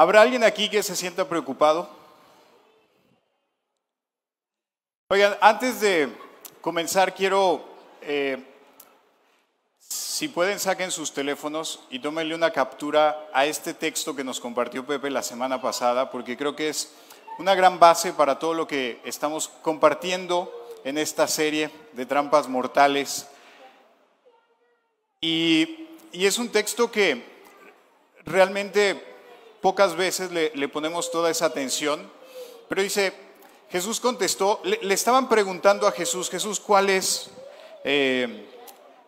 ¿Habrá 0.00 0.20
alguien 0.20 0.44
aquí 0.44 0.68
que 0.68 0.80
se 0.80 0.94
sienta 0.94 1.28
preocupado? 1.28 1.90
Oigan, 5.08 5.36
antes 5.40 5.80
de 5.80 6.08
comenzar 6.60 7.16
quiero, 7.16 7.64
eh, 8.02 8.40
si 9.80 10.28
pueden 10.28 10.60
saquen 10.60 10.92
sus 10.92 11.12
teléfonos 11.12 11.80
y 11.90 11.98
tómenle 11.98 12.36
una 12.36 12.52
captura 12.52 13.28
a 13.32 13.44
este 13.46 13.74
texto 13.74 14.14
que 14.14 14.22
nos 14.22 14.38
compartió 14.38 14.86
Pepe 14.86 15.10
la 15.10 15.24
semana 15.24 15.60
pasada, 15.60 16.12
porque 16.12 16.36
creo 16.36 16.54
que 16.54 16.68
es 16.68 16.92
una 17.40 17.56
gran 17.56 17.80
base 17.80 18.12
para 18.12 18.38
todo 18.38 18.54
lo 18.54 18.68
que 18.68 19.00
estamos 19.04 19.48
compartiendo 19.62 20.54
en 20.84 20.96
esta 20.96 21.26
serie 21.26 21.72
de 21.94 22.06
trampas 22.06 22.46
mortales. 22.46 23.26
Y, 25.20 25.88
y 26.12 26.26
es 26.26 26.38
un 26.38 26.50
texto 26.50 26.88
que 26.88 27.24
realmente 28.24 29.07
pocas 29.60 29.96
veces 29.96 30.30
le, 30.30 30.68
ponemos 30.68 31.10
toda 31.10 31.30
esa 31.30 31.46
atención, 31.46 32.10
pero 32.68 32.82
dice, 32.82 33.12
Jesús 33.70 34.00
contestó, 34.00 34.60
le, 34.64 34.94
estaban 34.94 35.28
preguntando 35.28 35.86
a 35.86 35.92
Jesús, 35.92 36.30
Jesús, 36.30 36.60
¿cuál 36.60 36.90
es 36.90 37.30
eh, 37.84 38.46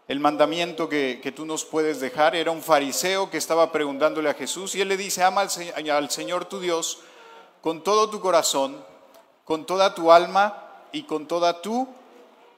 el 0.09 0.21
mandamiento 0.21 0.89
que, 0.89 1.33
tú 1.35 1.47
nos 1.47 1.65
puedes 1.65 2.01
dejar? 2.01 2.35
Era 2.35 2.51
un 2.51 2.63
fariseo 2.63 3.31
que 3.31 3.39
estaba 3.39 3.73
preguntándole 3.73 4.29
a 4.31 4.35
Jesús 4.35 4.75
y 4.75 4.81
él 4.81 4.89
le 4.89 4.97
dice, 4.97 5.23
ama 5.23 5.43
al, 5.43 5.91
al 5.91 6.11
Señor 6.11 6.47
tu 6.47 6.61
Dios 6.61 6.99
con 7.61 7.83
todo 7.83 8.11
tu 8.11 8.21
corazón, 8.21 8.83
con 9.45 9.67
toda 9.67 9.95
tu 9.95 10.13
alma 10.13 10.67
y 10.93 11.05
con 11.05 11.27
toda 11.27 11.61
tu 11.61 11.89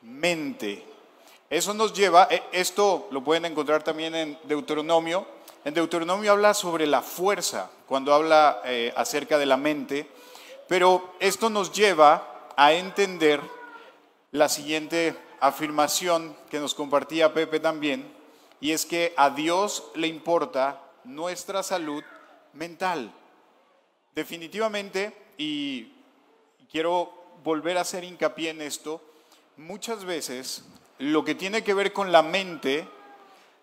mente. 0.02 0.84
Eso 1.50 1.74
nos 1.74 1.92
lleva, 1.92 2.28
e, 2.30 2.42
esto 2.52 3.08
lo 3.10 3.22
pueden 3.22 3.44
encontrar 3.44 3.82
también 3.82 4.14
en 4.14 4.38
Deuteronomio, 4.44 5.26
en 5.64 5.74
Deuteronomio 5.74 6.32
habla 6.32 6.54
sobre 6.54 6.86
la 6.86 7.02
fuerza, 7.02 7.70
cuando 7.86 8.12
habla 8.12 8.62
eh, 8.64 8.92
acerca 8.96 9.38
de 9.38 9.46
la 9.46 9.56
mente, 9.56 10.08
pero 10.68 11.14
esto 11.20 11.50
nos 11.50 11.72
lleva 11.72 12.48
a 12.56 12.72
entender 12.72 13.40
la 14.32 14.48
siguiente 14.48 15.16
afirmación 15.40 16.36
que 16.50 16.58
nos 16.58 16.74
compartía 16.74 17.34
Pepe 17.34 17.60
también, 17.60 18.12
y 18.60 18.72
es 18.72 18.86
que 18.86 19.12
a 19.16 19.30
Dios 19.30 19.84
le 19.94 20.06
importa 20.06 20.80
nuestra 21.04 21.62
salud 21.62 22.02
mental. 22.52 23.12
Definitivamente, 24.14 25.12
y 25.36 25.92
quiero 26.70 27.12
volver 27.44 27.78
a 27.78 27.82
hacer 27.82 28.04
hincapié 28.04 28.50
en 28.50 28.62
esto, 28.62 29.00
muchas 29.56 30.04
veces 30.04 30.64
lo 30.98 31.24
que 31.24 31.34
tiene 31.34 31.64
que 31.64 31.74
ver 31.74 31.92
con 31.92 32.12
la 32.12 32.22
mente 32.22 32.86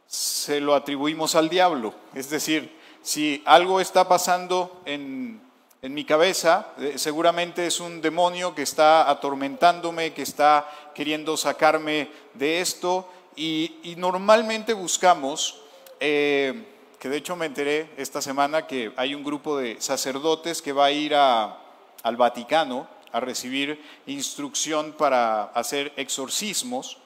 se 0.09 0.59
lo 0.59 0.73
atribuimos 0.73 1.35
al 1.35 1.49
diablo. 1.49 1.93
Es 2.15 2.31
decir, 2.31 2.75
si 3.03 3.43
algo 3.45 3.79
está 3.79 4.07
pasando 4.07 4.81
en, 4.85 5.39
mi 5.83 6.03
cabeza, 6.03 6.73
eh, 6.79 6.93
seguramente 6.97 7.67
es 7.67 7.79
un 7.79 8.01
demonio 8.01 8.55
que 8.55 8.63
está 8.63 9.09
atormentándome, 9.09 10.13
que 10.13 10.23
está 10.23 10.67
queriendo 10.95 11.37
sacarme 11.37 12.09
de 12.33 12.59
esto. 12.59 13.07
Y, 13.35 13.93
normalmente 13.97 14.73
buscamos, 14.73 15.61
eh, 15.99 16.65
que 16.99 17.07
de 17.07 17.17
hecho 17.17 17.35
me 17.35 17.45
enteré 17.45 17.91
esta 17.95 18.21
semana 18.21 18.65
que 18.65 18.91
hay 18.97 19.13
un 19.13 19.23
grupo 19.23 19.57
de 19.57 19.79
sacerdotes 19.79 20.63
que 20.63 20.73
va 20.73 20.85
a 20.85 20.91
ir 20.91 21.13
al 21.13 22.17
Vaticano 22.17 22.87
a 23.11 23.19
recibir 23.19 23.81
instrucción 24.07 24.93
para 24.93 25.43
hacer 25.43 25.93
exorcismos, 25.97 26.97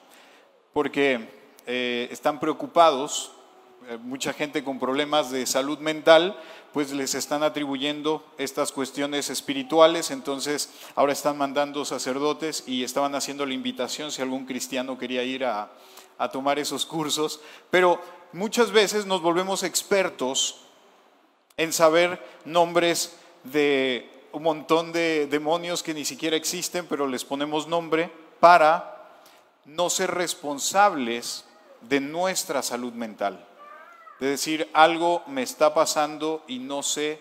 porque 0.72 1.43
eh, 1.66 2.08
están 2.10 2.40
preocupados, 2.40 3.32
eh, 3.88 3.98
mucha 3.98 4.32
gente 4.32 4.64
con 4.64 4.78
problemas 4.78 5.30
de 5.30 5.46
salud 5.46 5.78
mental, 5.78 6.38
pues 6.72 6.92
les 6.92 7.14
están 7.14 7.42
atribuyendo 7.42 8.24
estas 8.38 8.72
cuestiones 8.72 9.30
espirituales, 9.30 10.10
entonces 10.10 10.70
ahora 10.94 11.12
están 11.12 11.38
mandando 11.38 11.84
sacerdotes 11.84 12.64
y 12.66 12.82
estaban 12.82 13.14
haciendo 13.14 13.46
la 13.46 13.54
invitación 13.54 14.10
si 14.10 14.22
algún 14.22 14.46
cristiano 14.46 14.98
quería 14.98 15.22
ir 15.22 15.44
a, 15.44 15.70
a 16.18 16.28
tomar 16.30 16.58
esos 16.58 16.86
cursos, 16.86 17.40
pero 17.70 18.00
muchas 18.32 18.70
veces 18.70 19.06
nos 19.06 19.22
volvemos 19.22 19.62
expertos 19.62 20.60
en 21.56 21.72
saber 21.72 22.22
nombres 22.44 23.16
de 23.44 24.10
un 24.32 24.42
montón 24.42 24.92
de 24.92 25.26
demonios 25.26 25.82
que 25.82 25.94
ni 25.94 26.04
siquiera 26.04 26.36
existen, 26.36 26.86
pero 26.86 27.06
les 27.06 27.24
ponemos 27.24 27.68
nombre 27.68 28.10
para 28.40 29.20
no 29.64 29.88
ser 29.88 30.10
responsables 30.10 31.44
de 31.88 32.00
nuestra 32.00 32.62
salud 32.62 32.92
mental. 32.92 33.46
De 34.20 34.28
decir, 34.28 34.68
algo 34.72 35.22
me 35.26 35.42
está 35.42 35.74
pasando 35.74 36.44
y 36.46 36.58
no 36.58 36.82
sé 36.82 37.20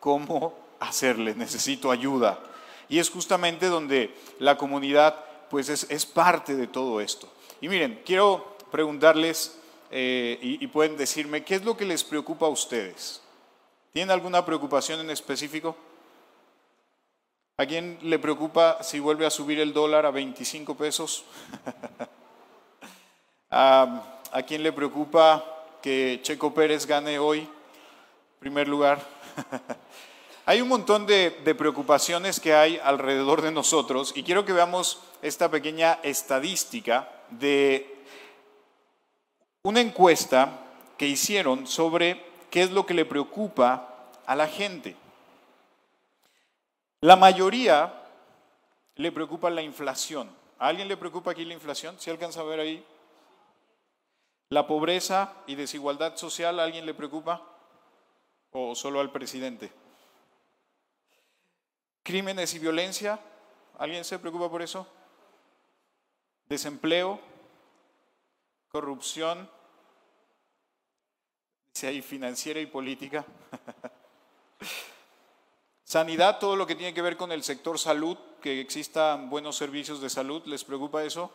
cómo 0.00 0.58
hacerle, 0.80 1.34
necesito 1.34 1.90
ayuda. 1.90 2.40
Y 2.88 2.98
es 2.98 3.10
justamente 3.10 3.66
donde 3.66 4.14
la 4.38 4.56
comunidad 4.56 5.24
pues 5.48 5.68
es, 5.68 6.06
parte 6.06 6.56
de 6.56 6.66
todo 6.66 7.00
esto. 7.00 7.30
Y 7.60 7.68
miren, 7.68 8.02
quiero 8.06 8.56
preguntarles 8.70 9.58
eh, 9.90 10.38
y, 10.40 10.64
y 10.64 10.66
pueden 10.68 10.96
decirme, 10.96 11.44
¿qué 11.44 11.56
es 11.56 11.64
lo 11.64 11.76
que 11.76 11.84
les 11.84 12.02
preocupa 12.04 12.46
a 12.46 12.48
ustedes? 12.48 13.22
¿Tienen 13.92 14.10
alguna 14.10 14.44
preocupación 14.44 15.00
en 15.00 15.10
específico? 15.10 15.76
¿A 17.58 17.66
quién 17.66 17.98
le 18.02 18.18
preocupa 18.18 18.82
si 18.82 18.98
vuelve 18.98 19.26
a 19.26 19.30
subir 19.30 19.60
el 19.60 19.74
dólar 19.74 20.06
a 20.06 20.10
25 20.10 20.74
pesos? 20.74 21.24
¿A 23.54 24.42
quién 24.46 24.62
le 24.62 24.72
preocupa 24.72 25.44
que 25.82 26.20
Checo 26.22 26.54
Pérez 26.54 26.86
gane 26.86 27.18
hoy 27.18 27.46
primer 28.38 28.66
lugar? 28.66 28.98
hay 30.46 30.62
un 30.62 30.68
montón 30.68 31.04
de, 31.04 31.38
de, 31.44 31.54
preocupaciones 31.54 32.40
que 32.40 32.54
hay 32.54 32.80
alrededor 32.82 33.42
de 33.42 33.52
nosotros 33.52 34.14
y 34.16 34.22
quiero 34.22 34.46
que 34.46 34.54
veamos 34.54 35.02
esta 35.20 35.50
pequeña 35.50 35.98
estadística 36.02 37.10
de 37.28 37.94
una 39.64 39.82
encuesta 39.82 40.60
que 40.96 41.06
hicieron 41.06 41.66
sobre 41.66 42.24
qué 42.48 42.62
es 42.62 42.70
lo 42.70 42.86
que 42.86 42.94
le 42.94 43.04
preocupa 43.04 44.08
a 44.24 44.34
la 44.34 44.48
gente. 44.48 44.96
La 47.02 47.16
mayoría 47.16 47.92
le 48.94 49.12
preocupa 49.12 49.50
la 49.50 49.60
inflación. 49.60 50.30
¿A 50.58 50.68
alguien 50.68 50.88
le 50.88 50.96
preocupa 50.96 51.32
aquí 51.32 51.44
la 51.44 51.52
inflación? 51.52 51.96
¿Si 51.98 52.08
alcanza 52.08 52.40
a 52.40 52.44
ver 52.44 52.60
ahí? 52.60 52.82
¿La 54.52 54.66
pobreza 54.66 55.32
y 55.46 55.54
desigualdad 55.54 56.14
social 56.16 56.60
a 56.60 56.64
alguien 56.64 56.84
le 56.84 56.92
preocupa? 56.92 57.42
¿O 58.50 58.74
solo 58.74 59.00
al 59.00 59.10
presidente? 59.10 59.72
¿Crímenes 62.02 62.52
y 62.52 62.58
violencia? 62.58 63.18
¿Alguien 63.78 64.04
se 64.04 64.18
preocupa 64.18 64.50
por 64.50 64.60
eso? 64.60 64.86
¿Desempleo? 66.50 67.18
¿Corrupción? 68.68 69.48
Si 71.72 71.86
hay 71.86 72.02
financiera 72.02 72.60
y 72.60 72.66
política. 72.66 73.24
Sanidad, 75.82 76.38
todo 76.38 76.56
lo 76.56 76.66
que 76.66 76.74
tiene 76.74 76.92
que 76.92 77.00
ver 77.00 77.16
con 77.16 77.32
el 77.32 77.42
sector 77.42 77.78
salud, 77.78 78.18
que 78.42 78.60
existan 78.60 79.30
buenos 79.30 79.56
servicios 79.56 80.02
de 80.02 80.10
salud, 80.10 80.42
¿les 80.44 80.62
preocupa 80.62 81.04
eso? 81.04 81.32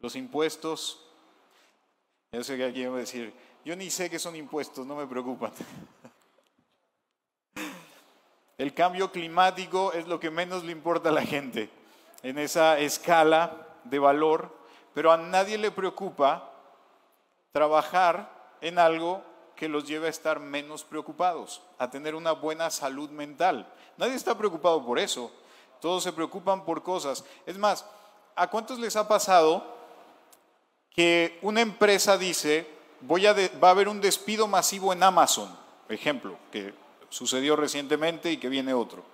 Los 0.00 0.16
impuestos, 0.16 1.05
yo 2.32 2.44
sé 2.44 2.56
que 2.56 2.64
alguien 2.64 2.92
va 2.92 2.96
a 2.96 3.00
decir, 3.00 3.32
yo 3.64 3.74
ni 3.76 3.90
sé 3.90 4.10
qué 4.10 4.18
son 4.18 4.36
impuestos, 4.36 4.86
no 4.86 4.96
me 4.96 5.06
preocupan. 5.06 5.52
El 8.58 8.72
cambio 8.72 9.12
climático 9.12 9.92
es 9.92 10.06
lo 10.06 10.18
que 10.18 10.30
menos 10.30 10.64
le 10.64 10.72
importa 10.72 11.10
a 11.10 11.12
la 11.12 11.22
gente 11.22 11.68
en 12.22 12.38
esa 12.38 12.78
escala 12.78 13.66
de 13.84 13.98
valor, 13.98 14.56
pero 14.94 15.12
a 15.12 15.16
nadie 15.16 15.58
le 15.58 15.70
preocupa 15.70 16.52
trabajar 17.52 18.54
en 18.60 18.78
algo 18.78 19.22
que 19.54 19.68
los 19.68 19.86
lleve 19.86 20.06
a 20.06 20.10
estar 20.10 20.40
menos 20.40 20.84
preocupados, 20.84 21.62
a 21.78 21.90
tener 21.90 22.14
una 22.14 22.32
buena 22.32 22.70
salud 22.70 23.10
mental. 23.10 23.72
Nadie 23.96 24.14
está 24.14 24.36
preocupado 24.36 24.84
por 24.84 24.98
eso. 24.98 25.30
Todos 25.80 26.02
se 26.02 26.12
preocupan 26.12 26.64
por 26.64 26.82
cosas. 26.82 27.24
Es 27.46 27.58
más, 27.58 27.84
¿a 28.34 28.48
cuántos 28.48 28.78
les 28.78 28.96
ha 28.96 29.06
pasado 29.08 29.75
que 30.96 31.38
una 31.42 31.60
empresa 31.60 32.16
dice, 32.16 32.66
voy 33.02 33.26
a 33.26 33.34
va 33.34 33.68
a 33.68 33.70
haber 33.70 33.88
un 33.88 34.00
despido 34.00 34.48
masivo 34.48 34.94
en 34.94 35.02
Amazon, 35.02 35.54
ejemplo, 35.88 36.38
que 36.50 36.74
sucedió 37.10 37.54
recientemente 37.54 38.32
y 38.32 38.38
que 38.38 38.48
viene 38.48 38.72
otro. 38.72 39.04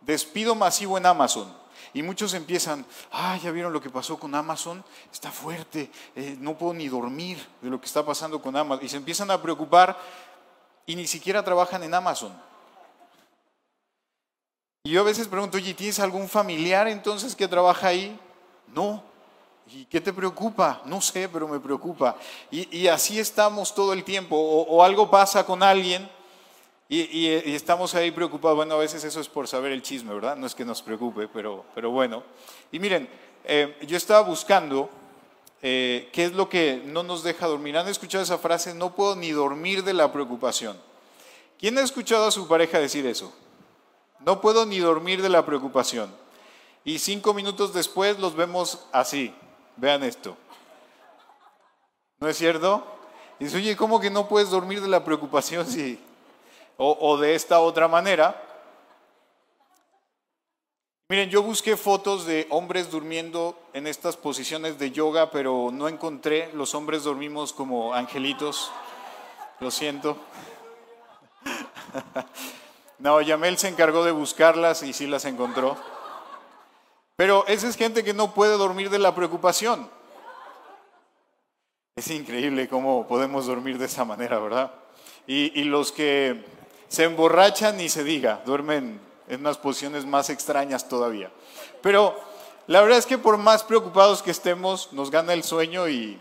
Despido 0.00 0.54
masivo 0.54 0.96
en 0.96 1.06
Amazon. 1.06 1.54
Y 1.94 2.02
muchos 2.02 2.34
empiezan, 2.34 2.84
ah, 3.12 3.38
ya 3.42 3.50
vieron 3.50 3.72
lo 3.72 3.80
que 3.80 3.90
pasó 3.90 4.18
con 4.18 4.34
Amazon, 4.34 4.84
está 5.12 5.30
fuerte, 5.30 5.90
eh, 6.16 6.36
no 6.38 6.56
puedo 6.56 6.74
ni 6.74 6.88
dormir 6.88 7.38
de 7.62 7.70
lo 7.70 7.80
que 7.80 7.86
está 7.86 8.04
pasando 8.04 8.40
con 8.40 8.56
Amazon. 8.56 8.84
Y 8.84 8.88
se 8.88 8.96
empiezan 8.96 9.30
a 9.30 9.40
preocupar 9.40 9.98
y 10.86 10.96
ni 10.96 11.06
siquiera 11.06 11.44
trabajan 11.44 11.82
en 11.82 11.94
Amazon. 11.94 12.32
Y 14.84 14.90
yo 14.90 15.00
a 15.02 15.04
veces 15.04 15.28
pregunto, 15.28 15.56
oye, 15.56 15.74
¿tienes 15.74 15.98
algún 16.00 16.28
familiar 16.28 16.88
entonces 16.88 17.36
que 17.36 17.48
trabaja 17.48 17.88
ahí? 17.88 18.18
No, 18.68 19.02
¿Y 19.70 19.84
qué 19.84 20.00
te 20.00 20.12
preocupa? 20.12 20.80
No 20.86 21.00
sé, 21.00 21.28
pero 21.28 21.46
me 21.46 21.60
preocupa. 21.60 22.16
Y, 22.50 22.86
así 22.86 23.18
estamos 23.18 23.74
todo 23.74 23.92
el 23.92 24.02
tiempo. 24.02 24.36
O, 24.36 24.82
algo 24.82 25.10
pasa 25.10 25.44
con 25.44 25.62
alguien 25.62 26.08
Y, 26.88 27.26
estamos 27.52 27.94
ahí 27.94 28.10
preocupados. 28.10 28.56
Bueno, 28.56 28.76
a 28.76 28.78
veces 28.78 29.04
eso 29.04 29.20
es 29.20 29.28
por 29.28 29.46
saber 29.46 29.72
el 29.72 29.82
chisme, 29.82 30.14
¿verdad? 30.14 30.36
No 30.36 30.46
es 30.46 30.54
que 30.54 30.64
nos 30.64 30.80
preocupe, 30.80 31.28
pero, 31.28 31.64
bueno. 31.90 32.22
Y 32.72 32.78
miren, 32.78 33.08
eh, 33.44 33.76
yo 33.86 33.96
estaba 33.96 34.20
buscando 34.20 34.88
eh, 35.60 36.08
qué 36.12 36.24
es 36.24 36.32
lo 36.32 36.48
que 36.48 36.82
no 36.86 37.02
nos 37.02 37.22
deja 37.22 37.46
dormir. 37.46 37.76
¿Han 37.76 37.88
escuchado 37.88 38.24
esa 38.24 38.38
frase? 38.38 38.74
No 38.74 38.94
puedo 38.94 39.16
ni 39.16 39.32
dormir 39.32 39.84
de 39.84 39.92
la 39.92 40.10
preocupación. 40.12 40.80
¿Quién 41.58 41.76
ha 41.76 41.82
escuchado 41.82 42.26
a 42.26 42.30
su 42.30 42.48
pareja 42.48 42.78
decir 42.78 43.04
eso? 43.06 43.34
No 44.20 44.40
puedo 44.40 44.64
ni 44.64 44.78
dormir 44.78 45.20
de 45.20 45.28
la 45.28 45.44
preocupación. 45.44 46.14
Y 46.84 47.00
cinco 47.00 47.34
minutos 47.34 47.74
después 47.74 48.18
los 48.18 48.34
vemos 48.34 48.86
así. 48.92 49.34
Vean 49.78 50.04
esto. 50.04 50.36
¿No 52.20 52.28
es 52.28 52.36
cierto? 52.36 52.84
Y 53.38 53.44
dice, 53.44 53.56
oye, 53.56 53.76
¿cómo 53.76 53.98
que 54.00 54.10
no 54.10 54.28
puedes 54.28 54.50
dormir 54.50 54.80
de 54.80 54.88
la 54.88 55.04
preocupación 55.04 55.66
si 55.66 55.98
o, 56.78 57.16
de 57.18 57.34
esta 57.34 57.58
otra 57.60 57.88
manera. 57.88 58.40
Miren, 61.08 61.28
yo 61.28 61.42
busqué 61.42 61.76
fotos 61.76 62.24
de 62.24 62.46
hombres 62.50 62.90
durmiendo 62.90 63.58
en 63.72 63.86
estas 63.86 64.16
posiciones 64.16 64.78
de 64.78 64.92
yoga, 64.92 65.30
pero 65.30 65.70
no 65.72 65.88
encontré. 65.88 66.52
Los 66.52 66.74
hombres 66.74 67.02
dormimos 67.02 67.52
como 67.52 67.94
angelitos. 67.94 68.70
Lo 69.60 69.70
siento. 69.70 70.16
No, 73.00 73.20
Yamel 73.20 73.56
se 73.58 73.68
encargó 73.68 74.02
de 74.02 74.10
buscarlas 74.10 74.82
y 74.82 74.92
sí 74.92 75.06
las 75.06 75.24
encontró. 75.24 75.76
Pero 77.18 77.44
esa 77.48 77.68
es 77.68 77.76
gente 77.76 78.04
que 78.04 78.14
no 78.14 78.32
puede 78.32 78.56
dormir 78.56 78.90
de 78.90 78.98
la 78.98 79.14
preocupación. 79.14 79.90
Es 81.96 82.08
increíble 82.10 82.68
cómo 82.68 83.06
podemos 83.06 83.46
dormir 83.46 83.76
de 83.76 83.86
esa 83.86 84.04
manera, 84.04 84.38
¿verdad? 84.38 84.72
y 85.26 85.64
los 85.64 85.92
que 85.92 86.42
se 86.88 87.04
emborrachan 87.04 87.80
y 87.80 87.88
se 87.88 88.02
diga, 88.02 88.40
duermen 88.46 89.00
en 89.28 89.40
unas 89.40 89.58
posiciones 89.58 90.06
más 90.06 90.30
extrañas 90.30 90.88
todavía. 90.88 91.30
Pero 91.82 92.18
la 92.68 92.80
verdad 92.80 92.98
es 92.98 93.06
que 93.06 93.18
por 93.18 93.36
más 93.36 93.64
preocupados 93.64 94.22
que 94.22 94.30
estemos, 94.30 94.92
nos 94.92 95.10
gana 95.10 95.32
el 95.32 95.42
sueño 95.42 95.88
y, 95.88 96.20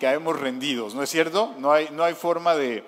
caemos 0.00 0.38
rendidos, 0.38 0.94
¿no 0.94 1.02
es 1.02 1.10
cierto? 1.10 1.54
No 1.58 1.72
hay, 1.72 1.88
no 1.90 2.04
hay 2.04 2.14
forma 2.14 2.54
de, 2.54 2.84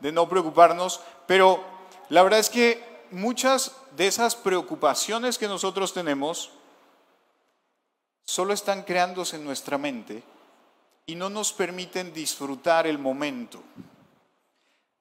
de 0.00 0.12
no 0.12 0.28
preocuparnos, 0.28 1.00
pero 1.26 1.62
la 2.08 2.22
verdad 2.22 2.40
es 2.40 2.50
que 2.50 2.82
muchas 3.10 3.76
de 3.96 4.06
esas 4.06 4.36
preocupaciones 4.36 5.38
que 5.38 5.48
nosotros 5.48 5.92
tenemos 5.92 6.50
solo 8.26 8.52
están 8.52 8.82
creándose 8.82 9.36
en 9.36 9.44
nuestra 9.44 9.78
mente 9.78 10.22
y 11.06 11.14
no 11.14 11.30
nos 11.30 11.52
permiten 11.52 12.12
disfrutar 12.12 12.86
el 12.86 12.98
momento. 12.98 13.62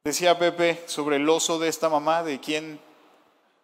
Decía 0.04 0.38
Pepe 0.38 0.84
sobre 0.86 1.16
el 1.16 1.28
oso 1.28 1.58
de 1.58 1.68
esta 1.68 1.90
mamá, 1.90 2.22
de 2.22 2.40
quién 2.40 2.80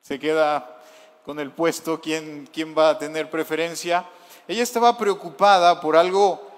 se 0.02 0.19
queda 0.19 0.81
con 1.24 1.40
el 1.40 1.52
puesto, 1.52 2.02
quién, 2.02 2.50
quién 2.52 2.75
va 2.75 2.90
a 2.90 2.98
tener 2.98 3.30
preferencia. 3.30 4.06
Ella 4.48 4.63
estaba 4.63 4.98
preocupada 4.98 5.80
por 5.80 5.96
algo 5.96 6.50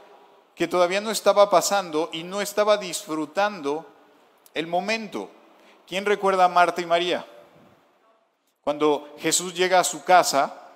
que 0.56 0.70
todavía 0.70 1.02
no 1.02 1.12
estaba 1.12 1.50
pasando 1.50 2.10
y 2.14 2.24
no 2.24 2.42
estaba 2.42 2.78
disfrutando 2.78 3.86
el 4.54 4.68
momento. 4.68 5.30
¿Quién 5.86 6.06
recuerda 6.06 6.46
a 6.46 6.50
Marta 6.50 6.82
y 6.82 6.86
María? 6.86 7.26
Cuando 8.64 9.14
Jesús 9.20 9.54
llega 9.54 9.80
a 9.80 9.84
su 9.84 10.06
casa, 10.06 10.70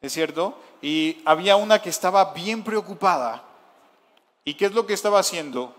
¿es 0.00 0.12
cierto? 0.12 0.56
Y 0.86 1.20
había 1.24 1.56
una 1.56 1.82
que 1.82 1.90
estaba 1.90 2.32
bien 2.32 2.62
preocupada. 2.62 3.42
¿Y 4.44 4.54
qué 4.54 4.66
es 4.66 4.72
lo 4.72 4.86
que 4.86 4.94
estaba 4.94 5.18
haciendo 5.18 5.74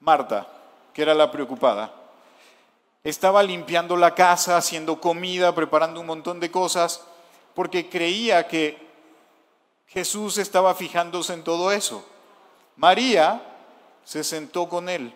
Marta? 0.00 0.48
que 0.92 1.02
era 1.02 1.14
la 1.14 1.30
preocupada. 1.30 1.94
Estaba 3.04 3.44
limpiando 3.44 3.96
la 3.96 4.16
casa, 4.16 4.56
haciendo 4.56 5.00
comida, 5.00 5.54
preparando 5.54 6.00
un 6.00 6.06
montón 6.06 6.40
de 6.40 6.50
cosas, 6.50 7.04
porque 7.54 7.88
creía 7.88 8.48
que 8.48 8.76
Jesús 9.86 10.38
estaba 10.38 10.74
fijándose 10.74 11.34
en 11.34 11.44
todo 11.44 11.70
eso. 11.70 12.04
María 12.74 13.40
se 14.04 14.24
sentó 14.24 14.68
con 14.68 14.88
él 14.88 15.14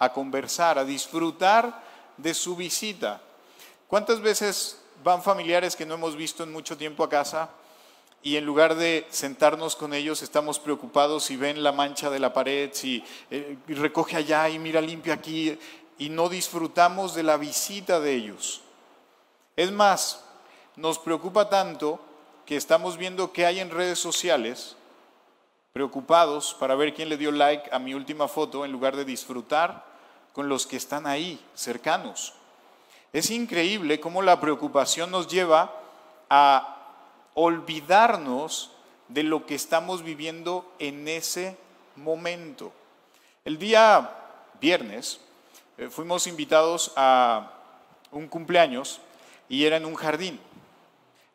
a 0.00 0.12
conversar, 0.12 0.80
a 0.80 0.84
disfrutar 0.84 1.80
de 2.16 2.34
su 2.34 2.56
visita. 2.56 3.20
¿Cuántas 3.86 4.20
veces 4.20 4.82
van 5.04 5.22
familiares 5.22 5.76
que 5.76 5.86
no 5.86 5.94
hemos 5.94 6.16
visto 6.16 6.42
en 6.42 6.50
mucho 6.50 6.76
tiempo 6.76 7.04
a 7.04 7.08
casa 7.08 7.48
y 8.22 8.36
en 8.36 8.44
lugar 8.44 8.76
de 8.76 9.06
sentarnos 9.10 9.74
con 9.74 9.92
ellos 9.94 10.22
estamos 10.22 10.58
preocupados 10.60 11.24
si 11.24 11.36
ven 11.36 11.62
la 11.62 11.72
mancha 11.72 12.08
de 12.08 12.20
la 12.20 12.32
pared, 12.32 12.70
si 12.72 13.04
eh, 13.30 13.56
recoge 13.68 14.16
allá 14.16 14.48
y 14.48 14.58
mira 14.58 14.80
limpia 14.80 15.14
aquí 15.14 15.58
y 15.98 16.08
no 16.08 16.28
disfrutamos 16.28 17.14
de 17.14 17.24
la 17.24 17.36
visita 17.36 18.00
de 18.00 18.14
ellos. 18.14 18.62
Es 19.56 19.72
más, 19.72 20.24
nos 20.76 20.98
preocupa 20.98 21.48
tanto 21.48 22.00
que 22.46 22.56
estamos 22.56 22.96
viendo 22.96 23.32
qué 23.32 23.44
hay 23.44 23.60
en 23.60 23.70
redes 23.70 23.98
sociales, 23.98 24.76
preocupados 25.72 26.54
para 26.58 26.74
ver 26.74 26.94
quién 26.94 27.08
le 27.08 27.16
dio 27.16 27.32
like 27.32 27.68
a 27.72 27.78
mi 27.78 27.94
última 27.94 28.28
foto 28.28 28.64
en 28.64 28.72
lugar 28.72 28.96
de 28.96 29.04
disfrutar 29.04 29.84
con 30.32 30.48
los 30.48 30.66
que 30.66 30.76
están 30.76 31.06
ahí, 31.06 31.44
cercanos. 31.54 32.34
Es 33.12 33.30
increíble 33.30 34.00
cómo 34.00 34.22
la 34.22 34.40
preocupación 34.40 35.10
nos 35.10 35.28
lleva 35.28 35.74
a 36.30 36.71
olvidarnos 37.34 38.72
de 39.08 39.22
lo 39.22 39.46
que 39.46 39.54
estamos 39.54 40.02
viviendo 40.02 40.70
en 40.78 41.08
ese 41.08 41.56
momento. 41.96 42.72
El 43.44 43.58
día 43.58 44.10
viernes 44.60 45.20
eh, 45.78 45.88
fuimos 45.88 46.26
invitados 46.26 46.92
a 46.96 47.52
un 48.10 48.28
cumpleaños 48.28 49.00
y 49.48 49.64
era 49.64 49.76
en 49.76 49.84
un 49.84 49.94
jardín. 49.94 50.40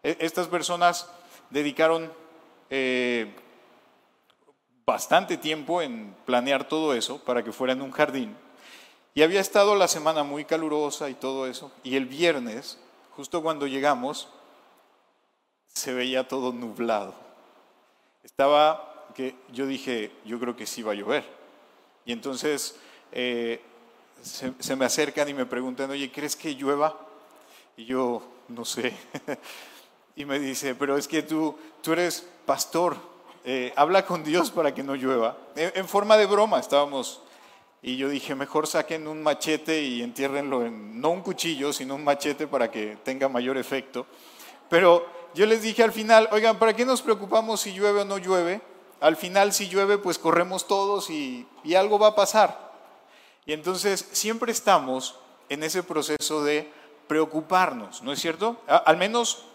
E, 0.03 0.17
estas 0.19 0.47
personas 0.47 1.09
dedicaron 1.49 2.11
eh, 2.69 3.35
bastante 4.85 5.37
tiempo 5.37 5.81
en 5.81 6.15
planear 6.25 6.67
todo 6.67 6.93
eso 6.93 7.19
para 7.23 7.43
que 7.43 7.51
fuera 7.51 7.73
en 7.73 7.81
un 7.81 7.91
jardín. 7.91 8.35
Y 9.13 9.23
había 9.23 9.41
estado 9.41 9.75
la 9.75 9.87
semana 9.87 10.23
muy 10.23 10.45
calurosa 10.45 11.09
y 11.09 11.15
todo 11.15 11.47
eso. 11.47 11.71
Y 11.83 11.95
el 11.95 12.05
viernes, 12.05 12.79
justo 13.15 13.41
cuando 13.41 13.67
llegamos, 13.67 14.29
se 15.77 15.93
veía 15.93 16.27
todo 16.27 16.51
nublado. 16.51 17.13
Estaba 18.23 19.07
que 19.15 19.35
yo 19.51 19.65
dije, 19.65 20.11
yo 20.25 20.39
creo 20.39 20.55
que 20.55 20.65
sí 20.65 20.81
va 20.81 20.91
a 20.91 20.95
llover. 20.95 21.23
Y 22.05 22.11
entonces 22.11 22.75
eh, 23.11 23.61
se, 24.21 24.75
me 24.75 24.85
acercan 24.85 25.27
y 25.29 25.33
me 25.33 25.45
preguntan, 25.45 25.89
oye, 25.89 26.11
¿crees 26.11 26.35
que 26.35 26.55
llueva? 26.55 26.97
Y 27.75 27.85
yo, 27.85 28.21
no 28.47 28.65
sé. 28.65 28.93
y 30.15 30.25
me 30.25 30.39
dice, 30.39 30.75
pero 30.75 30.97
es 30.97 31.07
que 31.07 31.23
tú, 31.23 31.57
tú 31.81 31.93
eres 31.93 32.27
pastor, 32.45 32.97
eh, 33.43 33.73
habla 33.75 34.05
con 34.05 34.23
Dios 34.23 34.51
para 34.51 34.73
que 34.73 34.83
no 34.83 34.95
llueva. 34.95 35.37
En, 35.55 35.87
forma 35.87 36.17
de 36.17 36.25
broma 36.25 36.59
estábamos. 36.59 37.21
Y 37.81 37.97
yo 37.97 38.09
dije, 38.09 38.35
mejor 38.35 38.67
saquen 38.67 39.07
un 39.07 39.21
machete 39.21 39.81
y 39.81 40.01
entiérrenlo 40.01 40.65
en, 40.65 40.99
no 40.99 41.09
un 41.09 41.21
cuchillo, 41.21 41.71
sino 41.71 41.95
un 41.95 42.03
machete 42.03 42.47
para 42.47 42.69
que 42.69 42.97
tenga 43.03 43.29
mayor 43.29 43.57
efecto. 43.57 44.05
Pero 44.69 45.16
yo 45.37 45.45
les 45.45 45.61
dije 45.61 45.83
al 45.83 45.91
final, 45.91 46.27
oigan, 46.31 46.57
¿para 46.57 46.75
qué 46.75 46.83
nos 46.83 47.03
preocupamos 47.03 47.61
si 47.61 47.71
llueve 47.71 48.01
o 48.01 48.05
no 48.05 48.17
llueve? 48.17 48.59
Al 48.99 49.15
final 49.15 49.53
si 49.53 49.69
llueve, 49.69 49.99
pues 49.99 50.17
corremos 50.17 50.67
todos 50.67 51.11
y, 51.11 51.47
algo 51.77 51.99
va 51.99 52.07
a 52.07 52.15
pasar. 52.15 52.73
Y 53.45 53.53
entonces 53.53 54.09
siempre 54.13 54.51
estamos 54.51 55.19
en 55.49 55.61
ese 55.61 55.83
proceso 55.83 56.43
de 56.43 56.71
preocuparnos, 57.07 58.01
¿no 58.01 58.11
es 58.11 58.19
cierto? 58.19 58.57
al 58.67 58.97
menos 58.97 59.45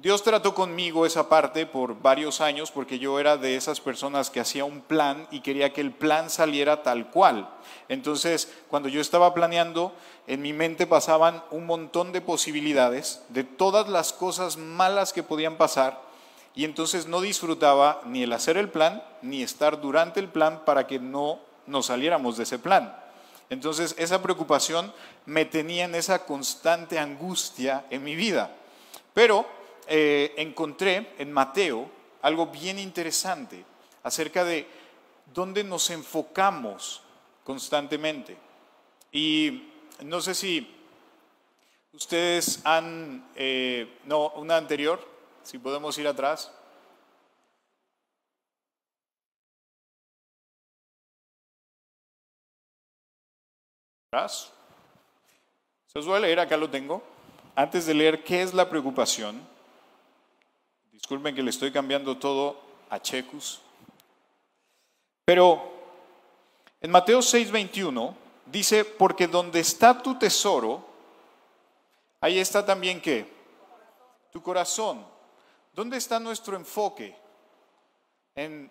Dios 0.00 0.22
trató 0.22 0.54
conmigo 0.54 1.06
esa 1.06 1.28
parte 1.28 1.66
por 1.66 2.00
varios 2.00 2.40
años 2.40 2.70
porque 2.70 3.00
yo 3.00 3.18
era 3.18 3.36
de 3.36 3.56
esas 3.56 3.80
personas 3.80 4.30
que 4.30 4.38
hacía 4.38 4.64
un 4.64 4.80
plan 4.80 5.26
y 5.32 5.40
quería 5.40 5.72
que 5.72 5.80
el 5.80 5.90
plan 5.90 6.30
saliera 6.30 6.84
tal 6.84 7.10
cual. 7.10 7.50
Entonces, 7.88 8.48
cuando 8.68 8.88
yo 8.88 9.00
estaba 9.00 9.34
planeando, 9.34 9.92
en 10.28 10.40
mi 10.40 10.52
mente 10.52 10.86
pasaban 10.86 11.42
un 11.50 11.66
montón 11.66 12.12
de 12.12 12.20
posibilidades 12.20 13.24
de 13.30 13.42
todas 13.42 13.88
las 13.88 14.12
cosas 14.12 14.56
malas 14.56 15.12
que 15.12 15.24
podían 15.24 15.56
pasar 15.56 16.00
y 16.54 16.64
entonces 16.64 17.08
no 17.08 17.20
disfrutaba 17.20 18.00
ni 18.04 18.22
el 18.22 18.32
hacer 18.32 18.56
el 18.56 18.68
plan 18.68 19.02
ni 19.20 19.42
estar 19.42 19.80
durante 19.80 20.20
el 20.20 20.28
plan 20.28 20.62
para 20.64 20.86
que 20.86 21.00
no 21.00 21.40
nos 21.66 21.86
saliéramos 21.86 22.36
de 22.36 22.44
ese 22.44 22.60
plan. 22.60 22.96
Entonces, 23.50 23.96
esa 23.98 24.22
preocupación 24.22 24.92
me 25.26 25.44
tenía 25.44 25.86
en 25.86 25.96
esa 25.96 26.24
constante 26.24 27.00
angustia 27.00 27.84
en 27.90 28.04
mi 28.04 28.14
vida. 28.14 28.52
Pero 29.12 29.57
eh, 29.88 30.34
encontré 30.36 31.14
en 31.18 31.32
Mateo 31.32 31.90
algo 32.22 32.46
bien 32.46 32.78
interesante 32.78 33.64
acerca 34.02 34.44
de 34.44 34.66
dónde 35.32 35.64
nos 35.64 35.90
enfocamos 35.90 37.02
constantemente. 37.44 38.36
Y 39.12 39.70
no 40.02 40.20
sé 40.20 40.34
si 40.34 40.74
ustedes 41.92 42.60
han, 42.64 43.28
eh, 43.34 43.98
no, 44.04 44.30
una 44.30 44.56
anterior, 44.56 45.00
si 45.42 45.58
podemos 45.58 45.96
ir 45.98 46.06
atrás. 46.06 46.52
Se 55.86 55.98
os 55.98 56.06
voy 56.06 56.16
a 56.16 56.20
leer, 56.20 56.40
acá 56.40 56.56
lo 56.56 56.68
tengo. 56.68 57.02
Antes 57.54 57.86
de 57.86 57.94
leer 57.94 58.24
qué 58.24 58.42
es 58.42 58.54
la 58.54 58.68
preocupación, 58.68 59.40
disculpen 60.98 61.32
que 61.32 61.44
le 61.44 61.50
estoy 61.50 61.70
cambiando 61.70 62.16
todo 62.18 62.60
a 62.90 63.00
Checus, 63.00 63.60
pero 65.24 65.62
en 66.80 66.90
Mateo 66.90 67.20
6:21 67.20 68.16
dice, 68.46 68.84
porque 68.84 69.28
donde 69.28 69.60
está 69.60 70.02
tu 70.02 70.18
tesoro, 70.18 70.84
ahí 72.20 72.40
está 72.40 72.66
también 72.66 73.00
qué? 73.00 73.32
Tu 74.32 74.42
corazón. 74.42 75.06
¿Dónde 75.72 75.98
está 75.98 76.18
nuestro 76.18 76.56
enfoque? 76.56 77.16
En 78.34 78.68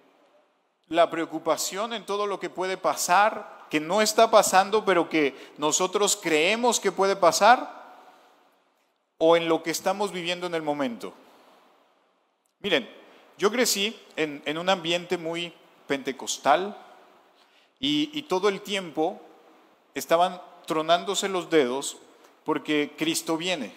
la 0.90 1.10
preocupación 1.10 1.94
en 1.94 2.06
todo 2.06 2.28
lo 2.28 2.42
que 2.42 2.50
puede 2.50 2.76
pasar, 2.76 3.68
que 3.70 3.80
no 3.80 4.02
está 4.02 4.30
pasando, 4.30 4.84
pero 4.84 5.08
que 5.08 5.34
nosotros 5.58 6.20
creemos 6.22 6.82
que 6.82 6.92
puede 6.92 7.16
pasar, 7.16 7.78
o 9.18 9.38
en 9.38 9.48
lo 9.48 9.64
que 9.64 9.72
estamos 9.72 10.12
viviendo 10.12 10.46
en 10.46 10.56
el 10.56 10.62
momento. 10.62 11.14
Miren, 12.60 12.90
yo 13.38 13.52
crecí 13.52 13.98
en, 14.16 14.58
un 14.58 14.70
ambiente 14.70 15.18
muy 15.18 15.54
pentecostal 15.88 16.78
y, 17.80 18.10
y 18.18 18.24
todo 18.24 18.50
el 18.50 18.62
tiempo 18.62 19.22
estaban 19.94 20.42
tronándose 20.66 21.30
los 21.30 21.50
dedos 21.50 21.98
porque 22.44 22.94
Cristo 22.98 23.38
viene. 23.38 23.74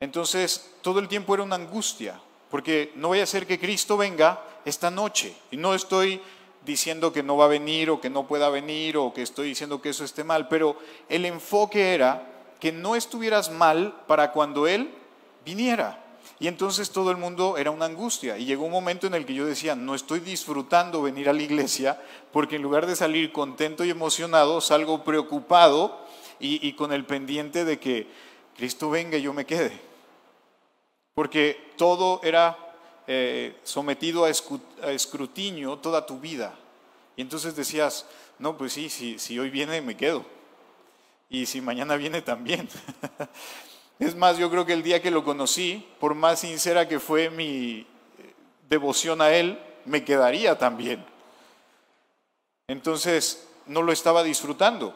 Entonces, 0.00 0.70
todo 0.82 0.98
el 1.00 1.08
tiempo 1.08 1.34
era 1.34 1.42
una 1.42 1.56
angustia, 1.56 2.20
porque 2.50 2.92
no 2.94 3.10
vaya 3.10 3.22
a 3.22 3.26
ser 3.26 3.46
que 3.46 3.58
Cristo 3.58 3.96
venga 3.96 4.42
esta 4.64 4.90
noche. 4.90 5.34
Y 5.50 5.56
no 5.56 5.74
estoy 5.74 6.20
diciendo 6.64 7.12
que 7.12 7.22
no 7.22 7.36
va 7.36 7.46
a 7.46 7.48
venir 7.48 7.90
o 7.90 8.00
que 8.00 8.10
no 8.10 8.26
pueda 8.26 8.48
venir 8.48 8.96
o 8.96 9.12
que 9.12 9.22
estoy 9.22 9.48
diciendo 9.48 9.82
que 9.82 9.90
eso 9.90 10.04
esté 10.04 10.24
mal, 10.24 10.48
pero 10.48 10.78
el 11.08 11.24
enfoque 11.24 11.94
era 11.94 12.30
que 12.60 12.72
no 12.72 12.96
estuvieras 12.96 13.50
mal 13.50 13.94
para 14.06 14.32
cuando 14.32 14.66
Él 14.66 14.90
viniera. 15.44 16.03
Y 16.40 16.48
entonces 16.48 16.90
todo 16.90 17.10
el 17.10 17.16
mundo 17.16 17.56
era 17.56 17.70
una 17.70 17.86
angustia. 17.86 18.36
Y 18.38 18.44
llegó 18.44 18.64
un 18.64 18.72
momento 18.72 19.06
en 19.06 19.14
el 19.14 19.24
que 19.24 19.34
yo 19.34 19.46
decía, 19.46 19.74
no 19.74 19.94
estoy 19.94 20.20
disfrutando 20.20 21.02
venir 21.02 21.28
a 21.28 21.32
la 21.32 21.42
iglesia 21.42 22.00
porque 22.32 22.56
en 22.56 22.62
lugar 22.62 22.86
de 22.86 22.96
salir 22.96 23.32
contento 23.32 23.84
y 23.84 23.90
emocionado, 23.90 24.60
salgo 24.60 25.04
preocupado 25.04 26.04
y, 26.40 26.72
con 26.74 26.92
el 26.92 27.04
pendiente 27.04 27.64
de 27.64 27.78
que 27.78 28.08
Cristo 28.56 28.90
venga 28.90 29.16
y 29.16 29.22
yo 29.22 29.32
me 29.32 29.46
quede. 29.46 29.72
Porque 31.14 31.72
todo 31.76 32.20
era 32.22 32.58
eh, 33.06 33.56
sometido 33.62 34.24
a, 34.24 34.30
escrutinio 34.90 35.78
toda 35.78 36.04
tu 36.04 36.18
vida. 36.18 36.54
Y 37.16 37.22
entonces 37.22 37.54
decías, 37.54 38.06
no, 38.38 38.58
pues 38.58 38.72
sí, 38.72 38.88
si, 38.90 39.38
hoy 39.38 39.50
viene 39.50 39.80
me 39.80 39.96
quedo. 39.96 40.24
Y 41.30 41.46
si 41.46 41.60
mañana 41.60 41.96
viene 41.96 42.20
también. 42.22 42.68
es 43.98 44.14
más, 44.16 44.38
yo 44.38 44.50
creo 44.50 44.66
que 44.66 44.72
el 44.72 44.82
día 44.82 45.00
que 45.00 45.10
lo 45.10 45.24
conocí, 45.24 45.86
por 46.00 46.14
más 46.14 46.40
sincera 46.40 46.88
que 46.88 46.98
fue 46.98 47.30
mi 47.30 47.80
eh, 47.80 47.86
devoción 48.68 49.20
a 49.20 49.32
Él, 49.32 49.58
me 49.84 50.04
quedaría 50.04 50.58
también. 50.58 51.04
Entonces, 52.66 53.46
no 53.66 53.82
lo 53.82 53.92
estaba 53.92 54.22
disfrutando. 54.22 54.94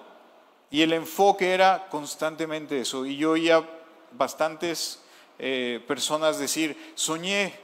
Y 0.71 0.83
el 0.83 0.93
enfoque 0.93 1.55
era 1.55 1.89
constantemente 1.89 2.81
eso. 2.81 3.07
Y 3.07 3.17
yo 3.17 3.33
oía 3.33 3.67
bastantes 4.13 5.01
eh, 5.39 5.83
personas 5.87 6.39
decir, 6.39 6.93
soñé 6.95 7.55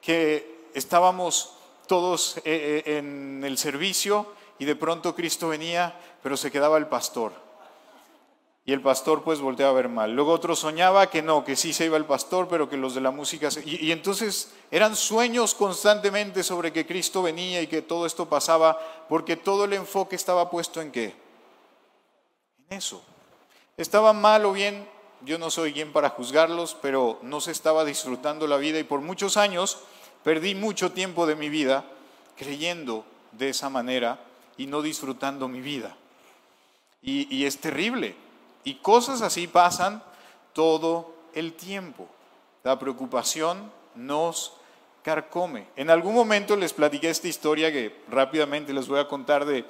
que 0.00 0.68
estábamos 0.74 1.54
todos 1.86 2.40
eh, 2.44 2.82
en 2.86 3.42
el 3.44 3.58
servicio 3.58 4.32
y 4.58 4.64
de 4.64 4.76
pronto 4.76 5.14
Cristo 5.14 5.48
venía, 5.48 5.98
pero 6.22 6.36
se 6.36 6.50
quedaba 6.50 6.78
el 6.78 6.86
pastor. 6.86 7.47
Y 8.68 8.72
el 8.74 8.82
pastor 8.82 9.22
pues 9.22 9.40
volteaba 9.40 9.70
a 9.70 9.76
ver 9.76 9.88
mal. 9.88 10.14
Luego 10.14 10.30
otro 10.30 10.54
soñaba 10.54 11.08
que 11.08 11.22
no, 11.22 11.42
que 11.42 11.56
sí 11.56 11.72
se 11.72 11.86
iba 11.86 11.96
el 11.96 12.04
pastor, 12.04 12.48
pero 12.48 12.68
que 12.68 12.76
los 12.76 12.94
de 12.94 13.00
la 13.00 13.10
música... 13.10 13.48
Y, 13.64 13.92
entonces 13.92 14.52
eran 14.70 14.94
sueños 14.94 15.54
constantemente 15.54 16.42
sobre 16.42 16.70
que 16.70 16.86
Cristo 16.86 17.22
venía 17.22 17.62
y 17.62 17.66
que 17.66 17.80
todo 17.80 18.04
esto 18.04 18.28
pasaba, 18.28 18.78
porque 19.08 19.38
todo 19.38 19.64
el 19.64 19.72
enfoque 19.72 20.16
estaba 20.16 20.50
puesto 20.50 20.82
en 20.82 20.92
qué? 20.92 21.14
En 22.68 22.76
eso. 22.76 23.02
Estaba 23.78 24.12
mal 24.12 24.44
o 24.44 24.52
bien, 24.52 24.86
yo 25.22 25.38
no 25.38 25.48
soy 25.48 25.72
quien 25.72 25.90
para 25.90 26.10
juzgarlos, 26.10 26.76
pero 26.82 27.20
no 27.22 27.40
se 27.40 27.52
estaba 27.52 27.86
disfrutando 27.86 28.46
la 28.46 28.58
vida 28.58 28.78
y 28.78 28.84
por 28.84 29.00
muchos 29.00 29.38
años 29.38 29.78
perdí 30.24 30.54
mucho 30.54 30.92
tiempo 30.92 31.24
de 31.24 31.36
mi 31.36 31.48
vida 31.48 31.86
creyendo 32.36 33.06
de 33.32 33.48
esa 33.48 33.70
manera 33.70 34.20
y 34.58 34.66
no 34.66 34.82
disfrutando 34.82 35.48
mi 35.48 35.62
vida. 35.62 35.96
Y, 37.00 37.46
es 37.46 37.56
terrible. 37.56 38.27
Y 38.64 38.74
cosas 38.76 39.22
así 39.22 39.46
pasan 39.46 40.02
todo 40.52 41.14
el 41.34 41.54
tiempo. 41.54 42.06
La 42.64 42.78
preocupación 42.78 43.72
nos 43.94 44.52
carcome. 45.02 45.68
En 45.76 45.90
algún 45.90 46.14
momento 46.14 46.56
les 46.56 46.72
platiqué 46.72 47.08
esta 47.08 47.28
historia 47.28 47.72
que 47.72 48.02
rápidamente 48.08 48.72
les 48.72 48.88
voy 48.88 48.98
a 48.98 49.08
contar 49.08 49.44
de 49.44 49.64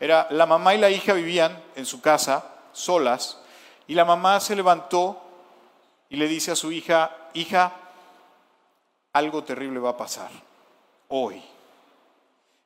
era 0.00 0.26
la 0.30 0.46
mamá 0.46 0.74
y 0.74 0.78
la 0.78 0.90
hija 0.90 1.12
vivían 1.12 1.62
en 1.76 1.86
su 1.86 2.00
casa 2.00 2.50
solas 2.72 3.40
y 3.86 3.94
la 3.94 4.04
mamá 4.04 4.40
se 4.40 4.56
levantó 4.56 5.20
y 6.08 6.16
le 6.16 6.28
dice 6.28 6.50
a 6.52 6.56
su 6.56 6.72
hija, 6.72 7.10
hija, 7.34 7.72
algo 9.12 9.44
terrible 9.44 9.80
va 9.80 9.90
a 9.90 9.96
pasar 9.96 10.30
hoy. 11.08 11.42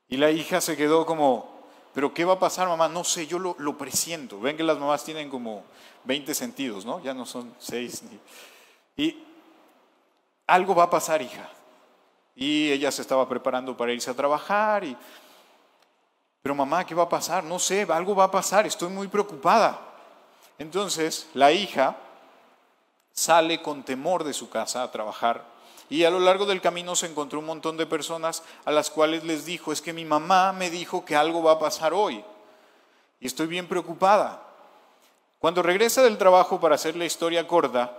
Y 0.08 0.16
la 0.16 0.30
hija 0.30 0.60
se 0.60 0.76
quedó 0.76 1.04
como, 1.06 1.57
pero 1.98 2.14
¿qué 2.14 2.24
va 2.24 2.34
a 2.34 2.38
pasar, 2.38 2.68
mamá? 2.68 2.86
No 2.86 3.02
sé, 3.02 3.26
yo 3.26 3.40
lo, 3.40 3.76
presiento. 3.76 4.38
Ven 4.38 4.56
que 4.56 4.62
las 4.62 4.78
mamás 4.78 5.02
tienen 5.02 5.28
como 5.28 5.64
20 6.04 6.32
sentidos, 6.32 6.86
¿no? 6.86 7.02
Ya 7.02 7.12
no 7.12 7.26
son 7.26 7.52
6. 7.58 8.04
Y 8.96 9.16
algo 10.46 10.76
va 10.76 10.84
a 10.84 10.90
pasar, 10.90 11.20
hija. 11.22 11.50
Y 12.36 12.70
ella 12.70 12.92
se 12.92 13.02
estaba 13.02 13.28
preparando 13.28 13.76
para 13.76 13.92
irse 13.92 14.12
a 14.12 14.14
trabajar 14.14 14.84
y... 14.84 14.96
Pero 16.40 16.54
mamá, 16.54 16.86
¿qué 16.86 16.94
va 16.94 17.02
a 17.02 17.08
pasar? 17.08 17.42
No 17.42 17.58
sé, 17.58 17.84
algo 17.90 18.14
va 18.14 18.22
a 18.22 18.30
pasar, 18.30 18.64
estoy 18.64 18.90
muy 18.90 19.08
preocupada. 19.08 19.80
Entonces 20.56 21.28
la 21.34 21.50
hija 21.50 21.96
sale 23.12 23.60
con 23.60 23.82
temor 23.82 24.22
de 24.22 24.34
su 24.34 24.48
casa 24.48 24.84
a 24.84 24.92
trabajar 24.92 25.44
y 25.90 26.04
a 26.04 26.10
lo 26.10 26.20
largo 26.20 26.46
del 26.46 26.60
camino 26.60 26.94
se 26.94 27.06
encontró 27.06 27.38
un 27.38 27.46
montón 27.46 27.76
de 27.76 27.86
personas 27.86 28.42
a 28.64 28.70
las 28.70 28.90
cuales 28.90 29.24
les 29.24 29.44
dijo, 29.44 29.72
es 29.72 29.80
que 29.80 29.92
mi 29.92 30.04
mamá 30.04 30.52
me 30.52 30.70
dijo 30.70 31.04
que 31.04 31.16
algo 31.16 31.42
va 31.42 31.52
a 31.52 31.58
pasar 31.58 31.94
hoy 31.94 32.24
y 33.20 33.26
estoy 33.26 33.46
bien 33.46 33.68
preocupada. 33.68 34.42
Cuando 35.38 35.62
regresa 35.62 36.02
del 36.02 36.18
trabajo 36.18 36.60
para 36.60 36.74
hacer 36.74 36.96
la 36.96 37.04
historia 37.04 37.46
corta, 37.46 37.96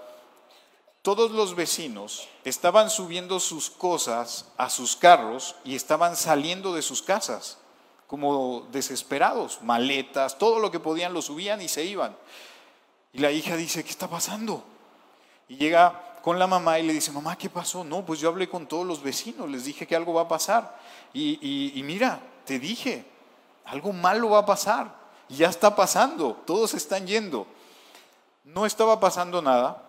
todos 1.02 1.32
los 1.32 1.56
vecinos 1.56 2.28
estaban 2.44 2.90
subiendo 2.90 3.40
sus 3.40 3.70
cosas 3.70 4.46
a 4.58 4.70
sus 4.70 4.96
carros 4.96 5.56
y 5.64 5.76
estaban 5.76 6.16
saliendo 6.16 6.74
de 6.74 6.82
sus 6.82 7.02
casas 7.02 7.58
como 8.06 8.68
desesperados, 8.72 9.62
maletas, 9.62 10.38
todo 10.38 10.60
lo 10.60 10.72
que 10.72 10.80
podían 10.80 11.14
lo 11.14 11.22
subían 11.22 11.62
y 11.62 11.70
se 11.70 11.86
iban. 11.86 12.18
Y 13.14 13.20
la 13.20 13.32
hija 13.32 13.56
dice, 13.56 13.84
¿qué 13.84 13.92
está 13.92 14.08
pasando? 14.08 14.64
Y 15.48 15.58
llega 15.58 16.09
con 16.22 16.38
la 16.40 16.48
mamá 16.48 16.80
y 16.80 16.84
le 16.84 16.94
dice, 16.94 17.12
mamá, 17.12 17.38
¿qué 17.38 17.50
pasó? 17.50 17.84
No, 17.84 18.06
pues 18.06 18.20
yo 18.20 18.30
hablé 18.30 18.50
con 18.50 18.68
todos 18.68 18.86
los 18.86 19.02
vecinos, 19.02 19.50
les 19.50 19.66
dije 19.66 19.88
que 19.88 19.96
algo 19.96 20.14
va 20.14 20.24
a 20.24 20.28
pasar. 20.28 20.78
Y, 21.14 21.82
mira, 21.84 22.20
te 22.46 22.60
dije, 22.60 23.06
algo 23.66 23.94
malo 23.94 24.30
va 24.32 24.40
a 24.40 24.46
pasar. 24.46 24.94
Y 25.30 25.38
ya 25.38 25.50
está 25.50 25.76
pasando, 25.76 26.42
todos 26.46 26.74
están 26.74 27.08
yendo. 27.08 27.48
No 28.44 28.66
estaba 28.66 29.00
pasando 29.00 29.42
nada, 29.42 29.84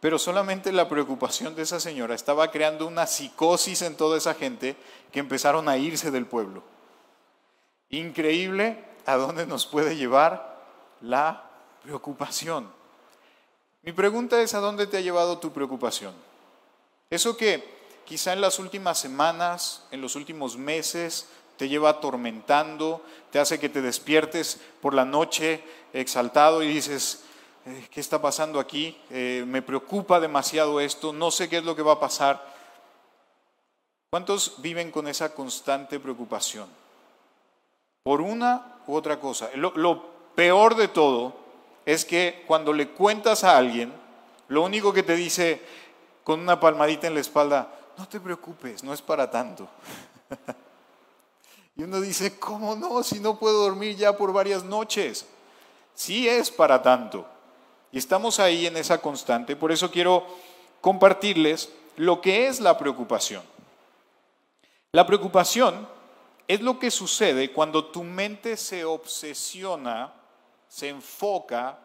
pero 0.00 0.18
solamente 0.18 0.72
la 0.72 0.88
preocupación 0.88 1.54
de 1.54 1.62
esa 1.62 1.80
señora 1.80 2.14
estaba 2.14 2.50
creando 2.50 2.86
una 2.86 3.06
psicosis 3.06 3.82
en 3.82 3.96
toda 3.96 4.16
esa 4.16 4.34
gente 4.34 4.76
que 5.12 5.20
empezaron 5.20 5.68
a 5.68 5.76
irse 5.76 6.10
del 6.10 6.26
pueblo. 6.26 6.62
Increíble 7.90 8.84
a 9.06 9.16
dónde 9.16 9.46
nos 9.46 9.66
puede 9.66 9.96
llevar 9.96 10.56
la 11.00 11.50
preocupación. 11.82 12.75
Mi 13.86 13.92
pregunta 13.92 14.42
es, 14.42 14.52
¿a 14.52 14.58
dónde 14.58 14.88
te 14.88 14.96
ha 14.96 15.00
llevado 15.00 15.38
tu 15.38 15.52
preocupación? 15.52 16.12
Eso 17.08 17.36
que 17.36 17.62
quizá 18.04 18.32
en 18.32 18.40
las 18.40 18.58
últimas 18.58 18.98
semanas, 18.98 19.86
en 19.92 20.00
los 20.00 20.16
últimos 20.16 20.56
meses, 20.56 21.28
te 21.56 21.68
lleva 21.68 21.90
atormentando, 21.90 23.00
te 23.30 23.38
hace 23.38 23.60
que 23.60 23.68
te 23.68 23.80
despiertes 23.80 24.60
por 24.82 24.92
la 24.92 25.04
noche 25.04 25.62
exaltado 25.92 26.64
y 26.64 26.66
dices, 26.66 27.22
eh, 27.64 27.86
¿qué 27.88 28.00
está 28.00 28.20
pasando 28.20 28.58
aquí? 28.58 29.00
Eh, 29.08 29.44
me 29.46 29.62
preocupa 29.62 30.18
demasiado 30.18 30.80
esto, 30.80 31.12
no 31.12 31.30
sé 31.30 31.48
qué 31.48 31.58
es 31.58 31.64
lo 31.64 31.76
que 31.76 31.82
va 31.82 31.92
a 31.92 32.00
pasar. 32.00 32.44
¿Cuántos 34.10 34.60
viven 34.62 34.90
con 34.90 35.06
esa 35.06 35.32
constante 35.32 36.00
preocupación? 36.00 36.68
Por 38.02 38.20
una 38.20 38.80
u 38.88 38.96
otra 38.96 39.20
cosa. 39.20 39.48
lo 39.54 40.02
peor 40.34 40.74
de 40.74 40.88
todo 40.88 41.45
es 41.86 42.04
que 42.04 42.44
cuando 42.46 42.72
le 42.72 42.88
cuentas 42.88 43.44
a 43.44 43.56
alguien, 43.56 43.92
lo 44.48 44.62
único 44.62 44.92
que 44.92 45.02
te 45.02 45.14
dice 45.14 45.62
con 46.24 46.40
una 46.40 46.58
palmadita 46.60 47.06
en 47.06 47.14
la 47.14 47.20
espalda, 47.20 47.72
no 47.96 48.08
te 48.08 48.20
preocupes, 48.20 48.82
no 48.84 48.92
es 48.92 49.00
para 49.00 49.30
tanto. 49.30 49.68
y 51.76 51.84
uno 51.84 52.00
dice, 52.00 52.38
¿cómo 52.38 52.74
no? 52.74 53.02
Si 53.02 53.20
no 53.20 53.38
puedo 53.38 53.62
dormir 53.62 53.96
ya 53.96 54.16
por 54.16 54.32
varias 54.32 54.64
noches. 54.64 55.26
Sí 55.94 56.28
es 56.28 56.50
para 56.50 56.82
tanto. 56.82 57.24
Y 57.92 57.98
estamos 57.98 58.40
ahí 58.40 58.66
en 58.66 58.76
esa 58.76 59.00
constante. 59.00 59.56
Por 59.56 59.70
eso 59.70 59.90
quiero 59.90 60.26
compartirles 60.80 61.70
lo 61.96 62.20
que 62.20 62.48
es 62.48 62.60
la 62.60 62.76
preocupación. 62.76 63.42
La 64.92 65.06
preocupación 65.06 65.88
es 66.48 66.60
lo 66.60 66.78
que 66.78 66.90
sucede 66.90 67.52
cuando 67.52 67.86
tu 67.86 68.02
mente 68.02 68.56
se 68.56 68.84
obsesiona, 68.84 70.12
se 70.68 70.88
enfoca 70.88 71.78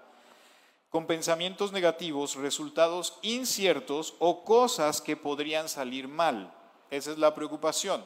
con 0.90 1.08
pensamientos 1.08 1.72
negativos, 1.72 2.36
resultados 2.36 3.18
inciertos 3.22 4.14
o 4.20 4.44
cosas 4.44 5.02
que 5.02 5.16
podrían 5.16 5.70
salir 5.70 6.08
mal. 6.08 6.54
Esa 6.90 7.12
es 7.12 7.18
la 7.18 7.34
preocupación. 7.34 8.04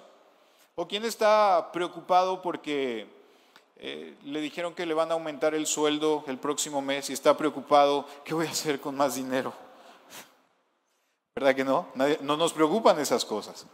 ¿O 0.76 0.88
quién 0.88 1.04
está 1.06 1.72
preocupado 1.74 2.42
porque 2.42 3.08
eh, 3.78 4.16
le 4.24 4.40
dijeron 4.40 4.74
que 4.74 4.86
le 4.86 4.94
van 4.94 5.10
a 5.10 5.16
aumentar 5.16 5.56
el 5.56 5.66
sueldo 5.66 6.24
el 6.28 6.38
próximo 6.38 6.82
mes 6.82 7.10
y 7.10 7.14
está 7.14 7.36
preocupado, 7.36 8.06
¿qué 8.24 8.34
voy 8.34 8.46
a 8.46 8.52
hacer 8.52 8.80
con 8.80 8.96
más 8.96 9.16
dinero? 9.16 9.52
¿Verdad 11.36 11.56
que 11.56 11.64
no? 11.64 11.88
no 12.22 12.38
nos 12.38 12.54
preocupan 12.54 13.00
esas 13.00 13.26
cosas. 13.26 13.66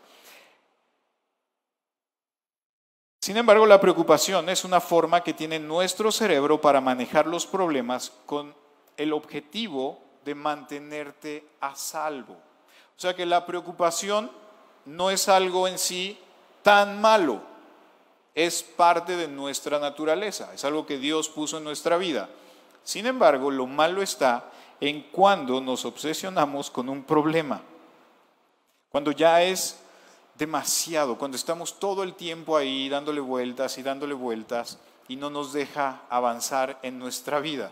Sin 3.21 3.37
embargo, 3.37 3.67
la 3.67 3.79
preocupación 3.79 4.49
es 4.49 4.65
una 4.65 4.81
forma 4.81 5.23
que 5.23 5.35
tiene 5.35 5.59
nuestro 5.59 6.11
cerebro 6.11 6.59
para 6.59 6.81
manejar 6.81 7.27
los 7.27 7.45
problemas 7.45 8.11
con 8.25 8.55
el 8.97 9.13
objetivo 9.13 9.99
de 10.25 10.33
mantenerte 10.33 11.45
a 11.59 11.75
salvo. 11.75 12.33
O 12.33 12.99
sea 12.99 13.15
que 13.15 13.27
la 13.27 13.45
preocupación 13.45 14.31
no 14.85 15.11
es 15.11 15.29
algo 15.29 15.67
en 15.67 15.77
sí 15.77 16.17
tan 16.63 16.99
malo, 16.99 17.41
es 18.33 18.63
parte 18.63 19.15
de 19.15 19.27
nuestra 19.27 19.77
naturaleza, 19.77 20.51
es 20.55 20.65
algo 20.65 20.87
que 20.87 20.97
Dios 20.97 21.29
puso 21.29 21.59
en 21.59 21.63
nuestra 21.63 21.97
vida. 21.97 22.27
Sin 22.83 23.05
embargo, 23.05 23.51
lo 23.51 23.67
malo 23.67 24.01
está 24.01 24.49
en 24.79 25.03
cuando 25.11 25.61
nos 25.61 25.85
obsesionamos 25.85 26.71
con 26.71 26.89
un 26.89 27.03
problema, 27.03 27.61
cuando 28.89 29.11
ya 29.11 29.43
es 29.43 29.79
demasiado, 30.35 31.17
cuando 31.17 31.37
estamos 31.37 31.79
todo 31.79 32.03
el 32.03 32.15
tiempo 32.15 32.57
ahí 32.57 32.89
dándole 32.89 33.21
vueltas 33.21 33.77
y 33.77 33.83
dándole 33.83 34.13
vueltas 34.13 34.79
y 35.07 35.15
no 35.15 35.29
nos 35.29 35.53
deja 35.53 36.01
avanzar 36.09 36.79
en 36.81 36.97
nuestra 36.97 37.39
vida. 37.39 37.71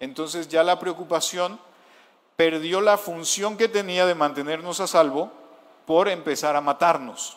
Entonces 0.00 0.48
ya 0.48 0.64
la 0.64 0.78
preocupación 0.78 1.60
perdió 2.36 2.80
la 2.80 2.96
función 2.96 3.56
que 3.56 3.68
tenía 3.68 4.06
de 4.06 4.14
mantenernos 4.14 4.80
a 4.80 4.86
salvo 4.86 5.30
por 5.86 6.08
empezar 6.08 6.56
a 6.56 6.60
matarnos. 6.60 7.36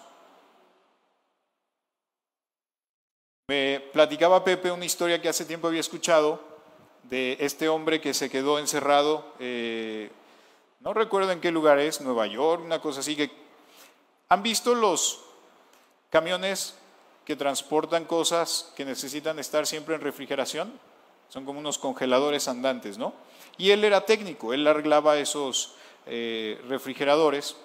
Me 3.50 3.84
platicaba 3.92 4.44
Pepe 4.44 4.72
una 4.72 4.86
historia 4.86 5.22
que 5.22 5.28
hace 5.28 5.44
tiempo 5.44 5.68
había 5.68 5.82
escuchado 5.82 6.40
de 7.04 7.36
este 7.42 7.68
hombre 7.68 8.00
que 8.00 8.14
se 8.14 8.30
quedó 8.30 8.58
encerrado, 8.60 9.26
eh, 9.40 10.10
no 10.80 10.94
recuerdo 10.94 11.32
en 11.32 11.42
qué 11.42 11.52
lugar 11.52 11.80
es, 11.80 12.00
Nueva 12.00 12.26
York, 12.28 12.64
una 12.64 12.80
cosa 12.80 13.02
así, 13.02 13.16
que 13.16 13.43
han 14.30 14.44
visto 14.44 14.76
los 14.76 15.22
camiones 16.10 16.76
que 17.26 17.36
transportan 17.36 18.06
cosas 18.06 18.72
que 18.76 18.86
necesitan 18.86 19.40
estar 19.40 19.66
siempre 19.66 19.96
en 19.96 20.02
refrigeración, 20.02 20.80
son 21.30 21.46
como 21.46 21.60
unos 21.60 21.78
congeladores 21.78 22.48
andantes, 22.48 22.98
¿no? 22.98 23.14
Y 23.58 23.72
él 23.72 23.84
era 23.84 24.06
técnico, 24.06 24.54
él 24.54 24.68
arreglaba 24.68 25.18
esos 25.18 25.76
eh, 26.06 26.62
refrigeradores, 26.68 27.56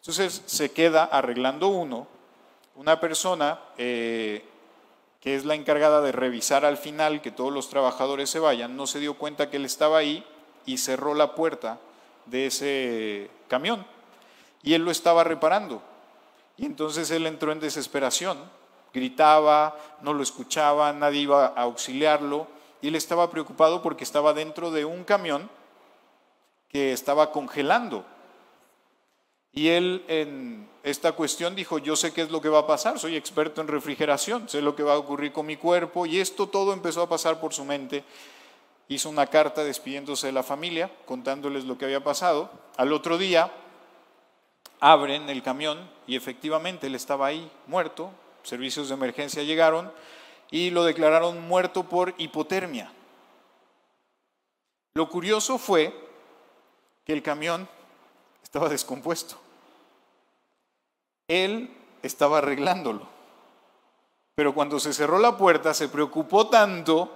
entonces 0.00 0.42
se 0.46 0.72
queda 0.72 1.04
arreglando 1.04 1.68
uno, 1.68 2.06
una 2.76 3.00
persona... 3.00 3.60
Eh, 3.76 4.44
que 5.26 5.34
es 5.34 5.44
la 5.44 5.56
encargada 5.56 6.02
de 6.02 6.12
revisar 6.12 6.64
al 6.64 6.76
final 6.76 7.20
que 7.20 7.32
todos 7.32 7.52
los 7.52 7.68
trabajadores 7.68 8.30
se 8.30 8.38
vayan, 8.38 8.76
no 8.76 8.86
se 8.86 9.00
dio 9.00 9.14
cuenta 9.14 9.50
que 9.50 9.56
él 9.56 9.64
estaba 9.64 9.98
ahí 9.98 10.24
y 10.66 10.78
cerró 10.78 11.14
la 11.14 11.34
puerta 11.34 11.80
de 12.26 12.46
ese 12.46 13.28
camión. 13.48 13.84
Y 14.66 14.74
él 14.74 14.82
lo 14.82 14.90
estaba 14.90 15.22
reparando. 15.22 15.80
Y 16.56 16.66
entonces 16.66 17.12
él 17.12 17.24
entró 17.28 17.52
en 17.52 17.60
desesperación, 17.60 18.36
gritaba, 18.92 19.76
no 20.02 20.12
lo 20.12 20.24
escuchaba, 20.24 20.92
nadie 20.92 21.20
iba 21.20 21.46
a 21.46 21.62
auxiliarlo. 21.62 22.48
Y 22.82 22.88
él 22.88 22.96
estaba 22.96 23.30
preocupado 23.30 23.80
porque 23.80 24.02
estaba 24.02 24.32
dentro 24.32 24.72
de 24.72 24.84
un 24.84 25.04
camión 25.04 25.48
que 26.68 26.92
estaba 26.92 27.30
congelando. 27.30 28.04
Y 29.52 29.68
él 29.68 30.04
en 30.08 30.68
esta 30.82 31.12
cuestión 31.12 31.54
dijo, 31.54 31.78
yo 31.78 31.94
sé 31.94 32.12
qué 32.12 32.22
es 32.22 32.32
lo 32.32 32.40
que 32.40 32.48
va 32.48 32.58
a 32.58 32.66
pasar, 32.66 32.98
soy 32.98 33.14
experto 33.14 33.60
en 33.60 33.68
refrigeración, 33.68 34.48
sé 34.48 34.62
lo 34.62 34.74
que 34.74 34.82
va 34.82 34.94
a 34.94 34.98
ocurrir 34.98 35.32
con 35.32 35.46
mi 35.46 35.56
cuerpo. 35.56 36.06
Y 36.06 36.18
esto 36.18 36.48
todo 36.48 36.72
empezó 36.72 37.02
a 37.02 37.08
pasar 37.08 37.38
por 37.38 37.54
su 37.54 37.64
mente. 37.64 38.02
Hizo 38.88 39.10
una 39.10 39.28
carta 39.28 39.62
despidiéndose 39.62 40.26
de 40.26 40.32
la 40.32 40.42
familia, 40.42 40.90
contándoles 41.04 41.66
lo 41.66 41.78
que 41.78 41.84
había 41.84 42.02
pasado. 42.02 42.50
Al 42.76 42.92
otro 42.92 43.16
día 43.16 43.52
abren 44.80 45.28
el 45.28 45.42
camión 45.42 45.88
y 46.06 46.16
efectivamente 46.16 46.86
él 46.86 46.94
estaba 46.94 47.26
ahí, 47.26 47.50
muerto. 47.66 48.10
Servicios 48.42 48.88
de 48.88 48.94
emergencia 48.94 49.42
llegaron 49.42 49.92
y 50.50 50.70
lo 50.70 50.84
declararon 50.84 51.46
muerto 51.48 51.84
por 51.84 52.14
hipotermia. 52.18 52.92
Lo 54.94 55.08
curioso 55.08 55.58
fue 55.58 55.94
que 57.04 57.12
el 57.12 57.22
camión 57.22 57.68
estaba 58.42 58.68
descompuesto. 58.68 59.36
Él 61.28 61.76
estaba 62.02 62.38
arreglándolo. 62.38 63.06
Pero 64.34 64.54
cuando 64.54 64.78
se 64.78 64.92
cerró 64.92 65.18
la 65.18 65.36
puerta 65.36 65.74
se 65.74 65.88
preocupó 65.88 66.48
tanto 66.48 67.10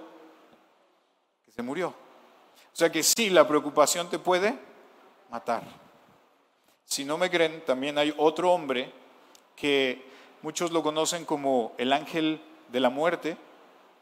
que 1.45 1.51
se 1.51 1.61
murió. 1.61 1.89
O 1.89 2.75
sea 2.75 2.91
que 2.91 3.03
sí, 3.03 3.29
la 3.29 3.47
preocupación 3.47 4.09
te 4.09 4.19
puede 4.19 4.57
matar. 5.29 5.63
Si 6.85 7.05
no 7.05 7.17
me 7.17 7.29
creen, 7.29 7.63
también 7.65 7.97
hay 7.97 8.13
otro 8.17 8.51
hombre 8.51 8.91
que 9.55 10.03
muchos 10.41 10.71
lo 10.71 10.83
conocen 10.83 11.25
como 11.25 11.73
el 11.77 11.93
ángel 11.93 12.41
de 12.71 12.79
la 12.79 12.89
muerte 12.89 13.37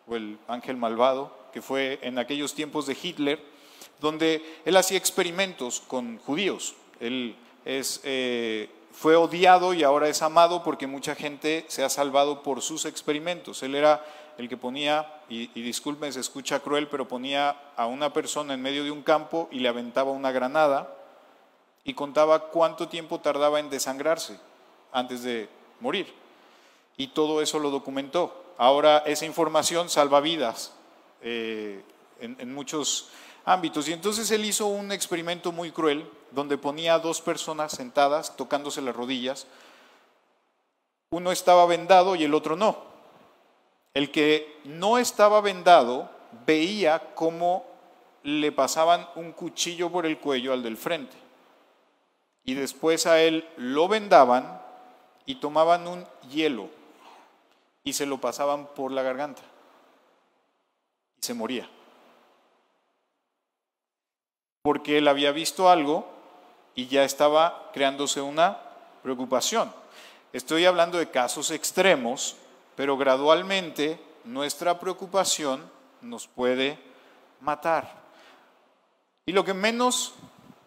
o 0.08 0.15
el 0.15 0.39
ángel 0.48 0.78
malvado, 0.78 1.36
que 1.54 1.62
fue 1.62 2.00
en 2.02 2.18
aquellos 2.18 2.56
tiempos 2.56 2.86
de 2.86 2.98
Hitler, 3.02 3.39
donde 4.00 4.62
él 4.65 4.78
hacía 4.78 4.98
experimentos 4.98 5.82
con 5.82 6.18
judíos. 6.20 6.76
Él 7.00 7.36
es 7.65 8.02
eh, 8.04 8.70
fue 8.92 9.15
odiado 9.15 9.74
y 9.74 9.84
ahora 9.84 10.10
es 10.10 10.22
amado 10.22 10.63
porque 10.63 10.88
mucha 10.88 11.15
gente 11.15 11.65
se 11.68 11.84
ha 11.84 11.89
salvado 11.89 12.44
por 12.44 12.62
sus 12.62 12.86
experimentos. 12.86 13.63
Él 13.63 13.76
era 13.76 14.04
el 14.38 14.50
que 14.50 14.58
ponía, 14.58 15.22
y, 15.30 15.48
disculpen, 15.48 16.12
se 16.13 16.20
escucha 16.20 16.60
cruel, 16.60 16.88
pero 16.88 17.08
ponía 17.08 17.56
a 17.76 17.88
una 17.88 18.12
persona 18.13 18.54
en 18.54 18.62
medio 18.62 18.84
de 18.84 18.92
un 18.92 19.04
campo 19.04 19.48
y 19.52 19.60
le 19.60 19.70
aventaba 19.70 20.12
una 20.12 20.32
granada 20.32 20.96
y 21.84 21.94
contaba 21.94 22.50
cuánto 22.50 22.88
tiempo 22.88 23.20
tardaba 23.20 23.60
en 23.60 23.70
desangrarse 23.70 24.39
antes 24.92 25.24
de 25.24 25.50
morir. 25.80 26.13
Y 26.98 27.08
todo 27.08 27.42
eso 27.42 27.60
lo 27.60 27.70
documentó. 27.70 28.44
Ahora 28.58 29.00
esa 29.06 29.26
información 29.26 29.89
salva 29.89 30.20
vidas 30.20 30.74
eh, 31.22 31.84
en 32.20 32.54
muchos 32.54 33.10
ámbitos. 33.46 33.88
Y 33.88 33.94
entonces 33.94 34.30
él 34.32 34.46
hizo 34.46 34.68
un 34.68 34.92
experimento 34.92 35.52
muy 35.52 35.72
cruel 35.72 36.10
donde 36.32 36.58
ponía 36.58 36.96
a 36.96 37.00
dos 37.00 37.22
personas 37.22 37.72
sentadas 37.72 38.36
tocándose 38.36 38.82
las 38.82 38.96
rodillas. 38.96 39.48
Uno 41.12 41.32
estaba 41.32 41.65
vendado 41.65 42.15
y 42.15 42.24
el 42.24 42.34
otro 42.34 42.56
no. 42.56 42.78
El 43.94 44.12
que 44.12 44.60
no 44.65 44.98
estaba 44.98 45.42
vendado 45.42 46.10
veía 46.46 47.15
cómo 47.15 47.65
le 48.24 48.52
pasaban 48.52 49.08
un 49.15 49.32
cuchillo 49.32 49.92
por 49.92 50.06
el 50.06 50.20
cuello 50.20 50.54
al 50.54 50.62
del 50.62 50.78
frente. 50.78 51.18
Y 52.50 52.56
después 52.56 53.06
a 53.06 53.22
él 53.22 53.48
lo 53.58 53.88
vendaban 53.88 54.60
y 55.28 55.36
tomaban 55.36 55.88
un 55.88 56.04
hielo 56.32 56.68
y 57.84 57.94
se 57.94 58.08
lo 58.08 58.20
pasaban 58.20 58.66
por 58.74 58.92
la 58.92 59.04
garganta. 59.04 59.44
Y 61.22 61.24
se 61.24 61.36
moría. 61.36 61.70
Porque 64.64 64.98
él 64.98 65.08
había 65.08 65.32
visto 65.32 65.70
algo 65.70 66.10
y 66.74 66.88
ya 66.88 67.04
estaba 67.04 67.70
creándose 67.72 68.20
una 68.20 68.58
preocupación. 69.04 69.72
Estoy 70.34 70.66
hablando 70.66 70.98
de 70.98 71.12
casos 71.12 71.52
extremos, 71.52 72.36
pero 72.76 72.98
gradualmente 72.98 74.04
nuestra 74.24 74.80
preocupación 74.80 75.70
nos 76.02 76.28
puede 76.28 76.80
matar. 77.42 77.94
Y 79.28 79.34
lo 79.34 79.46
que 79.46 79.54
menos 79.54 80.16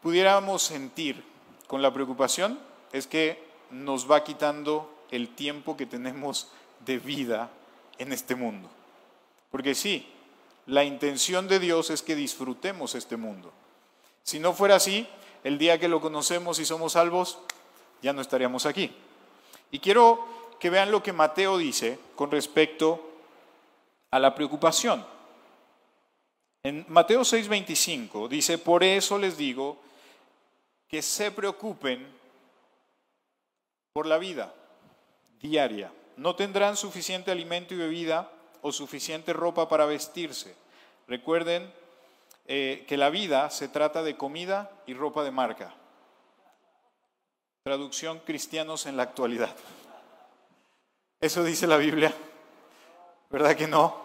pudiéramos 0.01 0.62
sentir 0.62 1.32
con 1.72 1.80
la 1.80 1.90
preocupación 1.90 2.58
es 2.92 3.06
que 3.06 3.42
nos 3.70 4.11
va 4.11 4.24
quitando 4.24 5.06
el 5.11 5.35
tiempo 5.35 5.74
que 5.74 5.87
tenemos 5.87 6.48
de 6.85 6.98
vida 6.98 7.48
en 7.96 8.12
este 8.12 8.35
mundo. 8.35 8.68
Porque 9.50 9.74
sí, 9.74 10.06
la 10.66 10.85
intención 10.85 11.48
de 11.48 11.58
Dios 11.58 11.88
es 11.88 12.02
que 12.02 12.14
disfrutemos 12.14 12.94
este 12.94 13.16
mundo. 13.16 13.54
Si 14.22 14.38
no 14.38 14.52
fuera 14.52 14.76
así, 14.76 15.08
el 15.44 15.56
día 15.56 15.80
que 15.80 15.88
lo 15.88 16.02
conocemos 16.02 16.58
y 16.58 16.66
somos 16.66 16.92
salvos, 16.92 17.38
ya 18.02 18.12
no 18.12 18.20
estaríamos 18.20 18.66
aquí. 18.66 18.94
Y 19.70 19.78
quiero 19.78 20.26
que 20.61 20.68
vean 20.68 20.90
lo 20.90 21.02
que 21.02 21.14
Mateo 21.14 21.56
dice 21.56 21.98
con 22.16 22.30
respecto 22.30 23.00
a 24.11 24.18
la 24.18 24.35
preocupación. 24.35 25.06
En 26.64 26.85
Mateo 26.88 27.22
6:25 27.22 28.28
dice, 28.28 28.58
por 28.58 28.85
eso 28.85 29.16
les 29.16 29.38
digo 29.38 29.78
que 30.92 31.00
se 31.00 31.31
preocupen 31.31 32.07
por 33.94 34.05
la 34.05 34.18
vida 34.18 34.52
diaria. 35.40 35.90
No 36.18 36.37
tendrán 36.37 36.76
suficiente 36.76 37.31
alimento 37.31 37.72
y 37.72 37.78
bebida 37.78 38.31
o 38.61 38.72
suficiente 38.72 39.33
ropa 39.33 39.70
para 39.70 39.87
vestirse. 39.87 40.55
Recuerden 41.09 41.72
eh, 42.46 42.85
que 42.87 42.98
la 42.98 43.09
vida 43.09 43.48
se 43.48 43.68
trata 43.68 44.02
de 44.02 44.18
comida 44.18 44.70
y 44.87 44.92
ropa 44.92 45.24
de 45.24 45.31
marca. 45.31 45.74
Traducción 47.64 48.18
cristianos 48.18 48.85
en 48.85 48.98
la 48.98 49.05
actualidad. 49.05 49.57
Eso 51.22 51.42
dice 51.42 51.66
la 51.66 51.78
Biblia. 51.78 52.12
¿Verdad 53.31 53.57
que 53.57 53.66
no? 53.66 53.96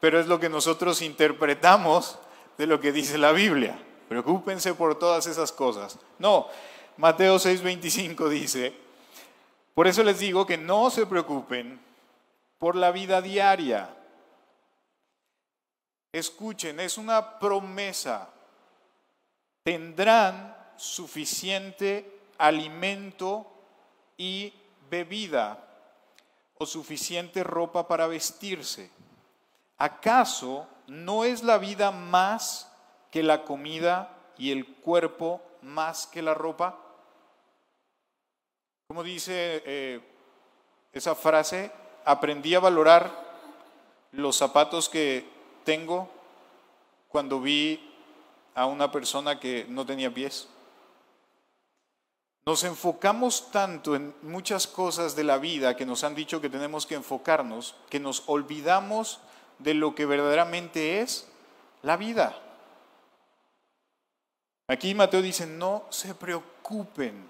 Pero 0.00 0.18
es 0.18 0.26
lo 0.26 0.40
que 0.40 0.48
nosotros 0.48 1.00
interpretamos 1.00 2.18
de 2.58 2.66
lo 2.66 2.80
que 2.80 2.90
dice 2.90 3.18
la 3.18 3.30
Biblia. 3.30 3.78
Preocúpense 4.08 4.74
por 4.74 4.98
todas 4.98 5.26
esas 5.26 5.50
cosas. 5.52 5.98
No, 6.18 6.48
Mateo 6.96 7.36
6:25 7.36 8.28
dice, 8.28 8.74
por 9.74 9.86
eso 9.86 10.02
les 10.04 10.18
digo 10.18 10.46
que 10.46 10.56
no 10.56 10.90
se 10.90 11.06
preocupen 11.06 11.80
por 12.58 12.76
la 12.76 12.92
vida 12.92 13.20
diaria. 13.20 13.94
Escuchen, 16.12 16.78
es 16.78 16.96
una 16.96 17.40
promesa. 17.40 18.30
Tendrán 19.64 20.56
suficiente 20.76 22.20
alimento 22.38 23.46
y 24.16 24.52
bebida 24.88 25.58
o 26.56 26.66
suficiente 26.66 27.42
ropa 27.42 27.88
para 27.88 28.06
vestirse. 28.06 28.90
¿Acaso 29.76 30.68
no 30.86 31.24
es 31.24 31.42
la 31.42 31.58
vida 31.58 31.90
más 31.90 32.70
que 33.14 33.22
la 33.22 33.44
comida 33.44 34.12
y 34.36 34.50
el 34.50 34.66
cuerpo 34.66 35.40
más 35.62 36.08
que 36.08 36.20
la 36.20 36.34
ropa? 36.34 36.76
Como 38.88 39.04
dice 39.04 39.62
eh, 39.64 40.00
esa 40.92 41.14
frase, 41.14 41.70
aprendí 42.04 42.56
a 42.56 42.58
valorar 42.58 43.08
los 44.10 44.36
zapatos 44.36 44.88
que 44.88 45.28
tengo 45.62 46.10
cuando 47.06 47.40
vi 47.40 47.88
a 48.56 48.66
una 48.66 48.90
persona 48.90 49.38
que 49.38 49.64
no 49.68 49.86
tenía 49.86 50.12
pies. 50.12 50.48
Nos 52.44 52.64
enfocamos 52.64 53.52
tanto 53.52 53.94
en 53.94 54.12
muchas 54.22 54.66
cosas 54.66 55.14
de 55.14 55.22
la 55.22 55.38
vida 55.38 55.76
que 55.76 55.86
nos 55.86 56.02
han 56.02 56.16
dicho 56.16 56.40
que 56.40 56.50
tenemos 56.50 56.84
que 56.84 56.96
enfocarnos, 56.96 57.76
que 57.90 58.00
nos 58.00 58.24
olvidamos 58.26 59.20
de 59.60 59.74
lo 59.74 59.94
que 59.94 60.04
verdaderamente 60.04 61.00
es 61.00 61.28
la 61.82 61.96
vida. 61.96 62.40
Aquí 64.68 64.94
Mateo 64.94 65.22
dice, 65.22 65.46
no 65.46 65.84
se 65.90 66.14
preocupen 66.14 67.26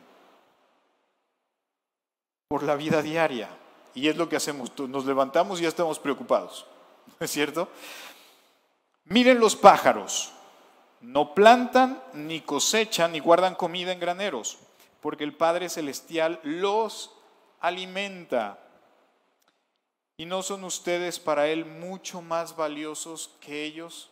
por 2.48 2.62
la 2.62 2.76
vida 2.76 3.02
diaria. 3.02 3.48
Y 3.94 4.08
es 4.08 4.16
lo 4.16 4.28
que 4.28 4.36
hacemos, 4.36 4.72
nos 4.78 5.06
levantamos 5.06 5.58
y 5.58 5.62
ya 5.62 5.68
estamos 5.68 5.98
preocupados. 5.98 6.66
¿Es 7.20 7.30
cierto? 7.30 7.68
Miren 9.04 9.38
los 9.38 9.56
pájaros, 9.56 10.32
no 11.00 11.34
plantan, 11.34 12.02
ni 12.12 12.40
cosechan, 12.40 13.12
ni 13.12 13.20
guardan 13.20 13.54
comida 13.54 13.92
en 13.92 14.00
graneros 14.00 14.58
porque 15.04 15.24
el 15.24 15.34
Padre 15.34 15.68
Celestial 15.68 16.40
los 16.44 17.10
alimenta. 17.60 18.58
¿Y 20.16 20.24
no 20.24 20.42
son 20.42 20.64
ustedes 20.64 21.20
para 21.20 21.46
Él 21.48 21.66
mucho 21.66 22.22
más 22.22 22.56
valiosos 22.56 23.30
que 23.38 23.64
ellos? 23.64 24.08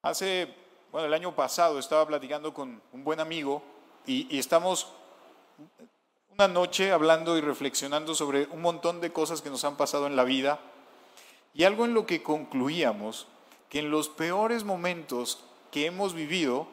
Hace, 0.00 0.54
bueno, 0.96 1.08
el 1.08 1.12
año 1.12 1.34
pasado 1.34 1.78
estaba 1.78 2.06
platicando 2.06 2.54
con 2.54 2.80
un 2.90 3.04
buen 3.04 3.20
amigo 3.20 3.62
y, 4.06 4.38
estamos 4.38 4.94
una 6.32 6.48
noche 6.48 6.90
hablando 6.90 7.36
y 7.36 7.42
reflexionando 7.42 8.14
sobre 8.14 8.46
un 8.46 8.62
montón 8.62 9.02
de 9.02 9.12
cosas 9.12 9.42
que 9.42 9.50
nos 9.50 9.62
han 9.66 9.76
pasado 9.76 10.06
en 10.06 10.16
la 10.16 10.24
vida 10.24 10.58
y 11.52 11.64
algo 11.64 11.84
en 11.84 11.92
lo 11.92 12.06
que 12.06 12.22
concluíamos, 12.22 13.26
que 13.68 13.80
en 13.80 13.90
los 13.90 14.08
peores 14.08 14.64
momentos 14.64 15.44
que 15.70 15.84
hemos 15.84 16.14
vivido, 16.14 16.66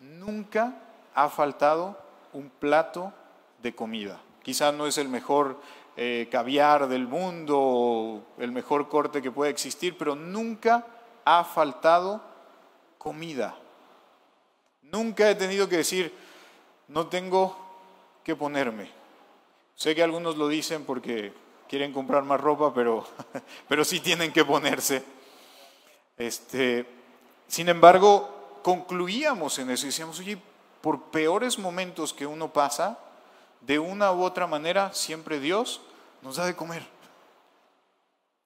nunca 0.00 0.80
ha 1.14 1.28
faltado 1.28 1.98
un 2.32 2.48
plato 2.48 3.12
de 3.62 3.74
comida. 3.74 4.22
Quizá 4.42 4.72
no 4.72 4.86
es 4.86 4.96
el 4.96 5.10
mejor 5.10 5.60
eh, 5.98 6.28
caviar 6.32 6.88
del 6.88 7.06
mundo 7.06 7.58
o 7.58 8.22
el 8.38 8.52
mejor 8.52 8.88
corte 8.88 9.20
que 9.20 9.30
pueda 9.30 9.50
existir, 9.50 9.98
pero 9.98 10.16
nunca 10.16 10.86
ha 11.26 11.44
faltado 11.44 12.29
comida. 13.00 13.56
Nunca 14.82 15.30
he 15.30 15.34
tenido 15.34 15.70
que 15.70 15.78
decir, 15.78 16.14
no 16.88 17.06
tengo 17.06 17.56
que 18.22 18.36
ponerme. 18.36 18.90
Sé 19.74 19.94
que 19.94 20.02
algunos 20.02 20.36
lo 20.36 20.48
dicen 20.48 20.84
porque 20.84 21.32
quieren 21.66 21.94
comprar 21.94 22.24
más 22.24 22.38
ropa, 22.38 22.74
pero, 22.74 23.06
pero 23.68 23.84
sí 23.86 24.00
tienen 24.00 24.34
que 24.34 24.44
ponerse. 24.44 25.02
Este, 26.18 26.86
sin 27.48 27.70
embargo, 27.70 28.60
concluíamos 28.62 29.58
en 29.58 29.70
eso 29.70 29.86
y 29.86 29.88
decíamos, 29.88 30.20
oye, 30.20 30.36
por 30.82 31.04
peores 31.04 31.58
momentos 31.58 32.12
que 32.12 32.26
uno 32.26 32.52
pasa, 32.52 32.98
de 33.62 33.78
una 33.78 34.12
u 34.12 34.22
otra 34.22 34.46
manera, 34.46 34.92
siempre 34.92 35.40
Dios 35.40 35.80
nos 36.20 36.36
da 36.36 36.44
de 36.44 36.54
comer. 36.54 36.86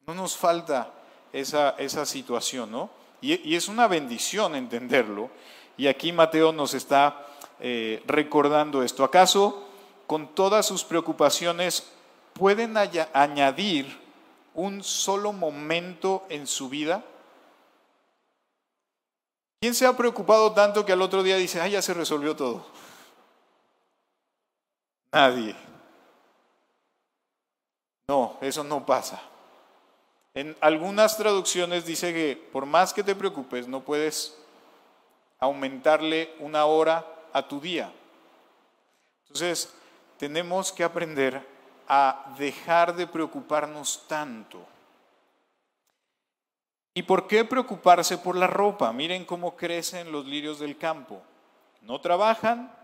No 0.07 0.14
nos 0.14 0.37
falta 0.37 0.93
esa, 1.33 1.71
esa 1.71 2.07
situación, 2.07 2.71
¿no? 2.71 3.04
Y, 3.25 3.57
es 3.57 3.69
una 3.69 3.89
bendición 3.89 4.55
entenderlo. 4.55 5.31
Y 5.79 5.87
aquí 5.87 6.13
Mateo 6.13 6.53
nos 6.53 6.75
está 6.75 7.27
eh, 7.59 8.03
recordando 8.07 8.83
esto. 8.83 9.03
¿Acaso 9.03 9.67
con 10.07 10.35
todas 10.35 10.67
sus 10.67 10.85
preocupaciones 10.85 11.91
pueden 12.35 12.77
añadir 12.77 13.99
un 14.53 14.85
solo 14.85 15.33
momento 15.33 16.27
en 16.29 16.47
su 16.47 16.69
vida? 16.69 17.03
¿Quién 19.63 19.75
se 19.75 19.87
ha 19.87 19.97
preocupado 19.97 20.53
tanto 20.53 20.85
que 20.85 20.93
al 20.93 21.01
otro 21.01 21.23
día 21.23 21.37
dice, 21.37 21.63
ah, 21.63 21.69
ya 21.69 21.81
se 21.81 21.95
resolvió 21.95 22.37
todo? 22.37 22.67
Nadie. 25.11 25.57
No, 28.07 28.37
eso 28.43 28.63
no 28.63 28.85
pasa. 28.85 29.34
En 30.35 30.57
algunas 30.61 31.16
traducciones 31.16 31.87
dice 31.87 32.12
que 32.12 32.37
por 32.53 32.66
más 32.66 32.92
que 32.92 33.05
te 33.05 33.14
preocupes, 33.14 33.68
no 33.68 33.83
puedes 33.83 34.37
aumentarle 35.38 36.35
una 36.40 36.64
hora 36.64 37.07
a 37.33 37.47
tu 37.47 37.61
día. 37.61 37.92
Entonces, 39.23 39.73
tenemos 40.18 40.73
que 40.73 40.83
aprender 40.83 41.47
a 41.87 42.35
dejar 42.37 42.97
de 42.97 43.07
preocuparnos 43.07 44.07
tanto. 44.09 44.66
¿Y 46.94 47.03
por 47.03 47.27
qué 47.27 47.44
preocuparse 47.44 48.18
por 48.18 48.37
la 48.37 48.47
ropa? 48.47 48.92
Miren 48.92 49.25
cómo 49.25 49.57
crecen 49.57 50.11
los 50.11 50.27
lirios 50.27 50.59
del 50.59 50.79
campo. 50.79 51.23
No 51.83 52.01
trabajan 52.01 52.75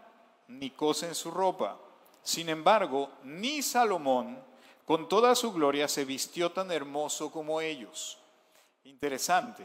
ni 0.48 0.70
cosen 0.70 1.14
su 1.14 1.30
ropa. 1.30 1.78
Sin 2.22 2.48
embargo, 2.48 3.10
ni 3.22 3.62
Salomón, 3.62 4.38
con 4.90 5.08
toda 5.08 5.36
su 5.36 5.52
gloria, 5.52 5.86
se 5.86 6.04
vistió 6.04 6.50
tan 6.50 6.72
hermoso 6.72 7.30
como 7.30 7.60
ellos. 7.60 8.18
Interesante. 8.82 9.64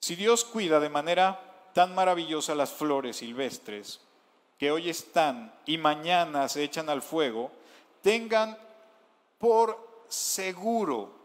Si 0.00 0.14
Dios 0.14 0.44
cuida 0.44 0.78
de 0.78 0.88
manera 0.88 1.72
tan 1.74 1.96
maravillosa 1.96 2.54
las 2.54 2.70
flores 2.70 3.16
silvestres, 3.16 4.00
que 4.56 4.70
hoy 4.70 4.88
están 4.88 5.52
y 5.66 5.78
mañana 5.78 6.48
se 6.48 6.62
echan 6.62 6.88
al 6.88 7.02
fuego, 7.02 7.50
tengan 8.00 8.56
por 9.36 10.04
seguro 10.06 11.18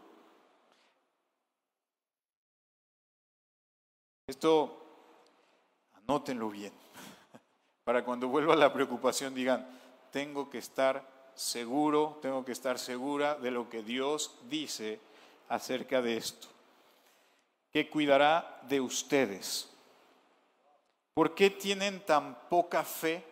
Esto 4.26 4.84
anótenlo 5.92 6.50
bien, 6.50 6.72
para 7.84 8.04
cuando 8.04 8.26
vuelva 8.26 8.56
la 8.56 8.72
preocupación 8.72 9.32
digan, 9.32 9.64
tengo 10.10 10.50
que 10.50 10.58
estar 10.58 11.13
seguro, 11.34 12.18
tengo 12.22 12.44
que 12.44 12.52
estar 12.52 12.78
segura 12.78 13.34
de 13.34 13.50
lo 13.50 13.68
que 13.68 13.82
Dios 13.82 14.34
dice 14.48 15.00
acerca 15.48 16.00
de 16.00 16.16
esto, 16.16 16.48
que 17.72 17.88
cuidará 17.90 18.60
de 18.68 18.80
ustedes. 18.80 19.68
¿Por 21.14 21.34
qué 21.34 21.50
tienen 21.50 22.04
tan 22.04 22.36
poca 22.48 22.82
fe? 22.82 23.24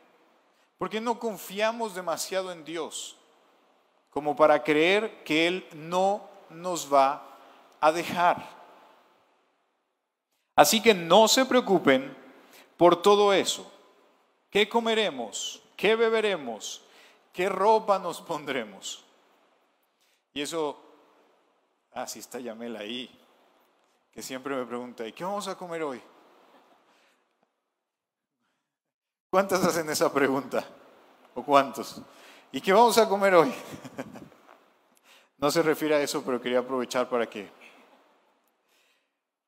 ¿Por 0.79 0.89
qué 0.89 1.01
no 1.01 1.19
confiamos 1.19 1.95
demasiado 1.95 2.53
en 2.53 2.65
Dios 2.65 3.17
como 4.11 4.37
para 4.37 4.63
creer 4.63 5.25
que 5.25 5.47
Él 5.47 5.67
no 5.73 6.29
nos 6.51 6.93
va 6.93 7.27
a 7.81 7.93
dejar? 7.93 8.63
Así 10.55 10.83
que 10.83 10.95
no 10.95 11.29
se 11.29 11.45
preocupen 11.45 12.17
por 12.77 13.01
todo 13.01 13.33
eso. 13.33 13.71
¿Qué 14.51 14.69
comeremos? 14.69 15.63
¿Qué 15.77 15.97
beberemos? 15.97 16.83
¿Qué 17.33 17.49
ropa 17.49 17.99
nos 17.99 18.21
pondremos? 18.21 19.05
Y 20.35 20.43
eso, 20.43 20.79
ah, 21.93 22.07
sí 22.07 22.19
está 22.19 22.39
Yamel 22.39 22.77
ahí. 22.77 23.19
que 24.13 24.23
siempre 24.23 24.55
me 24.55 24.67
pregunta, 24.67 25.07
¿y 25.07 25.13
qué 25.13 25.25
vamos 25.25 25.49
a 25.49 25.57
comer 25.57 25.83
hoy? 25.83 26.03
¿Cuántas 29.31 29.65
hacen 29.65 29.89
esa 29.89 30.13
pregunta? 30.13 30.63
¿O 31.35 31.43
cuántos? 31.43 32.03
¿Y 32.53 32.61
qué 32.61 32.73
vamos 32.73 32.99
a 32.99 33.09
comer 33.09 33.35
hoy? 33.35 33.53
No 35.39 35.51
se 35.51 35.61
refiere 35.61 35.97
a 35.97 36.01
eso, 36.01 36.23
pero 36.23 36.41
quería 36.41 36.61
aprovechar 36.61 37.09
para 37.09 37.29
que... 37.29 37.51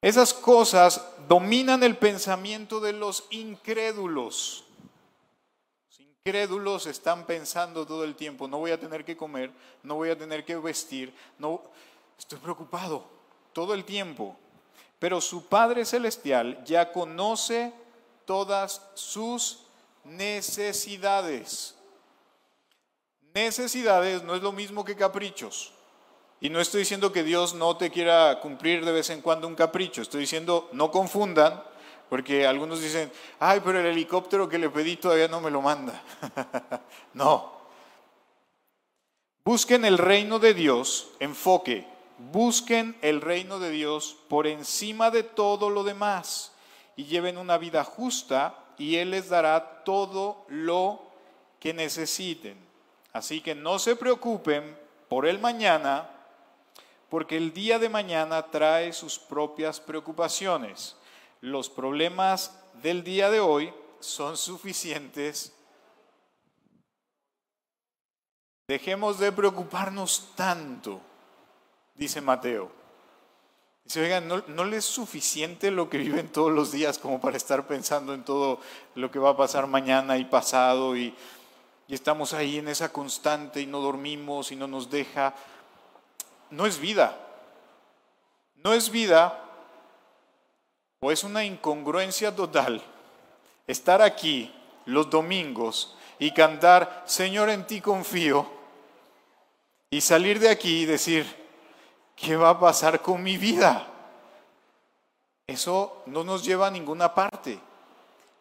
Esas 0.02 0.34
cosas 0.34 1.00
dominan 1.28 1.84
el 1.84 1.96
pensamiento 1.96 2.80
de 2.80 2.92
los 2.92 3.28
incrédulos. 3.30 4.63
Los 6.26 6.30
incrédulos 6.30 6.86
están 6.86 7.26
pensando 7.26 7.84
todo 7.84 8.02
el 8.02 8.14
tiempo, 8.14 8.48
no 8.48 8.56
voy 8.56 8.70
a 8.70 8.80
tener 8.80 9.04
que 9.04 9.14
comer, 9.14 9.52
no 9.82 9.96
voy 9.96 10.08
a 10.08 10.16
tener 10.16 10.42
que 10.42 10.56
vestir, 10.56 11.14
no 11.38 11.60
estoy 12.18 12.38
preocupado 12.38 13.04
todo 13.52 13.74
el 13.74 13.84
tiempo. 13.84 14.34
Pero 14.98 15.20
su 15.20 15.44
Padre 15.48 15.84
celestial 15.84 16.64
ya 16.64 16.92
conoce 16.92 17.74
todas 18.24 18.80
sus 18.94 19.66
necesidades. 20.04 21.74
Necesidades 23.34 24.22
no 24.22 24.34
es 24.34 24.40
lo 24.40 24.52
mismo 24.52 24.82
que 24.82 24.96
caprichos. 24.96 25.74
Y 26.40 26.48
no 26.48 26.58
estoy 26.58 26.80
diciendo 26.80 27.12
que 27.12 27.22
Dios 27.22 27.52
no 27.52 27.76
te 27.76 27.90
quiera 27.90 28.40
cumplir 28.40 28.82
de 28.86 28.92
vez 28.92 29.10
en 29.10 29.20
cuando 29.20 29.46
un 29.46 29.56
capricho, 29.56 30.00
estoy 30.00 30.22
diciendo 30.22 30.70
no 30.72 30.90
confundan, 30.90 31.62
porque 32.08 32.46
algunos 32.46 32.80
dicen, 32.80 33.10
ay, 33.38 33.60
pero 33.64 33.80
el 33.80 33.86
helicóptero 33.86 34.48
que 34.48 34.58
le 34.58 34.70
pedí 34.70 34.96
todavía 34.96 35.28
no 35.28 35.40
me 35.40 35.50
lo 35.50 35.60
manda. 35.60 36.02
no. 37.14 37.52
Busquen 39.44 39.84
el 39.84 39.98
reino 39.98 40.38
de 40.38 40.54
Dios, 40.54 41.10
enfoque, 41.20 41.86
busquen 42.18 42.96
el 43.02 43.20
reino 43.20 43.58
de 43.58 43.70
Dios 43.70 44.16
por 44.28 44.46
encima 44.46 45.10
de 45.10 45.22
todo 45.22 45.70
lo 45.70 45.84
demás 45.84 46.52
y 46.96 47.04
lleven 47.04 47.38
una 47.38 47.58
vida 47.58 47.84
justa 47.84 48.54
y 48.78 48.96
Él 48.96 49.10
les 49.10 49.28
dará 49.28 49.84
todo 49.84 50.44
lo 50.48 51.02
que 51.60 51.74
necesiten. 51.74 52.56
Así 53.12 53.40
que 53.40 53.54
no 53.54 53.78
se 53.78 53.96
preocupen 53.96 54.76
por 55.08 55.26
el 55.26 55.38
mañana, 55.38 56.10
porque 57.08 57.36
el 57.36 57.52
día 57.52 57.78
de 57.78 57.88
mañana 57.88 58.42
trae 58.46 58.92
sus 58.92 59.18
propias 59.18 59.78
preocupaciones. 59.78 60.96
Los 61.44 61.68
problemas 61.68 62.58
del 62.80 63.04
día 63.04 63.28
de 63.28 63.38
hoy 63.38 63.70
son 64.00 64.38
suficientes. 64.38 65.52
Dejemos 68.66 69.18
de 69.18 69.30
preocuparnos 69.30 70.32
tanto, 70.34 71.02
dice 71.94 72.22
Mateo. 72.22 72.72
Dice, 73.84 74.00
oigan, 74.00 74.26
¿no, 74.26 74.42
¿no 74.46 74.64
les 74.64 74.78
es 74.78 74.84
suficiente 74.86 75.70
lo 75.70 75.90
que 75.90 75.98
viven 75.98 76.32
todos 76.32 76.50
los 76.50 76.72
días 76.72 76.98
como 76.98 77.20
para 77.20 77.36
estar 77.36 77.66
pensando 77.66 78.14
en 78.14 78.24
todo 78.24 78.58
lo 78.94 79.10
que 79.10 79.18
va 79.18 79.28
a 79.28 79.36
pasar 79.36 79.66
mañana 79.66 80.16
y 80.16 80.24
pasado 80.24 80.96
y, 80.96 81.14
y 81.88 81.94
estamos 81.94 82.32
ahí 82.32 82.56
en 82.56 82.68
esa 82.68 82.90
constante 82.90 83.60
y 83.60 83.66
no 83.66 83.80
dormimos 83.80 84.50
y 84.50 84.56
no 84.56 84.66
nos 84.66 84.88
deja? 84.88 85.34
no 86.48 86.64
es 86.64 86.78
vida. 86.78 87.18
No 88.54 88.72
es 88.72 88.88
vida 88.88 89.43
o 91.04 91.12
es 91.12 91.22
una 91.22 91.44
incongruencia 91.44 92.34
total 92.34 92.82
estar 93.66 94.00
aquí 94.00 94.50
los 94.86 95.10
domingos 95.10 95.94
y 96.18 96.30
cantar, 96.30 97.02
Señor, 97.04 97.50
en 97.50 97.66
ti 97.66 97.82
confío, 97.82 98.46
y 99.90 100.00
salir 100.00 100.38
de 100.38 100.48
aquí 100.48 100.80
y 100.80 100.86
decir, 100.86 101.26
¿qué 102.16 102.36
va 102.36 102.48
a 102.48 102.58
pasar 102.58 103.02
con 103.02 103.22
mi 103.22 103.36
vida? 103.36 103.86
Eso 105.46 106.04
no 106.06 106.24
nos 106.24 106.42
lleva 106.42 106.68
a 106.68 106.70
ninguna 106.70 107.12
parte. 107.12 107.58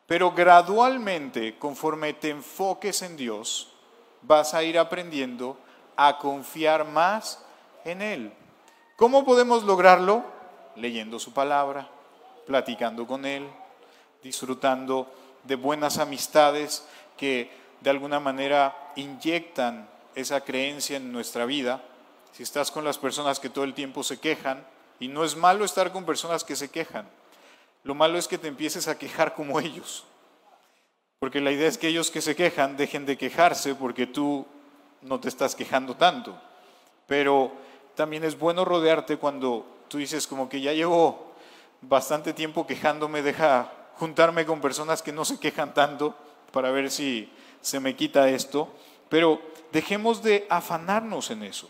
Pero 0.08 0.32
gradualmente, 0.32 1.60
conforme 1.60 2.14
te 2.14 2.30
enfoques 2.30 3.02
en 3.02 3.18
Dios, 3.18 3.74
vas 4.22 4.54
a 4.54 4.64
ir 4.64 4.80
aprendiendo 4.80 5.58
a 5.98 6.18
confiar 6.18 6.86
más 6.86 7.44
en 7.84 8.02
Él. 8.02 8.34
¿Cómo 8.96 9.26
podemos 9.26 9.64
lograrlo? 9.64 10.24
Leyendo 10.78 11.20
su 11.20 11.34
palabra, 11.34 11.90
platicando 12.46 13.08
con 13.08 13.26
Él, 13.26 13.48
disfrutando 14.22 15.12
de 15.44 15.56
buenas 15.56 15.98
amistades 15.98 16.86
que 17.18 17.52
de 17.82 17.90
alguna 17.90 18.20
manera 18.20 18.92
inyectan 18.96 19.90
esa 20.16 20.42
creencia 20.42 20.98
en 20.98 21.12
nuestra 21.12 21.46
vida. 21.46 21.84
Si 22.32 22.44
estás 22.44 22.72
con 22.72 22.84
las 22.84 22.98
personas 22.98 23.40
que 23.40 23.50
todo 23.50 23.64
el 23.64 23.74
tiempo 23.74 24.04
se 24.04 24.20
quejan, 24.20 24.66
y 25.00 25.08
no 25.08 25.24
es 25.24 25.36
malo 25.36 25.66
estar 25.66 25.92
con 25.92 26.06
personas 26.06 26.44
que 26.44 26.56
se 26.56 26.70
quejan, 26.70 27.08
lo 27.84 27.96
malo 27.96 28.18
es 28.18 28.28
que 28.28 28.38
te 28.38 28.48
empieces 28.48 28.88
a 28.88 28.98
quejar 28.98 29.34
como 29.34 29.60
ellos. 29.60 30.06
Porque 31.20 31.42
la 31.42 31.52
idea 31.52 31.68
es 31.68 31.78
que 31.78 31.88
ellos 31.88 32.12
que 32.12 32.22
se 32.22 32.36
quejan 32.36 32.78
dejen 32.78 33.06
de 33.06 33.18
quejarse 33.18 33.76
porque 33.76 34.08
tú 34.08 34.46
no 35.02 35.20
te 35.20 35.30
estás 35.30 35.56
quejando 35.56 35.96
tanto. 35.96 36.40
Pero 37.08 37.52
también 37.96 38.24
es 38.24 38.38
bueno 38.40 38.66
rodearte 38.66 39.18
cuando 39.18 39.66
tú 39.88 39.98
dices 39.98 40.28
como 40.28 40.48
que 40.48 40.62
ya 40.62 40.74
llevo 40.74 41.33
bastante 41.88 42.34
tiempo 42.34 42.66
quejándome, 42.66 43.22
deja 43.22 43.72
juntarme 43.96 44.46
con 44.46 44.62
personas 44.62 45.02
que 45.02 45.12
no 45.12 45.26
se 45.26 45.40
quejan 45.40 45.74
tanto 45.74 46.16
para 46.52 46.72
ver 46.72 46.90
si 46.90 47.32
se 47.62 47.80
me 47.80 47.96
quita 47.96 48.30
esto, 48.30 48.74
pero 49.10 49.42
dejemos 49.72 50.24
de 50.24 50.46
afanarnos 50.50 51.32
en 51.32 51.44
eso. 51.44 51.70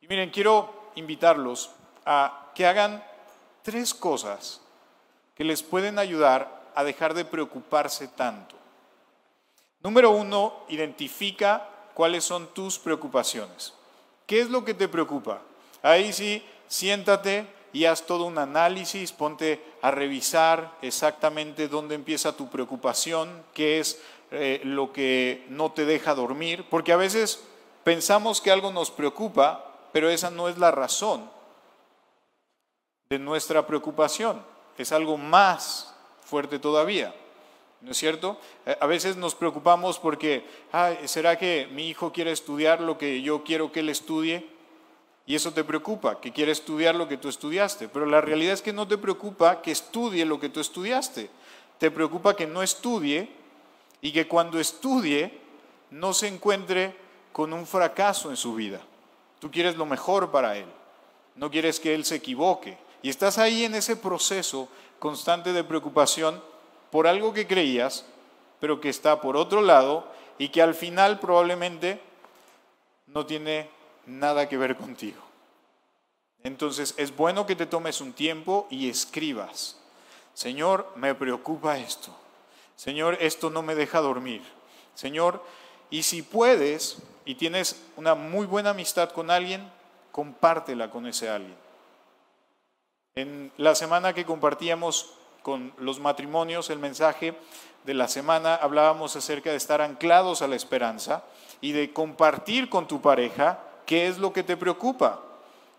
Y 0.00 0.08
miren, 0.08 0.30
quiero 0.30 0.90
invitarlos 0.94 1.70
a 2.04 2.50
que 2.54 2.66
hagan 2.66 3.04
tres 3.62 3.94
cosas 3.94 4.60
que 5.34 5.44
les 5.44 5.62
pueden 5.62 5.98
ayudar 5.98 6.70
a 6.74 6.84
dejar 6.84 7.14
de 7.14 7.24
preocuparse 7.24 8.08
tanto. 8.08 8.56
Número 9.82 10.10
uno, 10.10 10.64
identifica 10.68 11.68
cuáles 11.94 12.24
son 12.24 12.48
tus 12.54 12.78
preocupaciones. 12.78 13.74
¿Qué 14.26 14.40
es 14.40 14.50
lo 14.50 14.64
que 14.64 14.74
te 14.74 14.88
preocupa? 14.88 15.40
Ahí 15.82 16.12
sí, 16.12 16.44
siéntate 16.66 17.46
y 17.76 17.84
haz 17.84 18.06
todo 18.06 18.24
un 18.24 18.38
análisis, 18.38 19.12
ponte 19.12 19.62
a 19.82 19.90
revisar 19.90 20.78
exactamente 20.80 21.68
dónde 21.68 21.94
empieza 21.94 22.34
tu 22.34 22.48
preocupación, 22.48 23.44
qué 23.52 23.80
es 23.80 24.00
eh, 24.30 24.62
lo 24.64 24.94
que 24.94 25.44
no 25.50 25.72
te 25.72 25.84
deja 25.84 26.14
dormir, 26.14 26.64
porque 26.70 26.94
a 26.94 26.96
veces 26.96 27.44
pensamos 27.84 28.40
que 28.40 28.50
algo 28.50 28.72
nos 28.72 28.90
preocupa, 28.90 29.74
pero 29.92 30.08
esa 30.08 30.30
no 30.30 30.48
es 30.48 30.56
la 30.56 30.70
razón 30.70 31.28
de 33.10 33.18
nuestra 33.18 33.66
preocupación, 33.66 34.42
es 34.78 34.90
algo 34.90 35.18
más 35.18 35.94
fuerte 36.22 36.58
todavía. 36.58 37.14
¿No 37.82 37.90
es 37.90 37.98
cierto? 37.98 38.40
Eh, 38.64 38.74
a 38.80 38.86
veces 38.86 39.18
nos 39.18 39.34
preocupamos 39.34 39.98
porque, 39.98 40.46
¿será 41.04 41.36
que 41.36 41.68
mi 41.70 41.90
hijo 41.90 42.10
quiere 42.10 42.32
estudiar 42.32 42.80
lo 42.80 42.96
que 42.96 43.20
yo 43.20 43.44
quiero 43.44 43.70
que 43.70 43.80
él 43.80 43.90
estudie? 43.90 44.55
Y 45.26 45.34
eso 45.34 45.52
te 45.52 45.64
preocupa, 45.64 46.20
que 46.20 46.32
quiere 46.32 46.52
estudiar 46.52 46.94
lo 46.94 47.08
que 47.08 47.16
tú 47.16 47.28
estudiaste. 47.28 47.88
Pero 47.88 48.06
la 48.06 48.20
realidad 48.20 48.54
es 48.54 48.62
que 48.62 48.72
no 48.72 48.86
te 48.86 48.96
preocupa 48.96 49.60
que 49.60 49.72
estudie 49.72 50.24
lo 50.24 50.38
que 50.38 50.48
tú 50.48 50.60
estudiaste. 50.60 51.28
Te 51.78 51.90
preocupa 51.90 52.36
que 52.36 52.46
no 52.46 52.62
estudie 52.62 53.28
y 54.00 54.12
que 54.12 54.28
cuando 54.28 54.60
estudie 54.60 55.40
no 55.90 56.12
se 56.12 56.28
encuentre 56.28 56.96
con 57.32 57.52
un 57.52 57.66
fracaso 57.66 58.30
en 58.30 58.36
su 58.36 58.54
vida. 58.54 58.80
Tú 59.40 59.50
quieres 59.50 59.76
lo 59.76 59.84
mejor 59.84 60.30
para 60.30 60.56
él. 60.56 60.66
No 61.34 61.50
quieres 61.50 61.80
que 61.80 61.94
él 61.94 62.04
se 62.04 62.14
equivoque. 62.14 62.78
Y 63.02 63.10
estás 63.10 63.38
ahí 63.38 63.64
en 63.64 63.74
ese 63.74 63.96
proceso 63.96 64.68
constante 64.98 65.52
de 65.52 65.64
preocupación 65.64 66.40
por 66.90 67.06
algo 67.06 67.32
que 67.32 67.46
creías, 67.46 68.06
pero 68.60 68.80
que 68.80 68.88
está 68.88 69.20
por 69.20 69.36
otro 69.36 69.60
lado 69.60 70.06
y 70.38 70.48
que 70.48 70.62
al 70.62 70.74
final 70.74 71.18
probablemente 71.18 72.00
no 73.06 73.26
tiene 73.26 73.68
nada 74.06 74.48
que 74.48 74.56
ver 74.56 74.76
contigo. 74.76 75.20
Entonces 76.42 76.94
es 76.96 77.14
bueno 77.14 77.44
que 77.46 77.56
te 77.56 77.66
tomes 77.66 78.00
un 78.00 78.12
tiempo 78.12 78.66
y 78.70 78.88
escribas, 78.88 79.76
Señor, 80.34 80.92
me 80.96 81.14
preocupa 81.14 81.78
esto. 81.78 82.14
Señor, 82.76 83.16
esto 83.20 83.50
no 83.50 83.62
me 83.62 83.74
deja 83.74 84.00
dormir. 84.00 84.42
Señor, 84.94 85.42
y 85.90 86.02
si 86.02 86.22
puedes 86.22 86.98
y 87.24 87.34
tienes 87.34 87.82
una 87.96 88.14
muy 88.14 88.46
buena 88.46 88.70
amistad 88.70 89.10
con 89.10 89.30
alguien, 89.30 89.68
compártela 90.12 90.90
con 90.90 91.06
ese 91.06 91.28
alguien. 91.28 91.56
En 93.14 93.50
la 93.56 93.74
semana 93.74 94.12
que 94.12 94.26
compartíamos 94.26 95.14
con 95.42 95.72
los 95.78 96.00
matrimonios, 96.00 96.70
el 96.70 96.78
mensaje 96.78 97.34
de 97.84 97.94
la 97.94 98.08
semana, 98.08 98.56
hablábamos 98.56 99.16
acerca 99.16 99.50
de 99.50 99.56
estar 99.56 99.80
anclados 99.80 100.42
a 100.42 100.48
la 100.48 100.56
esperanza 100.56 101.24
y 101.60 101.72
de 101.72 101.92
compartir 101.92 102.68
con 102.68 102.86
tu 102.86 103.00
pareja 103.00 103.60
qué 103.86 104.08
es 104.08 104.18
lo 104.18 104.32
que 104.32 104.42
te 104.42 104.56
preocupa. 104.56 105.22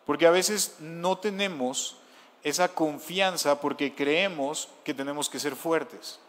Porque 0.05 0.25
a 0.25 0.31
veces 0.31 0.77
no 0.79 1.17
tenemos 1.17 1.97
esa 2.43 2.69
confianza 2.69 3.59
porque 3.59 3.93
creemos 3.93 4.69
que 4.83 4.93
tenemos 4.93 5.29
que 5.29 5.39
ser 5.39 5.55
fuertes. 5.55 6.19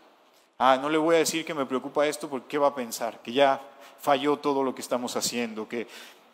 Ah, 0.58 0.76
no 0.80 0.90
le 0.90 0.98
voy 0.98 1.14
a 1.14 1.18
decir 1.18 1.44
que 1.44 1.54
me 1.54 1.64
preocupa 1.64 2.06
esto 2.06 2.28
porque 2.28 2.48
¿qué 2.48 2.58
va 2.58 2.68
a 2.68 2.74
pensar? 2.74 3.22
Que 3.22 3.32
ya 3.32 3.60
falló 4.00 4.36
todo 4.36 4.64
lo 4.64 4.74
que 4.74 4.82
estamos 4.82 5.14
haciendo. 5.16 5.68
Que... 5.68 5.86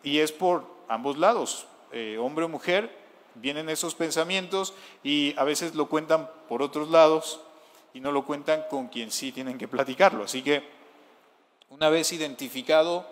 Y 0.03 0.19
es 0.19 0.31
por 0.31 0.65
ambos 0.87 1.17
lados, 1.17 1.67
eh, 1.91 2.17
hombre 2.19 2.45
o 2.45 2.49
mujer, 2.49 2.91
vienen 3.35 3.69
esos 3.69 3.93
pensamientos 3.93 4.73
y 5.03 5.35
a 5.37 5.43
veces 5.43 5.75
lo 5.75 5.87
cuentan 5.87 6.29
por 6.49 6.63
otros 6.63 6.89
lados 6.89 7.39
y 7.93 7.99
no 7.99 8.11
lo 8.11 8.25
cuentan 8.25 8.63
con 8.69 8.87
quien 8.87 9.11
sí 9.11 9.31
tienen 9.31 9.57
que 9.57 9.67
platicarlo. 9.67 10.23
Así 10.23 10.41
que 10.41 10.63
una 11.69 11.89
vez 11.89 12.11
identificado 12.11 13.05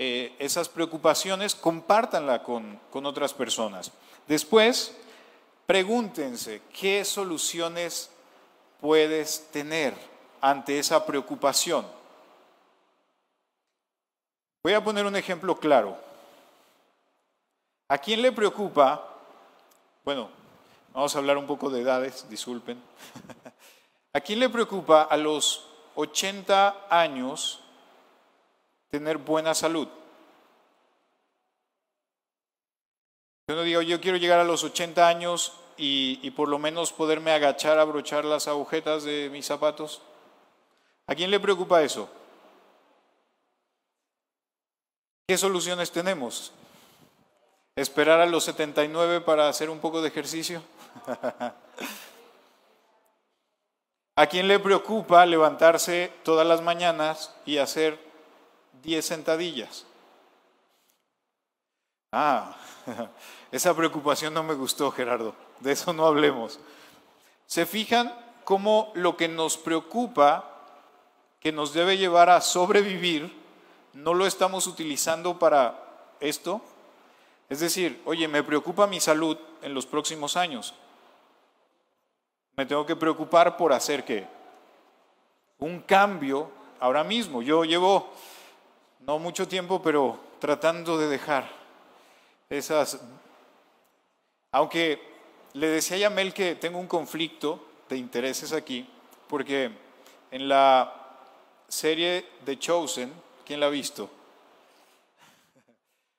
eh, 0.00 0.36
esas 0.38 0.68
preocupaciones, 0.68 1.56
compártanla 1.56 2.44
con, 2.44 2.78
con 2.92 3.04
otras 3.04 3.34
personas. 3.34 3.90
Después, 4.28 4.96
pregúntense 5.66 6.62
qué 6.72 7.04
soluciones 7.04 8.08
puedes 8.80 9.50
tener 9.50 9.94
ante 10.40 10.78
esa 10.78 11.04
preocupación. 11.04 11.84
Voy 14.62 14.72
a 14.74 14.84
poner 14.84 15.04
un 15.04 15.16
ejemplo 15.16 15.58
claro. 15.58 15.98
¿A 17.88 17.98
quién 17.98 18.22
le 18.22 18.30
preocupa? 18.30 19.04
Bueno, 20.04 20.30
vamos 20.94 21.12
a 21.12 21.18
hablar 21.18 21.36
un 21.38 21.46
poco 21.48 21.70
de 21.70 21.80
edades, 21.80 22.24
disculpen. 22.30 22.80
¿A 24.12 24.20
quién 24.20 24.38
le 24.38 24.48
preocupa 24.48 25.02
a 25.02 25.16
los 25.16 25.66
80 25.96 26.86
años 26.88 27.64
tener 28.90 29.18
buena 29.18 29.54
salud? 29.54 29.88
Yo 33.48 33.56
no 33.56 33.62
digo, 33.62 33.80
yo 33.80 34.00
quiero 34.00 34.18
llegar 34.18 34.40
a 34.40 34.44
los 34.44 34.62
80 34.62 35.08
años 35.08 35.54
y, 35.78 36.30
por 36.32 36.48
lo 36.48 36.58
menos 36.58 36.92
poderme 36.92 37.30
agachar 37.30 37.78
a 37.78 37.82
abrochar 37.82 38.24
las 38.24 38.48
agujetas 38.48 39.04
de 39.04 39.30
mis 39.30 39.46
zapatos. 39.46 40.02
¿A 41.06 41.14
quién 41.14 41.30
le 41.30 41.40
preocupa 41.40 41.82
eso? 41.82 42.10
¿Qué 45.26 45.38
soluciones 45.38 45.90
tenemos? 45.90 46.52
¿Esperar 47.76 48.20
a 48.20 48.26
los 48.26 48.44
79 48.44 49.20
para 49.20 49.48
hacer 49.48 49.70
un 49.70 49.78
poco 49.78 50.02
de 50.02 50.08
ejercicio? 50.08 50.62
¿A 54.16 54.26
quién 54.26 54.48
le 54.48 54.58
preocupa 54.58 55.24
levantarse 55.24 56.12
todas 56.24 56.46
las 56.46 56.60
mañanas 56.60 57.32
y 57.46 57.58
hacer 57.58 58.07
10 58.82 59.04
sentadillas? 59.04 59.86
Ah, 62.12 62.56
esa 63.52 63.74
preocupación 63.74 64.32
no 64.32 64.42
me 64.42 64.54
gustó, 64.54 64.90
Gerardo. 64.90 65.34
De 65.60 65.72
eso 65.72 65.92
no 65.92 66.06
hablemos. 66.06 66.58
¿Se 67.46 67.66
fijan 67.66 68.14
cómo 68.44 68.92
lo 68.94 69.16
que 69.16 69.28
nos 69.28 69.56
preocupa, 69.56 70.44
que 71.40 71.52
nos 71.52 71.72
debe 71.72 71.98
llevar 71.98 72.30
a 72.30 72.40
sobrevivir, 72.40 73.36
no 73.92 74.14
lo 74.14 74.26
estamos 74.26 74.66
utilizando 74.66 75.38
para 75.38 76.14
esto? 76.20 76.62
Es 77.48 77.60
decir, 77.60 78.00
oye, 78.04 78.28
me 78.28 78.42
preocupa 78.42 78.86
mi 78.86 79.00
salud 79.00 79.36
en 79.62 79.74
los 79.74 79.86
próximos 79.86 80.36
años. 80.36 80.74
Me 82.56 82.66
tengo 82.66 82.84
que 82.84 82.96
preocupar 82.96 83.56
por 83.56 83.72
hacer 83.72 84.04
qué? 84.04 84.26
Un 85.58 85.80
cambio 85.80 86.50
ahora 86.80 87.04
mismo. 87.04 87.40
Yo 87.42 87.64
llevo 87.64 88.10
no 89.08 89.18
mucho 89.18 89.48
tiempo, 89.48 89.80
pero 89.80 90.20
tratando 90.38 90.98
de 90.98 91.08
dejar 91.08 91.50
esas... 92.50 93.00
Aunque 94.52 95.00
le 95.54 95.68
decía 95.68 95.96
a 95.96 96.00
Yamel 96.00 96.34
que 96.34 96.56
tengo 96.56 96.78
un 96.78 96.86
conflicto 96.86 97.66
de 97.88 97.96
intereses 97.96 98.52
aquí, 98.52 98.86
porque 99.26 99.70
en 100.30 100.46
la 100.46 100.92
serie 101.68 102.26
de 102.44 102.58
Chosen, 102.58 103.10
¿quién 103.46 103.60
la 103.60 103.66
ha 103.66 103.70
visto? 103.70 104.10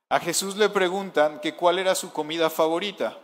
A 0.09 0.19
Jesús 0.19 0.57
le 0.57 0.69
preguntan 0.69 1.39
que 1.41 1.53
cuál 1.55 1.77
era 1.77 1.93
su 1.93 2.11
comida 2.11 2.49
favorita. 2.49 3.19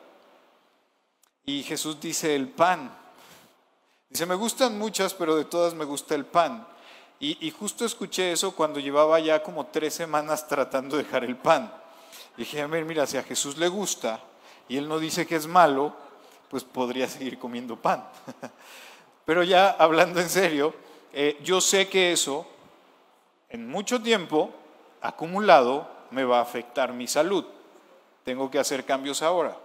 Y 1.44 1.64
Jesús 1.64 2.00
dice 2.00 2.36
el 2.36 2.50
pan. 2.50 2.96
Dice, 4.10 4.28
me 4.28 4.36
gustan 4.36 4.78
muchas, 4.78 5.16
pero 5.16 5.36
de 5.36 5.46
todas 5.46 5.74
me 5.74 5.86
gusta 5.86 6.14
el 6.14 6.26
pan. 6.26 6.68
Y, 7.20 7.50
justo 7.52 7.86
escuché 7.86 8.34
eso 8.34 8.56
cuando 8.56 8.80
llevaba 8.80 9.20
ya 9.20 9.42
como 9.42 9.68
tres 9.68 9.94
semanas 9.94 10.48
tratando 10.48 10.98
de 10.98 11.04
dejar 11.04 11.24
el 11.24 11.38
pan. 11.38 11.74
dije, 12.38 12.62
a 12.62 12.68
ver, 12.68 12.84
mira, 12.86 13.08
si 13.08 13.18
a 13.18 13.24
Jesús 13.24 13.58
le 13.58 13.68
gusta 13.70 14.20
y 14.68 14.78
él 14.78 14.88
no 14.88 15.00
dice 15.00 15.26
que 15.26 15.36
es 15.36 15.48
malo, 15.48 15.94
pues 16.50 16.64
podría 16.64 17.08
seguir 17.08 17.40
comiendo 17.40 17.78
pan. 17.78 18.06
Pero 19.26 19.44
ya 19.44 19.70
hablando 19.70 20.20
en 20.20 20.30
serio, 20.30 20.74
eh, 21.14 21.38
yo 21.42 21.62
sé 21.62 21.88
que 21.88 22.12
eso 22.12 22.46
en 23.50 23.68
mucho 23.68 24.02
tiempo 24.02 24.52
acumulado 25.02 25.90
me 26.12 26.26
va 26.26 26.40
a 26.40 26.44
afectar 26.44 26.94
mi 26.94 27.08
salud. 27.08 27.46
Tengo 28.24 28.52
que 28.52 28.60
hacer 28.60 28.86
cambios 28.86 29.22
ahora. 29.22 29.58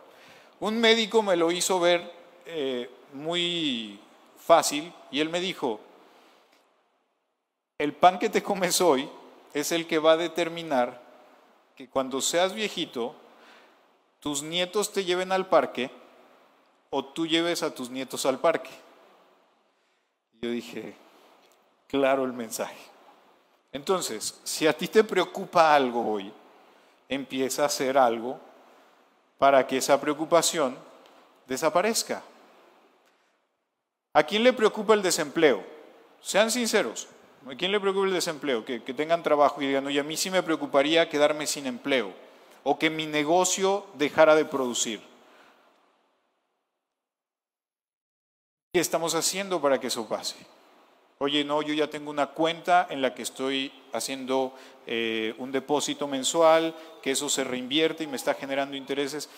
Un 0.61 0.81
médico 0.81 1.23
me 1.23 1.37
lo 1.37 1.51
hizo 1.51 1.81
ver 1.81 2.13
eh, 2.47 2.91
muy 3.13 3.99
fácil 4.39 4.93
y 5.11 5.21
él 5.21 5.29
me 5.29 5.41
dijo, 5.41 5.81
el 7.81 7.95
pan 7.95 8.19
que 8.19 8.29
te 8.29 8.43
comes 8.43 8.83
hoy 8.83 9.09
es 9.55 9.73
el 9.73 9.87
que 9.87 9.99
va 9.99 10.13
a 10.13 10.17
determinar 10.19 11.01
que 11.75 11.89
cuando 11.89 12.21
seas 12.21 12.53
viejito, 12.53 13.15
tus 14.21 14.43
nietos 14.43 14.93
te 14.93 15.03
lleven 15.03 15.33
al 15.33 15.49
parque 15.49 15.91
o 16.91 17.03
tú 17.03 17.27
lleves 17.27 17.63
a 17.63 17.75
tus 17.75 17.89
nietos 17.89 18.27
al 18.27 18.39
parque. 18.39 18.69
Yo 20.43 20.51
dije, 20.51 20.95
claro 21.87 22.27
el 22.27 22.35
mensaje. 22.35 22.77
Entonces, 23.73 24.39
si 24.45 24.67
a 24.67 24.77
ti 24.77 24.87
te 24.87 25.03
preocupa 25.03 25.75
algo 25.75 26.07
hoy, 26.07 26.31
empieza 27.09 27.63
a 27.63 27.67
hacer 27.67 27.97
algo 27.97 28.39
para 29.39 29.67
que 29.67 29.79
esa 29.79 29.99
preocupación 29.99 30.77
desaparezca. 31.47 32.23
¿A 34.13 34.23
quién 34.23 34.45
le 34.45 34.53
preocupa 34.53 34.93
el 34.93 35.01
desempleo? 35.01 35.65
Sean 36.21 36.51
sinceros. 36.51 37.09
¿A 37.47 37.55
quién 37.55 37.73
le 37.73 37.81
preocupa 37.81 38.07
el 38.07 38.13
desempleo? 38.13 38.65
Que, 38.65 38.81
tengan 38.81 39.23
trabajo 39.23 39.63
y 39.63 39.67
digan, 39.67 39.87
oye, 39.87 40.01
a 40.01 40.05
mí 40.05 40.17
sí 40.17 40.31
me 40.31 40.43
preocuparía 40.43 41.09
quedarme 41.09 41.47
sin 41.47 41.67
empleo 41.67 42.13
o 42.63 42.79
que 42.79 42.91
mi 42.91 43.07
negocio 43.07 43.87
dejara 43.95 44.35
de 44.35 44.45
producir. 44.45 45.01
¿Qué 48.73 48.81
estamos 48.81 49.15
haciendo 49.15 49.61
para 49.61 49.81
que 49.81 49.87
eso 49.87 50.07
pase? 50.07 50.37
Oye, 51.19 51.45
no, 51.45 51.61
yo 51.63 51.75
ya 51.75 51.89
tengo 51.89 52.11
una 52.11 52.29
cuenta 52.29 52.87
en 52.89 53.03
la 53.03 53.15
que 53.15 53.23
estoy 53.23 53.73
haciendo 53.93 54.55
eh, 54.87 55.35
un 55.39 55.51
depósito 55.51 56.07
mensual, 56.07 56.75
que 57.03 57.11
eso 57.11 57.29
se 57.29 57.45
reinvierte 57.45 58.05
y 58.05 58.07
me 58.07 58.17
está 58.17 58.35
generando 58.35 58.77
intereses. 58.77 59.29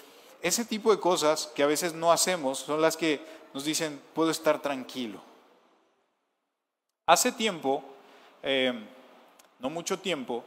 Ese 0.43 0.65
tipo 0.65 0.91
de 0.91 1.01
cosas 1.01 1.51
que 1.55 1.63
a 1.63 1.67
veces 1.67 1.95
no 1.95 2.13
hacemos 2.13 2.59
son 2.59 2.83
las 2.83 2.97
que 2.97 3.21
nos 3.55 3.65
dicen, 3.65 4.01
puedo 4.15 4.31
estar 4.31 4.61
tranquilo. 4.61 5.21
Hace 7.07 7.33
tiempo, 7.33 7.85
eh, 8.43 8.73
no 9.61 9.71
mucho 9.71 9.99
tiempo, 9.99 10.45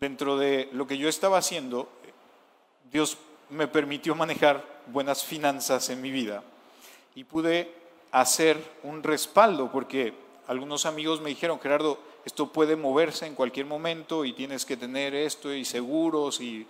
dentro 0.00 0.36
de 0.36 0.68
lo 0.72 0.86
que 0.86 0.98
yo 0.98 1.08
estaba 1.08 1.38
haciendo, 1.38 1.88
Dios 2.90 3.18
me 3.50 3.68
permitió 3.68 4.14
manejar 4.14 4.64
buenas 4.86 5.24
finanzas 5.24 5.88
en 5.90 6.00
mi 6.02 6.10
vida 6.10 6.42
y 7.14 7.24
pude 7.24 7.72
hacer 8.12 8.58
un 8.82 9.02
respaldo 9.02 9.70
porque 9.70 10.14
algunos 10.46 10.86
amigos 10.86 11.20
me 11.20 11.30
dijeron, 11.30 11.58
Gerardo, 11.60 11.98
esto 12.24 12.52
puede 12.52 12.76
moverse 12.76 13.26
en 13.26 13.34
cualquier 13.34 13.66
momento 13.66 14.24
y 14.24 14.32
tienes 14.32 14.64
que 14.64 14.76
tener 14.76 15.14
esto 15.14 15.52
y 15.52 15.64
seguros 15.64 16.40
y 16.40 16.66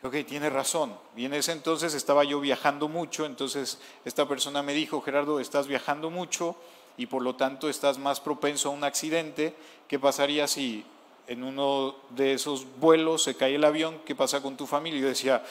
Ok, 0.00 0.14
tiene 0.28 0.48
razón. 0.48 0.96
Y 1.16 1.24
en 1.24 1.34
ese 1.34 1.50
entonces 1.50 1.92
estaba 1.94 2.22
yo 2.22 2.38
viajando 2.38 2.88
mucho, 2.88 3.26
entonces 3.26 3.80
esta 4.04 4.28
persona 4.28 4.62
me 4.62 4.72
dijo, 4.72 5.00
Gerardo, 5.00 5.40
estás 5.40 5.66
viajando 5.66 6.08
mucho 6.08 6.54
y 6.98 7.06
por 7.06 7.22
lo 7.22 7.36
tanto 7.36 7.70
estás 7.70 7.96
más 7.98 8.20
propenso 8.20 8.68
a 8.68 8.72
un 8.72 8.84
accidente. 8.84 9.54
¿Qué 9.88 9.98
pasaría 9.98 10.46
si 10.46 10.84
en 11.26 11.42
uno 11.42 11.96
de 12.10 12.34
esos 12.34 12.66
vuelos 12.78 13.22
se 13.22 13.34
cae 13.34 13.54
el 13.54 13.64
avión? 13.64 14.02
¿Qué 14.04 14.14
pasa 14.14 14.42
con 14.42 14.58
tu 14.58 14.66
familia? 14.66 15.00
Yo 15.00 15.08
decía, 15.08 15.42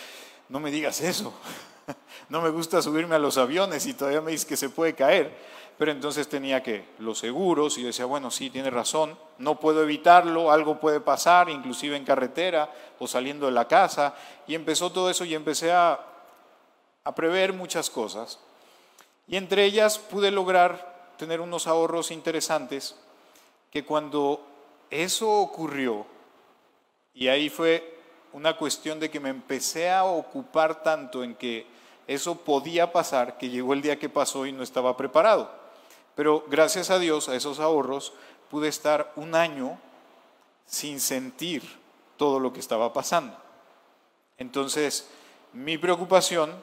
no 0.49 0.59
me 0.59 0.69
digas 0.69 1.01
eso. 1.01 1.33
No 2.29 2.41
me 2.41 2.49
gusta 2.49 2.81
subirme 2.81 3.15
a 3.15 3.19
los 3.19 3.37
aviones 3.37 3.85
y 3.85 3.93
todavía 3.93 4.19
me 4.19 4.31
dices 4.31 4.45
que 4.45 4.57
se 4.57 4.67
puede 4.67 4.93
caer 4.93 5.33
pero 5.77 5.91
entonces 5.91 6.27
tenía 6.27 6.63
que 6.63 6.85
los 6.97 7.19
seguros 7.19 7.77
y 7.77 7.83
decía, 7.83 8.05
bueno, 8.05 8.31
sí, 8.31 8.49
tiene 8.49 8.71
razón, 8.71 9.17
no 9.37 9.59
puedo 9.59 9.83
evitarlo, 9.83 10.51
algo 10.51 10.79
puede 10.79 10.99
pasar, 10.99 11.49
inclusive 11.49 11.95
en 11.95 12.03
carretera 12.03 12.71
o 12.97 13.07
saliendo 13.07 13.45
de 13.45 13.51
la 13.51 13.67
casa, 13.67 14.15
y 14.47 14.55
empezó 14.55 14.91
todo 14.91 15.09
eso 15.09 15.23
y 15.23 15.35
empecé 15.35 15.71
a, 15.71 15.99
a 17.03 17.15
prever 17.15 17.53
muchas 17.53 17.91
cosas. 17.91 18.39
Y 19.27 19.37
entre 19.37 19.65
ellas 19.65 19.99
pude 19.99 20.31
lograr 20.31 20.96
tener 21.17 21.41
unos 21.41 21.67
ahorros 21.67 22.11
interesantes 22.11 22.95
que 23.71 23.83
cuando 23.83 24.45
eso 24.89 25.29
ocurrió, 25.29 26.05
y 27.13 27.27
ahí 27.27 27.49
fue 27.49 27.97
una 28.33 28.55
cuestión 28.55 28.99
de 28.99 29.09
que 29.09 29.19
me 29.19 29.29
empecé 29.29 29.89
a 29.89 30.05
ocupar 30.05 30.83
tanto 30.83 31.23
en 31.23 31.35
que 31.35 31.65
eso 32.07 32.35
podía 32.35 32.91
pasar, 32.91 33.37
que 33.37 33.49
llegó 33.49 33.73
el 33.73 33.81
día 33.81 33.99
que 33.99 34.09
pasó 34.09 34.45
y 34.45 34.51
no 34.51 34.63
estaba 34.63 34.95
preparado. 34.95 35.51
Pero 36.15 36.45
gracias 36.47 36.89
a 36.89 36.99
Dios, 36.99 37.29
a 37.29 37.35
esos 37.35 37.59
ahorros, 37.59 38.13
pude 38.49 38.67
estar 38.67 39.11
un 39.15 39.35
año 39.35 39.79
sin 40.65 40.99
sentir 40.99 41.63
todo 42.17 42.39
lo 42.39 42.53
que 42.53 42.59
estaba 42.59 42.93
pasando. 42.93 43.37
Entonces, 44.37 45.07
mi 45.53 45.77
preocupación 45.77 46.53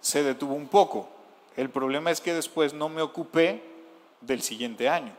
se 0.00 0.22
detuvo 0.22 0.54
un 0.54 0.68
poco. 0.68 1.08
El 1.56 1.70
problema 1.70 2.10
es 2.10 2.20
que 2.20 2.34
después 2.34 2.74
no 2.74 2.88
me 2.88 3.02
ocupé 3.02 3.62
del 4.22 4.42
siguiente 4.42 4.88
año. 4.88 5.12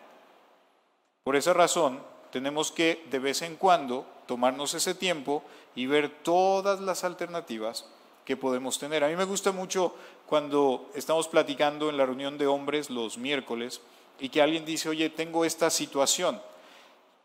Por 1.23 1.35
esa 1.35 1.53
razón, 1.53 2.01
tenemos 2.31 2.71
que 2.71 3.05
de 3.09 3.19
vez 3.19 3.41
en 3.41 3.55
cuando 3.55 4.05
tomarnos 4.25 4.73
ese 4.73 4.95
tiempo 4.95 5.43
y 5.75 5.85
ver 5.85 6.09
todas 6.23 6.81
las 6.81 7.03
alternativas 7.03 7.85
que 8.25 8.37
podemos 8.37 8.79
tener. 8.79 9.03
A 9.03 9.07
mí 9.07 9.15
me 9.15 9.25
gusta 9.25 9.51
mucho 9.51 9.95
cuando 10.25 10.89
estamos 10.95 11.27
platicando 11.27 11.89
en 11.89 11.97
la 11.97 12.05
reunión 12.05 12.37
de 12.37 12.47
hombres 12.47 12.89
los 12.89 13.17
miércoles 13.17 13.81
y 14.19 14.29
que 14.29 14.41
alguien 14.41 14.65
dice, 14.65 14.89
oye, 14.89 15.09
tengo 15.09 15.45
esta 15.45 15.69
situación. 15.69 16.41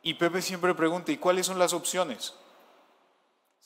Y 0.03 0.15
Pepe 0.15 0.43
siempre 0.43 0.75
pregunta, 0.75 1.13
¿y 1.13 1.17
cuáles 1.17 1.47
son 1.47 1.59
las 1.59 1.73
opciones? 1.73 2.35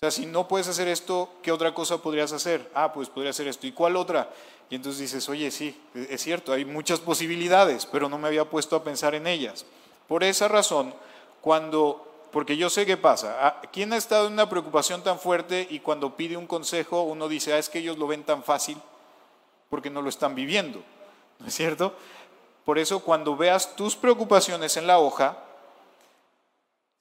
Sea, 0.03 0.11
si 0.11 0.27
no 0.27 0.49
puedes 0.49 0.67
hacer 0.67 0.89
esto, 0.89 1.29
¿qué 1.45 1.53
otra 1.53 1.73
cosa 1.75 1.99
podrías 1.99 2.33
hacer? 2.33 2.69
Ah, 2.75 2.93
pues 2.93 3.09
podría 3.09 3.31
hacer 3.31 3.47
esto. 3.47 3.69
¿Y 3.69 3.71
cuál 3.71 3.95
otra? 3.95 4.31
Y 4.69 4.75
entonces 4.75 5.01
dices, 5.01 5.29
oye, 5.29 5.49
sí, 5.53 5.81
es 5.95 6.21
cierto, 6.21 6.53
hay 6.53 6.65
muchas 6.65 6.99
posibilidades, 6.99 7.87
pero 7.87 8.09
no 8.09 8.19
me 8.19 8.27
había 8.27 8.51
puesto 8.51 8.75
a 8.75 8.83
pensar 8.83 9.15
en 9.15 9.29
ellas. 9.29 9.65
Por 10.09 10.25
esa 10.25 10.49
razón, 10.49 10.93
cuando 11.41 12.27
porque 12.33 12.57
yo 12.57 12.69
sé 12.69 12.85
qué 12.85 12.97
pasa. 12.97 13.61
¿Quién 13.73 13.93
ha 13.93 13.97
estado 13.97 14.27
en 14.27 14.33
una 14.33 14.49
preocupación 14.49 15.05
tan 15.05 15.21
fuerte 15.21 15.69
y 15.71 15.79
cuando 15.79 16.17
pide 16.17 16.37
un 16.37 16.49
consejo 16.49 17.03
uno 17.03 17.29
dice, 17.29 17.53
ah, 17.53 17.59
es 17.59 17.69
que 17.69 17.79
ellos 17.79 17.97
lo 17.97 18.09
ven 18.09 18.25
tan 18.25 18.43
fácil 18.43 18.79
porque 19.71 19.89
no 19.89 20.03
lo 20.03 20.09
están 20.09 20.35
viviendo? 20.35 20.83
¿No 21.39 21.47
es 21.47 21.55
cierto? 21.55 21.95
Por 22.65 22.81
eso 22.81 23.05
cuando 23.05 23.37
veas 23.37 23.77
tus 23.77 23.95
preocupaciones 23.95 24.77
en 24.77 24.89
la 24.89 24.99
hoja, 24.99 25.39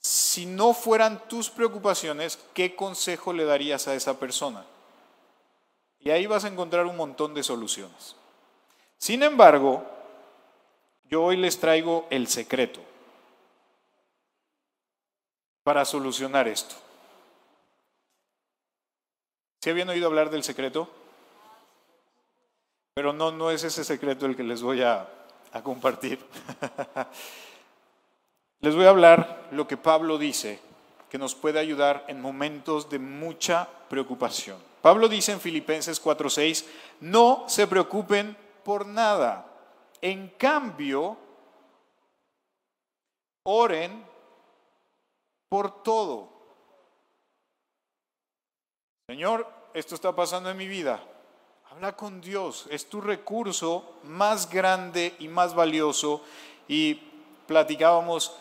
si 0.01 0.47
no 0.47 0.73
fueran 0.73 1.27
tus 1.27 1.49
preocupaciones, 1.49 2.39
¿qué 2.55 2.75
consejo 2.75 3.33
le 3.33 3.45
darías 3.45 3.87
a 3.87 3.93
esa 3.93 4.19
persona? 4.19 4.65
Y 5.99 6.09
ahí 6.09 6.25
vas 6.25 6.43
a 6.43 6.47
encontrar 6.47 6.87
un 6.87 6.97
montón 6.97 7.35
de 7.35 7.43
soluciones. 7.43 8.15
Sin 8.97 9.21
embargo, 9.21 9.85
yo 11.05 11.23
hoy 11.23 11.37
les 11.37 11.59
traigo 11.59 12.07
el 12.09 12.27
secreto 12.27 12.81
para 15.63 15.85
solucionar 15.85 16.47
esto. 16.47 16.75
¿Se 19.59 19.69
habían 19.69 19.89
oído 19.89 20.07
hablar 20.07 20.31
del 20.31 20.43
secreto? 20.43 20.89
Pero 22.95 23.13
no, 23.13 23.31
no 23.31 23.51
es 23.51 23.63
ese 23.63 23.83
secreto 23.83 24.25
el 24.25 24.35
que 24.35 24.43
les 24.43 24.63
voy 24.63 24.81
a, 24.81 25.07
a 25.51 25.61
compartir. 25.61 26.25
les 28.61 28.75
voy 28.75 28.85
a 28.85 28.89
hablar 28.89 29.47
lo 29.51 29.67
que 29.67 29.77
Pablo 29.77 30.17
dice 30.17 30.59
que 31.09 31.17
nos 31.17 31.35
puede 31.35 31.59
ayudar 31.59 32.05
en 32.07 32.21
momentos 32.21 32.89
de 32.89 32.99
mucha 32.99 33.67
preocupación. 33.89 34.57
Pablo 34.81 35.09
dice 35.09 35.33
en 35.33 35.41
Filipenses 35.41 36.01
4:6, 36.01 36.65
no 37.01 37.43
se 37.47 37.67
preocupen 37.67 38.37
por 38.63 38.85
nada. 38.85 39.45
En 40.01 40.29
cambio, 40.29 41.17
oren 43.43 44.05
por 45.49 45.83
todo. 45.83 46.29
Señor, 49.07 49.45
esto 49.73 49.95
está 49.95 50.15
pasando 50.15 50.49
en 50.49 50.57
mi 50.57 50.67
vida. 50.67 51.03
Habla 51.69 51.95
con 51.95 52.21
Dios, 52.21 52.67
es 52.69 52.87
tu 52.87 53.01
recurso 53.01 53.97
más 54.03 54.49
grande 54.49 55.15
y 55.19 55.27
más 55.27 55.53
valioso. 55.53 56.21
Y 56.67 56.95
platicábamos, 57.47 58.33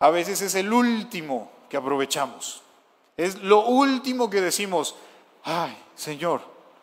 a 0.00 0.10
veces 0.10 0.40
es 0.40 0.54
el 0.54 0.72
último 0.72 1.50
que 1.68 1.76
aprovechamos. 1.76 2.62
Es 3.16 3.42
lo 3.42 3.66
último 3.66 4.30
que 4.30 4.40
decimos, 4.40 4.96
ay, 5.44 5.76
Señor, 5.94 6.40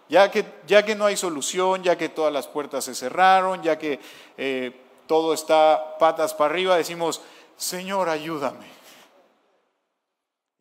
ya 0.08 0.30
que, 0.30 0.46
ya 0.68 0.84
que 0.86 0.96
no 0.96 1.06
hay 1.06 1.18
solución, 1.18 1.84
ya 1.84 1.98
que 1.98 2.10
todas 2.10 2.32
las 2.32 2.48
puertas 2.48 2.86
se 2.86 2.94
cerraron, 2.94 3.64
ya 3.64 3.78
que 3.78 4.00
eh, 4.38 4.72
todo 5.08 5.34
está 5.34 5.98
patas 5.98 6.36
para 6.36 6.54
arriba, 6.54 6.78
decimos, 6.78 7.22
Señor, 7.58 8.08
ayúdame. 8.08 8.68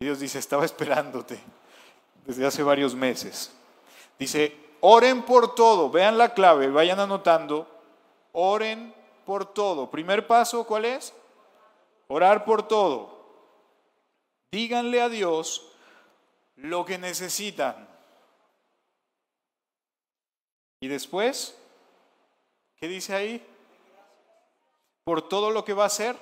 Y 0.00 0.06
Dios 0.06 0.18
dice, 0.18 0.38
estaba 0.38 0.64
esperándote 0.64 1.38
desde 2.24 2.46
hace 2.46 2.62
varios 2.62 2.94
meses. 2.94 3.52
Dice, 4.18 4.56
oren 4.80 5.22
por 5.22 5.54
todo, 5.54 5.90
vean 5.90 6.16
la 6.16 6.32
clave, 6.32 6.68
vayan 6.68 7.00
anotando, 7.00 7.68
oren 8.32 8.94
por 9.26 9.44
todo. 9.44 9.90
Primer 9.90 10.26
paso, 10.26 10.64
¿cuál 10.64 10.86
es? 10.86 11.12
Orar 12.08 12.44
por 12.44 12.66
todo. 12.66 13.16
Díganle 14.52 15.00
a 15.02 15.08
Dios 15.08 15.72
lo 16.56 16.84
que 16.84 16.98
necesitan. 16.98 17.88
Y 20.80 20.88
después, 20.88 21.56
¿qué 22.76 22.88
dice 22.88 23.14
ahí? 23.14 23.46
Por 25.04 25.28
todo 25.28 25.50
lo 25.50 25.64
que 25.64 25.72
va 25.72 25.84
a 25.84 25.86
hacer. 25.86 26.16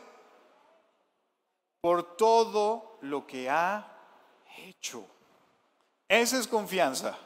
Por 1.81 2.17
todo 2.17 2.99
lo 3.03 3.27
que 3.27 3.51
ha 3.51 3.95
hecho. 4.59 5.07
Esa 6.09 6.39
es 6.39 6.47
confianza. 6.47 7.19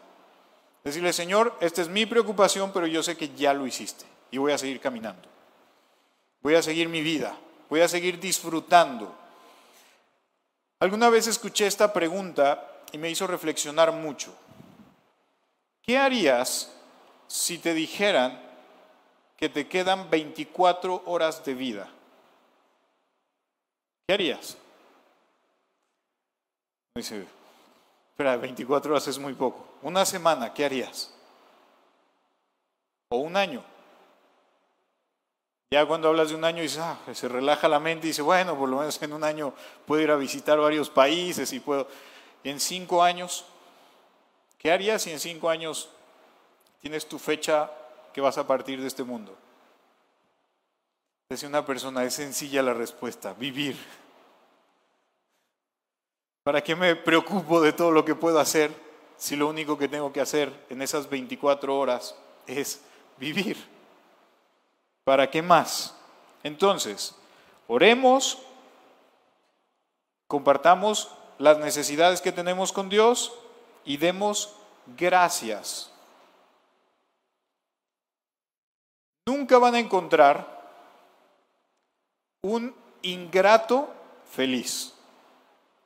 Decirle, 0.83 1.13
Señor, 1.13 1.57
esta 1.61 1.83
es 1.83 1.89
mi 1.89 2.07
preocupación, 2.07 2.73
pero 2.73 2.87
yo 2.87 3.03
sé 3.03 3.17
que 3.17 3.35
ya 3.35 3.53
lo 3.53 3.67
hiciste 3.67 4.07
y 4.31 4.39
voy 4.39 4.53
a 4.53 4.59
seguir 4.59 4.81
caminando. 4.81 5.29
Voy 6.41 6.55
a 6.55 6.63
seguir 6.63 6.89
mi 6.89 7.03
vida, 7.03 7.37
voy 7.69 7.81
a 7.81 7.89
seguir 7.89 8.19
disfrutando. 8.19 9.15
Alguna 10.81 11.11
vez 11.11 11.27
escuché 11.27 11.67
esta 11.67 11.93
pregunta 11.93 12.83
y 12.93 12.99
me 12.99 13.11
hizo 13.11 13.27
reflexionar 13.27 13.93
mucho. 13.93 14.33
¿Qué 15.83 15.99
harías 15.99 16.73
si 17.27 17.59
te 17.59 17.75
dijeran 17.75 18.41
que 19.37 19.49
te 19.49 19.69
quedan 19.69 20.09
24 20.11 21.03
horas 21.07 21.45
de 21.45 21.55
vida? 21.55 21.89
¿Qué 24.07 24.15
harías? 24.15 24.57
Dice, 26.95 27.27
espera, 28.11 28.37
24 28.37 28.91
horas 28.91 29.07
es 29.09 29.19
muy 29.19 29.35
poco. 29.35 29.67
Una 29.83 30.05
semana, 30.05 30.53
¿qué 30.53 30.65
harías? 30.65 31.13
O 33.11 33.19
un 33.19 33.37
año. 33.37 33.63
Ya 35.71 35.85
cuando 35.85 36.09
hablas 36.09 36.31
de 36.31 36.35
un 36.35 36.45
año, 36.45 36.63
dices, 36.63 36.79
ah, 36.79 36.99
se 37.13 37.29
relaja 37.29 37.69
la 37.69 37.79
mente 37.79 38.07
y 38.07 38.11
dice, 38.11 38.23
bueno, 38.23 38.57
por 38.57 38.71
lo 38.71 38.79
menos 38.79 39.01
en 39.03 39.13
un 39.13 39.23
año 39.23 39.53
puedo 39.87 40.01
ir 40.01 40.11
a 40.11 40.17
visitar 40.17 40.59
varios 40.59 40.89
países 40.89 41.53
y 41.53 41.61
puedo. 41.61 41.87
en 42.43 42.59
cinco 42.59 43.03
años, 43.03 43.45
¿qué 44.57 44.73
harías 44.73 45.03
si 45.03 45.11
en 45.11 45.21
cinco 45.21 45.51
años 45.51 45.91
tienes 46.81 47.07
tu 47.07 47.19
fecha 47.19 47.71
que 48.15 48.23
vas 48.23 48.39
a 48.39 48.47
partir 48.47 48.81
de 48.81 48.87
este 48.87 49.03
mundo? 49.03 49.37
Dice 51.29 51.47
una 51.47 51.67
persona, 51.67 52.03
es 52.05 52.15
sencilla 52.15 52.63
la 52.63 52.73
respuesta, 52.73 53.35
vivir. 53.35 53.77
¿Para 56.45 56.65
qué 56.65 56.75
me 56.75 56.97
preocupo 56.97 57.61
de 57.61 57.75
todo 57.75 57.91
lo 57.91 58.07
que 58.07 58.15
puedo 58.15 58.41
hacer 58.41 58.71
si 59.19 59.37
lo 59.37 59.47
único 59.47 59.77
que 59.77 59.89
tengo 59.89 60.11
que 60.15 60.23
hacer 60.23 60.51
en 60.71 60.81
esas 60.81 61.11
24 61.11 61.79
horas 61.79 62.15
es 62.47 62.81
vivir? 63.19 63.78
¿Para 65.09 65.31
qué 65.31 65.41
más? 65.41 65.95
Entonces, 66.43 67.15
oremos, 67.67 68.37
compartamos 70.27 71.09
las 71.39 71.57
necesidades 71.57 72.21
que 72.21 72.31
tenemos 72.31 72.73
con 72.73 72.91
Dios 72.91 73.33
y 73.87 73.97
demos 73.97 74.55
gracias. 74.99 75.91
Nunca 79.25 79.57
van 79.57 79.77
a 79.77 79.79
encontrar 79.79 80.47
un 82.43 82.75
ingrato 83.01 83.89
feliz. 84.31 84.93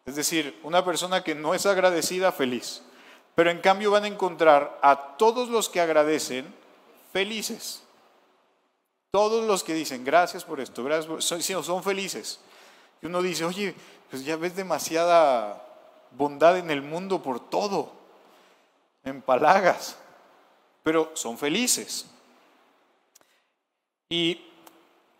Es 0.04 0.16
decir, 0.16 0.58
una 0.64 0.84
persona 0.84 1.22
que 1.22 1.36
no 1.36 1.54
es 1.54 1.64
agradecida, 1.64 2.32
feliz. 2.32 2.82
Pero 3.36 3.52
en 3.52 3.60
cambio 3.60 3.92
van 3.92 4.02
a 4.02 4.08
encontrar 4.08 4.80
a 4.82 5.16
todos 5.16 5.48
los 5.48 5.68
que 5.68 5.80
agradecen 5.80 6.52
felices. 7.12 7.84
Todos 9.12 9.46
los 9.46 9.62
que 9.62 9.74
dicen 9.74 10.06
gracias 10.06 10.42
por 10.42 10.58
esto, 10.58 10.82
gracias 10.82 11.06
por... 11.06 11.22
Son, 11.22 11.42
son 11.42 11.82
felices. 11.82 12.40
Y 13.02 13.06
uno 13.06 13.20
dice, 13.20 13.44
oye, 13.44 13.74
pues 14.08 14.24
ya 14.24 14.36
ves 14.36 14.56
demasiada 14.56 15.68
bondad 16.12 16.56
en 16.56 16.70
el 16.70 16.80
mundo 16.80 17.22
por 17.22 17.38
todo, 17.50 17.92
en 19.04 19.20
palagas, 19.20 19.98
pero 20.82 21.10
son 21.12 21.36
felices. 21.36 22.06
Y 24.08 24.40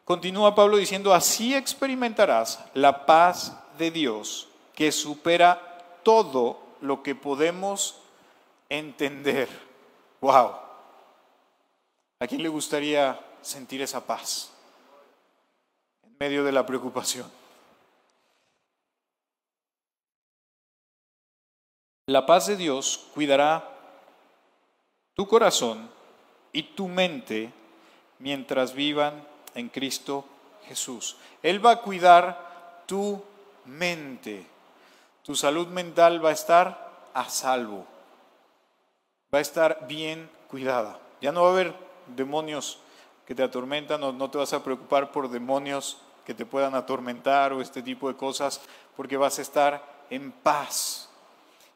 continúa 0.07 0.55
Pablo 0.55 0.79
diciendo, 0.79 1.13
así 1.13 1.55
experimentarás 1.55 2.65
la 2.73 3.05
paz 3.05 3.55
de 3.77 3.91
Dios 3.91 4.49
que 4.75 4.91
supera 4.91 6.01
todo 6.03 6.61
lo 6.81 7.03
que 7.03 7.15
podemos 7.15 8.01
entender. 8.71 9.51
¡Wow! 10.23 10.53
¿A 12.21 12.27
quién 12.27 12.43
le 12.43 12.49
gustaría 12.49 13.21
sentir 13.43 13.83
esa 13.83 14.07
paz 14.07 14.51
en 16.05 16.17
medio 16.19 16.45
de 16.45 16.53
la 16.53 16.65
preocupación? 16.65 17.31
La 22.07 22.27
paz 22.27 22.47
de 22.47 22.57
Dios 22.57 23.07
cuidará 23.15 23.69
tu 25.15 25.29
corazón 25.29 25.89
y 26.53 26.63
tu 26.75 26.89
mente 26.89 27.53
mientras 28.19 28.75
vivan 28.75 29.27
en 29.55 29.69
Cristo 29.69 30.25
Jesús. 30.67 31.17
Él 31.43 31.65
va 31.65 31.73
a 31.73 31.81
cuidar 31.81 32.85
tu 32.87 33.23
mente. 33.65 34.47
Tu 35.23 35.37
salud 35.37 35.69
mental 35.69 36.25
va 36.25 36.31
a 36.31 36.33
estar 36.33 37.11
a 37.15 37.29
salvo. 37.29 37.87
Va 39.33 39.39
a 39.39 39.43
estar 39.43 39.87
bien 39.87 40.29
cuidada. 40.49 40.99
Ya 41.21 41.33
no 41.33 41.43
va 41.43 41.49
a 41.49 41.53
haber 41.53 41.75
demonios 42.09 42.79
que 43.33 43.37
te 43.37 43.43
atormentan, 43.45 43.99
no, 43.99 44.13
no 44.13 44.31
te 44.31 44.37
vas 44.37 44.53
a 44.53 44.63
preocupar 44.63 45.11
por 45.11 45.31
demonios 45.31 45.97
que 46.27 46.35
te 46.35 46.45
puedan 46.45 46.75
atormentar 46.75 47.55
o 47.55 47.63
este 47.63 47.81
tipo 47.81 48.09
de 48.09 48.15
cosas, 48.15 48.61
porque 48.95 49.17
vas 49.17 49.39
a 49.39 49.43
estar 49.43 50.05
en 50.11 50.33
paz. 50.33 51.09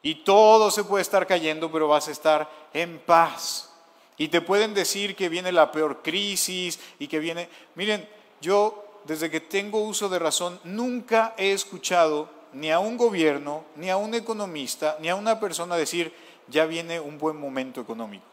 Y 0.03 0.23
todo 0.23 0.69
se 0.69 0.83
puede 0.83 1.01
estar 1.01 1.25
cayendo, 1.25 1.71
pero 1.71 1.87
vas 1.87 2.09
a 2.09 2.11
estar 2.11 2.47
en 2.73 2.99
paz. 2.99 3.73
Y 4.17 4.27
te 4.27 4.41
pueden 4.41 4.75
decir 4.75 5.15
que 5.15 5.29
viene 5.29 5.51
la 5.51 5.71
peor 5.71 6.03
crisis 6.03 6.79
y 6.99 7.07
que 7.07 7.17
viene... 7.17 7.49
Miren, 7.73 8.07
yo 8.39 9.01
desde 9.05 9.31
que 9.31 9.39
tengo 9.39 9.79
uso 9.79 10.09
de 10.09 10.19
razón 10.19 10.59
nunca 10.63 11.33
he 11.37 11.53
escuchado 11.53 12.29
ni 12.53 12.69
a 12.69 12.77
un 12.77 12.97
gobierno, 12.97 13.65
ni 13.77 13.89
a 13.89 13.97
un 13.97 14.13
economista, 14.13 14.95
ni 14.99 15.09
a 15.09 15.15
una 15.15 15.39
persona 15.39 15.75
decir, 15.75 16.13
ya 16.49 16.67
viene 16.67 16.99
un 16.99 17.17
buen 17.17 17.35
momento 17.35 17.81
económico. 17.81 18.25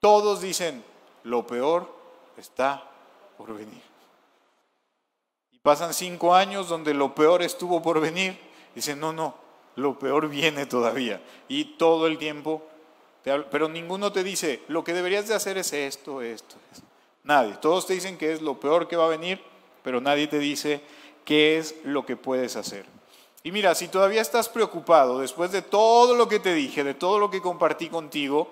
Todos 0.00 0.42
dicen, 0.42 0.84
lo 1.24 1.46
peor 1.46 1.93
está 2.40 2.90
por 3.36 3.54
venir. 3.54 3.82
Y 5.52 5.58
pasan 5.58 5.94
cinco 5.94 6.34
años 6.34 6.68
donde 6.68 6.94
lo 6.94 7.14
peor 7.14 7.42
estuvo 7.42 7.82
por 7.82 8.00
venir. 8.00 8.38
Dicen, 8.74 9.00
no, 9.00 9.12
no, 9.12 9.34
lo 9.76 9.98
peor 9.98 10.28
viene 10.28 10.66
todavía. 10.66 11.22
Y 11.48 11.76
todo 11.76 12.06
el 12.06 12.18
tiempo, 12.18 12.62
pero 13.50 13.68
ninguno 13.68 14.12
te 14.12 14.22
dice, 14.22 14.62
lo 14.68 14.84
que 14.84 14.92
deberías 14.92 15.28
de 15.28 15.34
hacer 15.34 15.58
es 15.58 15.72
esto, 15.72 16.22
esto, 16.22 16.56
esto. 16.72 16.86
Nadie. 17.22 17.56
Todos 17.60 17.86
te 17.86 17.94
dicen 17.94 18.18
que 18.18 18.32
es 18.32 18.42
lo 18.42 18.60
peor 18.60 18.86
que 18.86 18.96
va 18.96 19.06
a 19.06 19.08
venir, 19.08 19.40
pero 19.82 20.00
nadie 20.00 20.26
te 20.26 20.38
dice 20.38 20.82
qué 21.24 21.58
es 21.58 21.74
lo 21.84 22.04
que 22.04 22.16
puedes 22.16 22.56
hacer. 22.56 22.86
Y 23.42 23.52
mira, 23.52 23.74
si 23.74 23.88
todavía 23.88 24.22
estás 24.22 24.48
preocupado 24.48 25.18
después 25.18 25.52
de 25.52 25.62
todo 25.62 26.14
lo 26.14 26.28
que 26.28 26.40
te 26.40 26.54
dije, 26.54 26.82
de 26.82 26.94
todo 26.94 27.18
lo 27.18 27.30
que 27.30 27.42
compartí 27.42 27.88
contigo, 27.88 28.50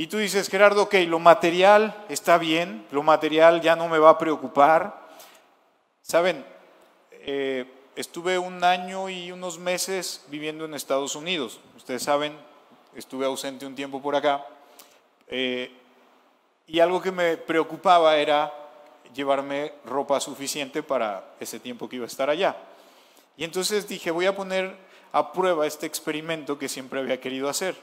y 0.00 0.06
tú 0.06 0.18
dices, 0.18 0.48
Gerardo, 0.48 0.84
ok, 0.84 0.94
lo 1.08 1.18
material 1.18 2.04
está 2.08 2.38
bien, 2.38 2.86
lo 2.92 3.02
material 3.02 3.60
ya 3.60 3.74
no 3.74 3.88
me 3.88 3.98
va 3.98 4.10
a 4.10 4.18
preocupar. 4.18 5.08
Saben, 6.02 6.46
eh, 7.10 7.66
estuve 7.96 8.38
un 8.38 8.62
año 8.62 9.08
y 9.08 9.32
unos 9.32 9.58
meses 9.58 10.24
viviendo 10.28 10.64
en 10.64 10.74
Estados 10.74 11.16
Unidos. 11.16 11.58
Ustedes 11.76 12.04
saben, 12.04 12.38
estuve 12.94 13.26
ausente 13.26 13.66
un 13.66 13.74
tiempo 13.74 14.00
por 14.00 14.14
acá. 14.14 14.46
Eh, 15.26 15.72
y 16.68 16.78
algo 16.78 17.02
que 17.02 17.10
me 17.10 17.36
preocupaba 17.36 18.16
era 18.18 18.54
llevarme 19.12 19.72
ropa 19.84 20.20
suficiente 20.20 20.84
para 20.84 21.34
ese 21.40 21.58
tiempo 21.58 21.88
que 21.88 21.96
iba 21.96 22.04
a 22.04 22.06
estar 22.06 22.30
allá. 22.30 22.56
Y 23.36 23.42
entonces 23.42 23.88
dije, 23.88 24.12
voy 24.12 24.26
a 24.26 24.36
poner 24.36 24.76
a 25.10 25.32
prueba 25.32 25.66
este 25.66 25.86
experimento 25.86 26.56
que 26.56 26.68
siempre 26.68 27.00
había 27.00 27.20
querido 27.20 27.48
hacer. 27.48 27.74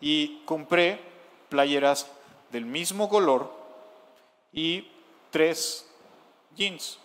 Y 0.00 0.42
compré 0.44 1.15
playeras 1.48 2.06
del 2.50 2.66
mismo 2.66 3.08
color 3.08 3.52
y 4.52 4.88
tres 5.30 5.86
jeans, 6.54 6.98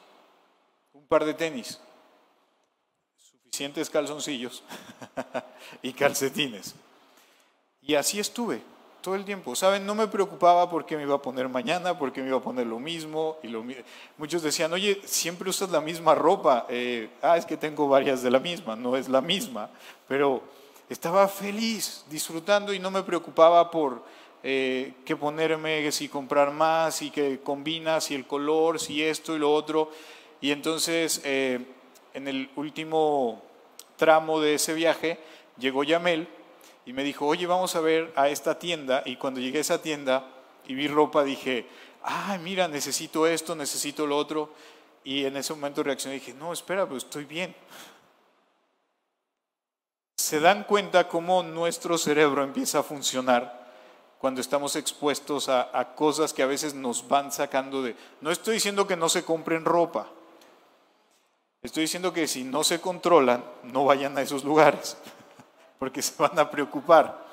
un 0.93 1.05
par 1.05 1.25
de 1.25 1.33
tenis 1.33 1.79
suficientes 3.51 3.89
calzoncillos 3.89 4.63
y 5.81 5.91
calcetines. 5.91 6.73
Y 7.81 7.95
así 7.95 8.17
estuve 8.17 8.61
todo 9.01 9.15
el 9.15 9.25
tiempo. 9.25 9.55
¿Saben? 9.55 9.85
No 9.85 9.93
me 9.93 10.07
preocupaba 10.07 10.69
porque 10.69 10.95
me 10.95 11.03
iba 11.03 11.15
a 11.15 11.21
poner 11.21 11.49
mañana, 11.49 11.97
porque 11.97 12.21
me 12.21 12.29
iba 12.29 12.37
a 12.37 12.41
poner 12.41 12.65
lo 12.65 12.79
mismo. 12.79 13.37
Y 13.43 13.53
muchos 14.17 14.41
decían, 14.41 14.71
oye, 14.71 15.01
siempre 15.03 15.49
usas 15.49 15.69
la 15.69 15.81
misma 15.81 16.15
ropa. 16.15 16.65
Eh, 16.69 17.09
ah, 17.21 17.35
es 17.35 17.45
que 17.45 17.57
tengo 17.57 17.89
varias 17.89 18.23
de 18.23 18.31
la 18.31 18.39
misma, 18.39 18.77
no 18.77 18.95
es 18.95 19.09
la 19.09 19.19
misma. 19.19 19.69
Pero 20.07 20.41
estaba 20.87 21.27
feliz, 21.27 22.05
disfrutando 22.09 22.73
y 22.73 22.79
no 22.79 22.89
me 22.89 23.03
preocupaba 23.03 23.69
por 23.69 24.03
eh, 24.43 24.93
qué 25.05 25.15
ponerme, 25.15 25.91
si 25.91 26.09
comprar 26.09 26.51
más, 26.51 27.01
y 27.01 27.11
que 27.11 27.39
combina, 27.41 28.01
si 28.01 28.15
el 28.15 28.25
color, 28.25 28.79
si 28.79 29.03
esto 29.03 29.35
y 29.35 29.39
lo 29.39 29.53
otro. 29.53 29.91
Y 30.41 30.51
entonces... 30.51 31.21
Eh, 31.23 31.59
en 32.13 32.27
el 32.27 32.49
último 32.55 33.41
tramo 33.97 34.39
de 34.39 34.55
ese 34.55 34.73
viaje, 34.73 35.19
llegó 35.57 35.83
Yamel 35.83 36.27
y 36.85 36.93
me 36.93 37.03
dijo, 37.03 37.25
oye, 37.27 37.45
vamos 37.45 37.75
a 37.75 37.81
ver 37.81 38.11
a 38.15 38.29
esta 38.29 38.57
tienda. 38.59 39.03
Y 39.05 39.15
cuando 39.15 39.39
llegué 39.39 39.59
a 39.59 39.61
esa 39.61 39.81
tienda 39.81 40.27
y 40.67 40.73
vi 40.73 40.87
ropa, 40.87 41.23
dije, 41.23 41.67
ah, 42.03 42.37
mira, 42.41 42.67
necesito 42.67 43.27
esto, 43.27 43.55
necesito 43.55 44.05
lo 44.07 44.17
otro. 44.17 44.53
Y 45.03 45.25
en 45.25 45.37
ese 45.37 45.53
momento 45.53 45.83
reaccioné 45.83 46.17
y 46.17 46.19
dije, 46.19 46.33
no, 46.33 46.53
espera, 46.53 46.85
pero 46.85 46.97
estoy 46.97 47.25
bien. 47.25 47.55
Se 50.17 50.39
dan 50.39 50.63
cuenta 50.63 51.07
cómo 51.07 51.43
nuestro 51.43 51.97
cerebro 51.97 52.43
empieza 52.43 52.79
a 52.79 52.83
funcionar 52.83 53.60
cuando 54.21 54.39
estamos 54.39 54.75
expuestos 54.75 55.49
a, 55.49 55.93
cosas 55.95 56.31
que 56.31 56.43
a 56.43 56.45
veces 56.45 56.75
nos 56.75 57.07
van 57.07 57.31
sacando 57.31 57.81
de... 57.81 57.95
No 58.21 58.29
estoy 58.29 58.53
diciendo 58.53 58.85
que 58.85 58.95
no 58.95 59.09
se 59.09 59.25
compren 59.25 59.65
ropa, 59.65 60.07
Estoy 61.63 61.81
diciendo 61.83 62.11
que 62.11 62.27
si 62.27 62.43
no 62.43 62.63
se 62.63 62.81
controlan, 62.81 63.43
no 63.61 63.85
vayan 63.85 64.17
a 64.17 64.23
esos 64.23 64.43
lugares, 64.43 64.97
porque 65.79 66.01
se 66.01 66.13
van 66.17 66.39
a 66.39 66.49
preocupar. 66.49 67.27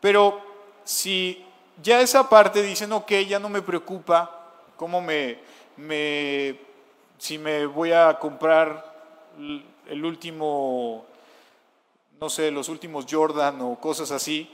Pero 0.00 0.38
si 0.84 1.42
ya 1.82 2.02
esa 2.02 2.28
parte 2.28 2.62
dicen, 2.62 2.92
ok, 2.92 3.10
ya 3.26 3.38
no 3.38 3.48
me 3.48 3.62
preocupa, 3.62 4.50
¿cómo 4.76 5.00
me, 5.00 5.38
me 5.78 6.60
si 7.16 7.38
me 7.38 7.64
voy 7.64 7.92
a 7.92 8.18
comprar 8.18 8.84
el 9.86 10.04
último, 10.04 11.06
no 12.20 12.28
sé, 12.28 12.50
los 12.50 12.68
últimos 12.68 13.06
Jordan 13.10 13.62
o 13.62 13.80
cosas 13.80 14.10
así, 14.10 14.50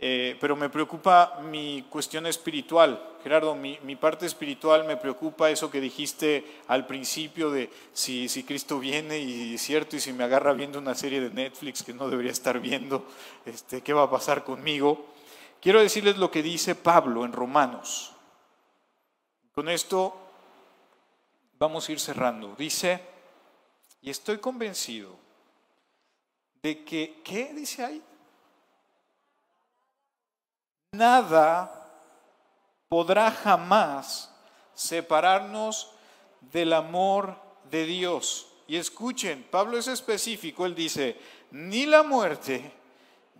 eh, 0.00 0.36
pero 0.40 0.54
me 0.54 0.70
preocupa 0.70 1.40
mi 1.42 1.84
cuestión 1.90 2.26
espiritual. 2.26 3.16
Gerardo, 3.24 3.56
mi, 3.56 3.96
parte 3.96 4.26
espiritual 4.26 4.84
me 4.84 4.96
preocupa 4.96 5.50
eso 5.50 5.72
que 5.72 5.80
dijiste 5.80 6.44
al 6.68 6.86
principio 6.86 7.50
de 7.50 7.68
si, 7.92 8.28
si 8.28 8.44
Cristo 8.44 8.78
viene 8.78 9.18
y 9.18 9.54
es 9.54 9.62
cierto, 9.62 9.96
y 9.96 10.00
si 10.00 10.12
me 10.12 10.22
agarra 10.22 10.52
viendo 10.52 10.78
una 10.78 10.94
serie 10.94 11.20
de 11.20 11.30
Netflix 11.30 11.82
que 11.82 11.92
no 11.92 12.08
debería 12.08 12.30
estar 12.30 12.60
viendo, 12.60 13.08
este, 13.44 13.80
¿qué 13.82 13.92
va 13.92 14.04
a 14.04 14.10
pasar 14.10 14.44
conmigo? 14.44 15.04
Quiero 15.60 15.80
decirles 15.80 16.16
lo 16.16 16.30
que 16.30 16.44
dice 16.44 16.76
Pablo 16.76 17.24
en 17.24 17.32
Romanos. 17.32 18.12
Con 19.52 19.68
esto 19.68 20.14
vamos 21.58 21.88
a 21.88 21.92
ir 21.92 21.98
cerrando. 21.98 22.54
Dice, 22.56 23.00
y 24.00 24.10
estoy 24.10 24.38
convencido 24.38 25.16
de 26.62 26.84
que, 26.84 27.20
¿qué 27.24 27.52
dice 27.52 27.84
ahí? 27.84 28.00
Nada 30.92 31.70
podrá 32.88 33.30
jamás 33.30 34.32
separarnos 34.74 35.90
del 36.40 36.72
amor 36.72 37.36
de 37.70 37.84
Dios. 37.84 38.48
Y 38.66 38.76
escuchen, 38.76 39.46
Pablo 39.50 39.78
es 39.78 39.86
específico, 39.86 40.66
él 40.66 40.74
dice, 40.74 41.16
ni 41.50 41.86
la 41.86 42.02
muerte, 42.02 42.72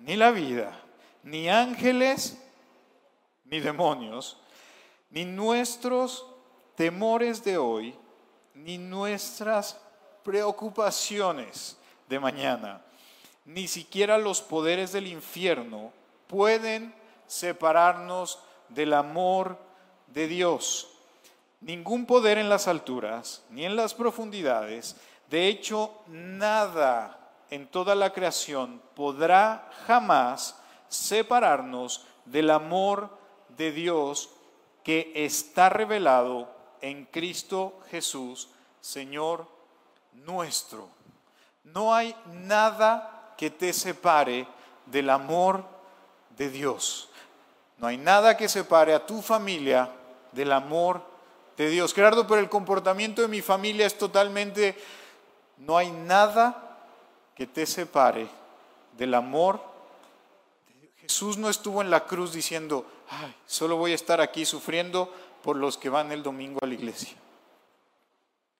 ni 0.01 0.17
la 0.17 0.31
vida, 0.31 0.79
ni 1.23 1.49
ángeles, 1.49 2.39
ni 3.45 3.61
demonios, 3.61 4.39
ni 5.11 5.25
nuestros 5.25 6.27
temores 6.77 7.45
de 7.45 7.59
hoy, 7.59 7.95
ni 8.55 8.79
nuestras 8.79 9.81
preocupaciones 10.23 11.79
de 12.09 12.19
mañana, 12.19 12.83
ni 13.45 13.69
siquiera 13.69 14.19
los 14.19 14.43
poderes 14.43 14.93
del 14.93 15.07
infierno 15.07 15.93
pueden 16.27 16.95
separarnos 17.29 18.41
del 18.69 18.93
amor 18.95 19.57
de 20.09 20.27
Dios. 20.27 20.89
Ningún 21.61 22.07
poder 22.07 22.39
en 22.39 22.49
las 22.49 22.67
alturas 22.67 23.45
ni 23.51 23.65
en 23.65 23.77
las 23.77 23.95
profundidades, 23.95 24.97
de 25.31 25.47
hecho 25.47 25.93
nada 26.09 27.19
en 27.51 27.67
toda 27.69 27.95
la 27.95 28.13
creación 28.13 28.83
podrá 28.95 29.71
jamás 29.87 30.61
separarnos 30.89 32.05
del 32.25 32.51
amor 32.51 33.17
de 33.57 33.73
Dios 33.73 34.31
que 34.83 35.13
está 35.15 35.69
revelado 35.69 36.49
en 36.81 37.05
Cristo 37.07 37.81
Jesús, 37.91 38.49
Señor 38.81 39.47
nuestro. 40.13 40.89
No 41.65 41.95
hay 41.95 42.15
nada 42.33 43.35
que 43.37 43.51
te 43.51 43.73
separe 43.73 44.47
del 44.87 45.11
amor 45.11 45.65
de 46.37 46.51
Dios. 46.51 47.08
No 47.79 47.87
hay 47.87 47.97
nada 47.97 48.37
que 48.37 48.49
separe 48.49 48.95
a 48.95 49.07
tu 49.07 49.23
familia 49.23 49.91
del 50.33 50.53
amor 50.53 51.03
de 51.57 51.71
Dios. 51.71 51.95
Gerardo, 51.95 52.27
pero 52.27 52.41
el 52.41 52.49
comportamiento 52.49 53.23
de 53.23 53.29
mi 53.29 53.43
familia 53.43 53.87
es 53.87 53.97
totalmente... 53.97 54.77
No 55.59 55.77
hay 55.77 55.91
nada 55.91 56.79
que 57.35 57.47
te 57.47 57.67
separe 57.67 58.29
del 58.97 59.15
amor 59.15 59.61
Jesús 61.09 61.39
no 61.39 61.49
estuvo 61.49 61.81
en 61.81 61.89
la 61.89 62.05
cruz 62.05 62.35
diciendo, 62.35 62.85
ay, 63.09 63.35
solo 63.47 63.79
voy 63.79 63.93
a 63.93 63.95
estar 63.95 64.21
aquí 64.21 64.45
sufriendo 64.45 65.11
por 65.43 65.57
los 65.57 65.79
que 65.79 65.89
van 65.89 66.13
el 66.13 66.23
domingo 66.23 66.59
a 66.63 66.67
la 66.67 66.75
iglesia. 66.75 67.17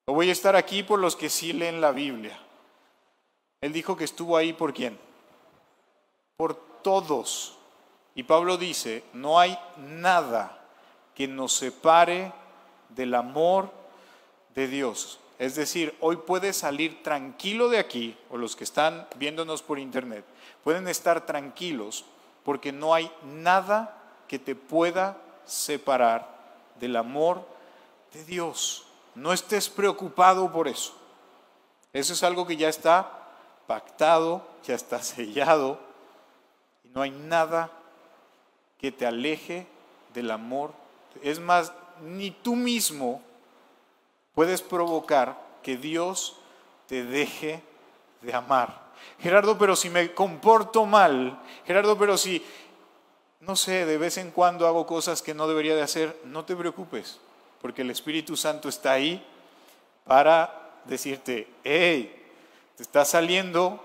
O 0.07 0.15
voy 0.15 0.31
a 0.31 0.33
estar 0.33 0.57
aquí 0.57 0.83
por 0.83 0.99
los 0.99 1.15
que 1.15 1.29
sí 1.29 1.53
leen 1.53 1.83
la 1.83 1.93
Biblia. 1.93 2.41
Él 3.61 3.75
dijo 3.75 3.99
que 3.99 4.05
estuvo 4.05 4.35
ahí 4.35 4.55
por 4.55 4.73
quién? 4.73 4.99
Por 6.39 6.55
todos. 6.83 7.58
Y 8.19 8.25
Pablo 8.25 8.57
dice, 8.57 9.05
no 9.13 9.39
hay 9.39 9.57
nada 9.77 10.59
que 11.15 11.29
nos 11.29 11.53
separe 11.53 12.33
del 12.89 13.15
amor 13.15 13.71
de 14.57 14.67
Dios. 14.67 15.21
Es 15.39 15.55
decir, 15.55 15.97
hoy 16.01 16.17
puedes 16.17 16.57
salir 16.57 17.01
tranquilo 17.05 17.69
de 17.69 17.79
aquí, 17.79 18.19
o 18.29 18.37
los 18.37 18.57
que 18.57 18.65
están 18.65 19.07
viéndonos 19.15 19.63
por 19.63 19.79
internet, 19.79 20.25
pueden 20.65 20.89
estar 20.89 21.27
tranquilos 21.27 22.07
porque 22.43 22.73
no 22.73 22.93
hay 22.93 23.09
nada 23.23 23.97
que 24.27 24.41
te 24.41 24.57
pueda 24.57 25.17
separar 25.45 26.29
del 26.81 26.97
amor 26.97 27.47
de 28.13 28.25
Dios. 28.25 28.85
No 29.15 29.33
estés 29.33 29.69
preocupado 29.69 30.51
por 30.51 30.67
eso. 30.67 30.93
Eso 31.93 32.15
es 32.15 32.25
algo 32.25 32.49
que 32.49 32.57
ya 32.57 32.69
está 32.69 33.29
pactado, 33.69 34.45
ya 34.65 34.75
está 34.75 35.01
sellado, 35.05 35.79
y 36.83 36.89
no 36.89 37.03
hay 37.03 37.13
nada 37.13 37.78
que 38.79 38.93
te 38.93 39.07
aleje 39.07 39.67
del 40.15 40.31
amor. 40.31 40.73
Es 41.23 41.41
más, 41.41 41.73
ni 42.03 42.31
tú 42.31 42.57
mismo 42.57 43.23
puedes 44.35 44.63
provocar 44.63 45.39
que 45.63 45.77
Dios 45.77 46.37
te 46.87 47.05
deje 47.05 47.63
de 48.23 48.35
amar. 48.35 48.89
Gerardo, 49.21 49.59
pero 49.59 49.77
si 49.77 49.91
me 49.91 50.13
comporto 50.13 50.87
mal, 50.87 51.41
Gerardo, 51.67 51.99
pero 51.99 52.17
si, 52.17 52.45
no 53.41 53.57
sé, 53.57 53.85
de 53.85 53.99
vez 53.99 54.17
en 54.17 54.31
cuando 54.31 54.67
hago 54.67 54.87
cosas 54.87 55.23
que 55.23 55.35
no 55.35 55.49
debería 55.49 55.75
de 55.75 55.83
hacer, 55.83 56.19
no 56.25 56.45
te 56.45 56.57
preocupes, 56.57 57.21
porque 57.61 57.83
el 57.83 57.91
Espíritu 57.91 58.37
Santo 58.37 58.69
está 58.69 58.93
ahí 58.93 59.25
para 60.05 60.81
decirte, 60.85 61.49
hey, 61.65 62.15
te 62.77 62.83
está 62.83 63.05
saliendo, 63.05 63.85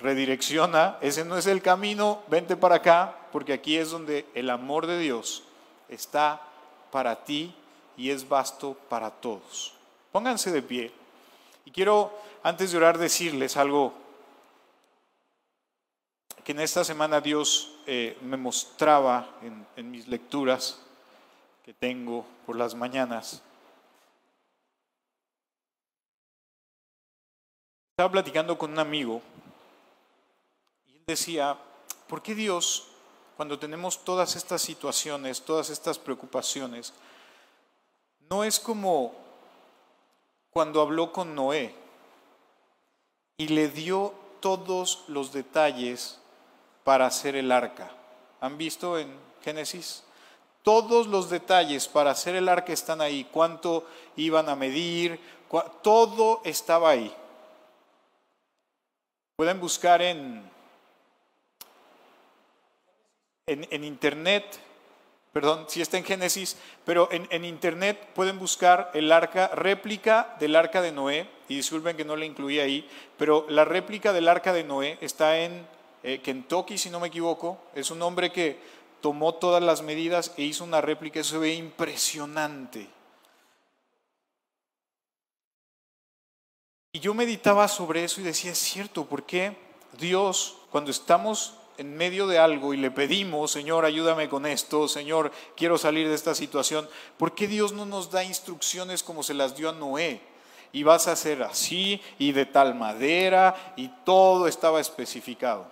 redirecciona, 0.00 0.98
ese 1.00 1.24
no 1.24 1.36
es 1.36 1.46
el 1.46 1.62
camino, 1.62 2.22
vente 2.28 2.56
para 2.56 2.76
acá, 2.76 3.16
porque 3.32 3.54
aquí 3.54 3.76
es 3.78 3.90
donde 3.90 4.26
el 4.34 4.50
amor 4.50 4.86
de 4.86 4.98
Dios 4.98 5.42
está 5.88 6.40
para 6.90 7.24
ti 7.24 7.54
y 7.96 8.10
es 8.10 8.28
vasto 8.28 8.74
para 8.88 9.10
todos. 9.10 9.74
Pónganse 10.12 10.52
de 10.52 10.62
pie. 10.62 10.92
Y 11.64 11.70
quiero, 11.70 12.12
antes 12.42 12.70
de 12.70 12.76
orar, 12.76 12.98
decirles 12.98 13.56
algo 13.56 13.94
que 16.44 16.52
en 16.52 16.60
esta 16.60 16.84
semana 16.84 17.20
Dios 17.20 17.76
eh, 17.86 18.18
me 18.20 18.36
mostraba 18.36 19.36
en, 19.42 19.66
en 19.76 19.90
mis 19.90 20.08
lecturas 20.08 20.80
que 21.64 21.72
tengo 21.72 22.26
por 22.44 22.56
las 22.56 22.74
mañanas. 22.74 23.42
Estaba 27.92 28.10
platicando 28.10 28.58
con 28.58 28.72
un 28.72 28.78
amigo 28.78 29.22
y 30.88 30.96
él 30.96 31.02
decía, 31.06 31.56
¿por 32.08 32.22
qué 32.22 32.34
Dios, 32.34 32.91
cuando 33.36 33.58
tenemos 33.58 34.04
todas 34.04 34.36
estas 34.36 34.62
situaciones, 34.62 35.42
todas 35.42 35.70
estas 35.70 35.98
preocupaciones, 35.98 36.92
no 38.28 38.44
es 38.44 38.60
como 38.60 39.14
cuando 40.50 40.80
habló 40.80 41.12
con 41.12 41.34
Noé 41.34 41.74
y 43.36 43.48
le 43.48 43.68
dio 43.68 44.14
todos 44.40 45.04
los 45.08 45.32
detalles 45.32 46.18
para 46.84 47.06
hacer 47.06 47.36
el 47.36 47.50
arca. 47.50 47.90
¿Han 48.40 48.58
visto 48.58 48.98
en 48.98 49.16
Génesis? 49.42 50.04
Todos 50.62 51.06
los 51.06 51.30
detalles 51.30 51.88
para 51.88 52.10
hacer 52.10 52.36
el 52.36 52.48
arca 52.48 52.72
están 52.72 53.00
ahí. 53.00 53.28
Cuánto 53.32 53.84
iban 54.16 54.48
a 54.48 54.56
medir, 54.56 55.18
todo 55.82 56.40
estaba 56.44 56.90
ahí. 56.90 57.14
Pueden 59.36 59.58
buscar 59.58 60.02
en, 60.02 60.48
en, 63.52 63.66
en 63.70 63.84
internet 63.84 64.60
perdón, 65.32 65.64
si 65.68 65.80
está 65.80 65.96
en 65.96 66.04
Génesis, 66.04 66.56
pero 66.84 67.08
en, 67.10 67.44
internet 67.44 68.10
pueden 68.14 68.38
buscar 68.38 68.90
el 68.92 69.10
arca, 69.10 69.48
réplica 69.48 70.36
del 70.38 70.54
arca 70.54 70.82
de 70.82 70.92
Noé, 70.92 71.28
y 71.48 71.56
disculpen 71.56 71.96
que 71.96 72.04
no 72.04 72.16
la 72.16 72.26
incluí 72.26 72.60
ahí, 72.60 72.88
pero 73.16 73.46
la 73.48 73.64
réplica 73.64 74.12
del 74.12 74.28
arca 74.28 74.52
de 74.52 74.64
Noé 74.64 74.98
está 75.00 75.38
en 75.38 75.66
eh, 76.02 76.20
Kentucky, 76.22 76.76
si 76.76 76.90
no 76.90 77.00
me 77.00 77.08
equivoco, 77.08 77.58
es 77.74 77.90
un 77.90 78.02
hombre 78.02 78.30
que 78.30 78.58
tomó 79.00 79.34
todas 79.34 79.62
las 79.62 79.82
medidas 79.82 80.34
e 80.36 80.42
hizo 80.42 80.64
una 80.64 80.82
réplica, 80.82 81.20
eso 81.20 81.30
se 81.30 81.38
ve 81.38 81.54
impresionante. 81.54 82.88
Y 86.94 87.00
yo 87.00 87.14
meditaba 87.14 87.68
sobre 87.68 88.04
eso 88.04 88.20
y 88.20 88.24
decía, 88.24 88.52
es 88.52 88.58
cierto, 88.58 89.06
¿por 89.06 89.24
qué 89.24 89.56
Dios, 89.98 90.58
cuando 90.70 90.90
estamos 90.90 91.54
en 91.78 91.96
medio 91.96 92.26
de 92.26 92.38
algo 92.38 92.74
y 92.74 92.76
le 92.76 92.90
pedimos, 92.90 93.50
Señor, 93.50 93.84
ayúdame 93.84 94.28
con 94.28 94.46
esto, 94.46 94.88
Señor, 94.88 95.32
quiero 95.56 95.78
salir 95.78 96.08
de 96.08 96.14
esta 96.14 96.34
situación, 96.34 96.88
¿por 97.16 97.34
qué 97.34 97.46
Dios 97.46 97.72
no 97.72 97.86
nos 97.86 98.10
da 98.10 98.24
instrucciones 98.24 99.02
como 99.02 99.22
se 99.22 99.34
las 99.34 99.56
dio 99.56 99.70
a 99.70 99.72
Noé? 99.72 100.20
Y 100.72 100.84
vas 100.84 101.06
a 101.06 101.12
hacer 101.12 101.42
así 101.42 102.00
y 102.18 102.32
de 102.32 102.46
tal 102.46 102.74
madera 102.74 103.74
y 103.76 103.88
todo 104.04 104.48
estaba 104.48 104.80
especificado. 104.80 105.70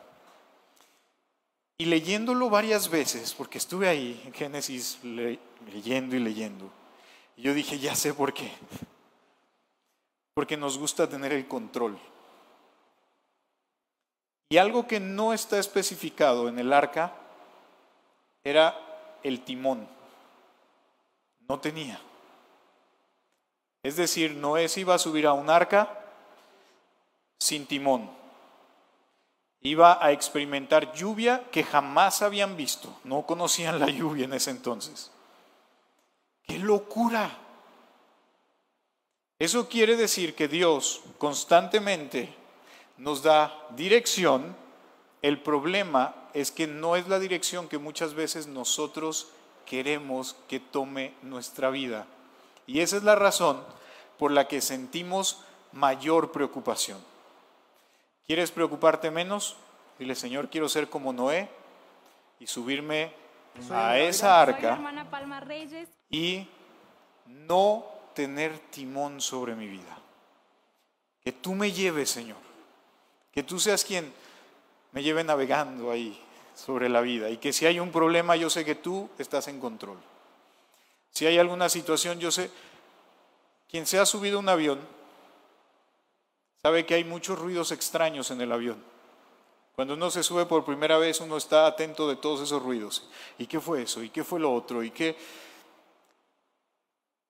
Y 1.78 1.86
leyéndolo 1.86 2.50
varias 2.50 2.90
veces, 2.90 3.32
porque 3.32 3.56
estuve 3.56 3.88
ahí 3.88 4.20
en 4.26 4.34
Génesis 4.34 4.98
leyendo 5.02 6.14
y 6.14 6.18
leyendo, 6.18 6.70
y 7.36 7.42
yo 7.42 7.54
dije, 7.54 7.78
ya 7.78 7.94
sé 7.94 8.12
por 8.12 8.34
qué. 8.34 8.52
Porque 10.34 10.58
nos 10.58 10.76
gusta 10.76 11.08
tener 11.08 11.32
el 11.32 11.48
control. 11.48 11.98
Y 14.50 14.58
algo 14.58 14.88
que 14.88 14.98
no 14.98 15.32
está 15.32 15.60
especificado 15.60 16.48
en 16.48 16.58
el 16.58 16.72
arca 16.72 17.14
era 18.42 18.76
el 19.22 19.42
timón. 19.44 19.88
No 21.48 21.60
tenía. 21.60 22.00
Es 23.84 23.94
decir, 23.94 24.34
Noé 24.34 24.68
se 24.68 24.80
iba 24.80 24.92
a 24.92 24.98
subir 24.98 25.28
a 25.28 25.34
un 25.34 25.48
arca 25.50 26.04
sin 27.38 27.64
timón. 27.64 28.10
Iba 29.60 30.04
a 30.04 30.10
experimentar 30.10 30.92
lluvia 30.94 31.44
que 31.52 31.62
jamás 31.62 32.20
habían 32.20 32.56
visto. 32.56 32.92
No 33.04 33.26
conocían 33.26 33.78
la 33.78 33.86
lluvia 33.86 34.24
en 34.24 34.34
ese 34.34 34.50
entonces. 34.50 35.12
¡Qué 36.42 36.58
locura! 36.58 37.30
Eso 39.38 39.68
quiere 39.68 39.94
decir 39.94 40.34
que 40.34 40.48
Dios 40.48 41.02
constantemente 41.18 42.39
nos 43.00 43.22
da 43.22 43.66
dirección, 43.76 44.54
el 45.22 45.40
problema 45.40 46.14
es 46.34 46.50
que 46.50 46.66
no 46.66 46.96
es 46.96 47.08
la 47.08 47.18
dirección 47.18 47.66
que 47.66 47.78
muchas 47.78 48.12
veces 48.12 48.46
nosotros 48.46 49.28
queremos 49.64 50.36
que 50.48 50.60
tome 50.60 51.14
nuestra 51.22 51.70
vida. 51.70 52.06
Y 52.66 52.80
esa 52.80 52.98
es 52.98 53.02
la 53.02 53.14
razón 53.14 53.64
por 54.18 54.30
la 54.32 54.46
que 54.48 54.60
sentimos 54.60 55.42
mayor 55.72 56.30
preocupación. 56.30 56.98
¿Quieres 58.26 58.50
preocuparte 58.50 59.10
menos? 59.10 59.56
Dile, 59.98 60.14
Señor, 60.14 60.50
quiero 60.50 60.68
ser 60.68 60.90
como 60.90 61.14
Noé 61.14 61.48
y 62.38 62.46
subirme 62.46 63.14
a 63.70 63.98
esa 63.98 64.42
arca 64.42 64.78
y 66.10 66.46
no 67.26 67.82
tener 68.14 68.58
timón 68.70 69.22
sobre 69.22 69.54
mi 69.54 69.68
vida. 69.68 69.98
Que 71.24 71.32
tú 71.32 71.54
me 71.54 71.72
lleves, 71.72 72.10
Señor 72.10 72.49
que 73.32 73.42
tú 73.42 73.58
seas 73.58 73.84
quien 73.84 74.12
me 74.92 75.02
lleve 75.02 75.24
navegando 75.24 75.90
ahí 75.90 76.20
sobre 76.54 76.88
la 76.88 77.00
vida 77.00 77.30
y 77.30 77.38
que 77.38 77.52
si 77.52 77.66
hay 77.66 77.80
un 77.80 77.92
problema 77.92 78.36
yo 78.36 78.50
sé 78.50 78.64
que 78.64 78.74
tú 78.74 79.08
estás 79.18 79.48
en 79.48 79.60
control. 79.60 79.98
Si 81.10 81.26
hay 81.26 81.38
alguna 81.38 81.68
situación 81.68 82.18
yo 82.18 82.30
sé, 82.30 82.50
quien 83.68 83.86
se 83.86 83.98
ha 83.98 84.06
subido 84.06 84.38
a 84.38 84.40
un 84.40 84.48
avión 84.48 84.80
sabe 86.62 86.84
que 86.84 86.94
hay 86.94 87.04
muchos 87.04 87.38
ruidos 87.38 87.72
extraños 87.72 88.30
en 88.30 88.40
el 88.40 88.52
avión. 88.52 88.82
Cuando 89.74 89.94
uno 89.94 90.10
se 90.10 90.22
sube 90.22 90.44
por 90.44 90.64
primera 90.64 90.98
vez 90.98 91.20
uno 91.20 91.36
está 91.36 91.66
atento 91.66 92.08
de 92.08 92.16
todos 92.16 92.42
esos 92.42 92.62
ruidos. 92.62 93.08
¿Y 93.38 93.46
qué 93.46 93.60
fue 93.60 93.82
eso? 93.82 94.02
¿Y 94.02 94.10
qué 94.10 94.24
fue 94.24 94.38
lo 94.38 94.52
otro? 94.52 94.82
¿Y 94.82 94.90
qué? 94.90 95.16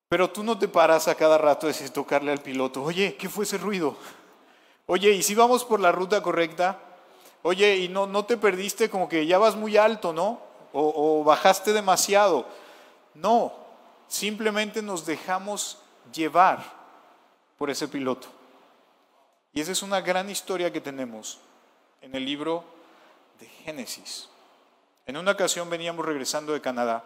Pero 0.08 0.28
tú 0.30 0.42
no 0.42 0.58
te 0.58 0.66
paras 0.66 1.06
a 1.06 1.14
cada 1.14 1.38
rato 1.38 1.68
de 1.68 1.74
tocarle 1.90 2.32
al 2.32 2.42
piloto, 2.42 2.82
oye, 2.82 3.14
¿qué 3.14 3.28
fue 3.28 3.44
ese 3.44 3.58
ruido? 3.58 3.96
Oye, 4.92 5.12
¿y 5.12 5.22
si 5.22 5.36
vamos 5.36 5.64
por 5.64 5.78
la 5.78 5.92
ruta 5.92 6.20
correcta? 6.20 6.80
Oye, 7.42 7.76
¿y 7.76 7.88
no, 7.88 8.08
no 8.08 8.24
te 8.24 8.36
perdiste 8.36 8.90
como 8.90 9.08
que 9.08 9.24
ya 9.24 9.38
vas 9.38 9.54
muy 9.54 9.76
alto, 9.76 10.12
¿no? 10.12 10.40
O, 10.72 11.20
o 11.20 11.22
bajaste 11.22 11.72
demasiado. 11.72 12.44
No, 13.14 13.52
simplemente 14.08 14.82
nos 14.82 15.06
dejamos 15.06 15.78
llevar 16.12 16.64
por 17.56 17.70
ese 17.70 17.86
piloto. 17.86 18.26
Y 19.52 19.60
esa 19.60 19.70
es 19.70 19.84
una 19.84 20.00
gran 20.00 20.28
historia 20.28 20.72
que 20.72 20.80
tenemos 20.80 21.38
en 22.02 22.16
el 22.16 22.24
libro 22.24 22.64
de 23.38 23.46
Génesis. 23.46 24.28
En 25.06 25.16
una 25.16 25.30
ocasión 25.30 25.70
veníamos 25.70 26.04
regresando 26.04 26.52
de 26.52 26.60
Canadá 26.60 27.04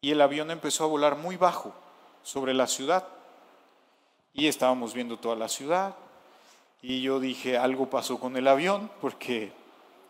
y 0.00 0.10
el 0.10 0.20
avión 0.20 0.50
empezó 0.50 0.82
a 0.82 0.88
volar 0.88 1.14
muy 1.14 1.36
bajo 1.36 1.72
sobre 2.24 2.54
la 2.54 2.66
ciudad. 2.66 3.06
Y 4.32 4.48
estábamos 4.48 4.94
viendo 4.94 5.16
toda 5.16 5.36
la 5.36 5.48
ciudad. 5.48 5.94
Y 6.80 7.02
yo 7.02 7.18
dije, 7.18 7.58
algo 7.58 7.90
pasó 7.90 8.20
con 8.20 8.36
el 8.36 8.46
avión, 8.46 8.90
porque 9.00 9.52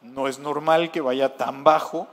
no 0.03 0.29
es 0.29 0.39
normal 0.39 0.91
que 0.91 1.01
vaya 1.01 1.37
tan 1.37 1.65
bajo 1.65 2.07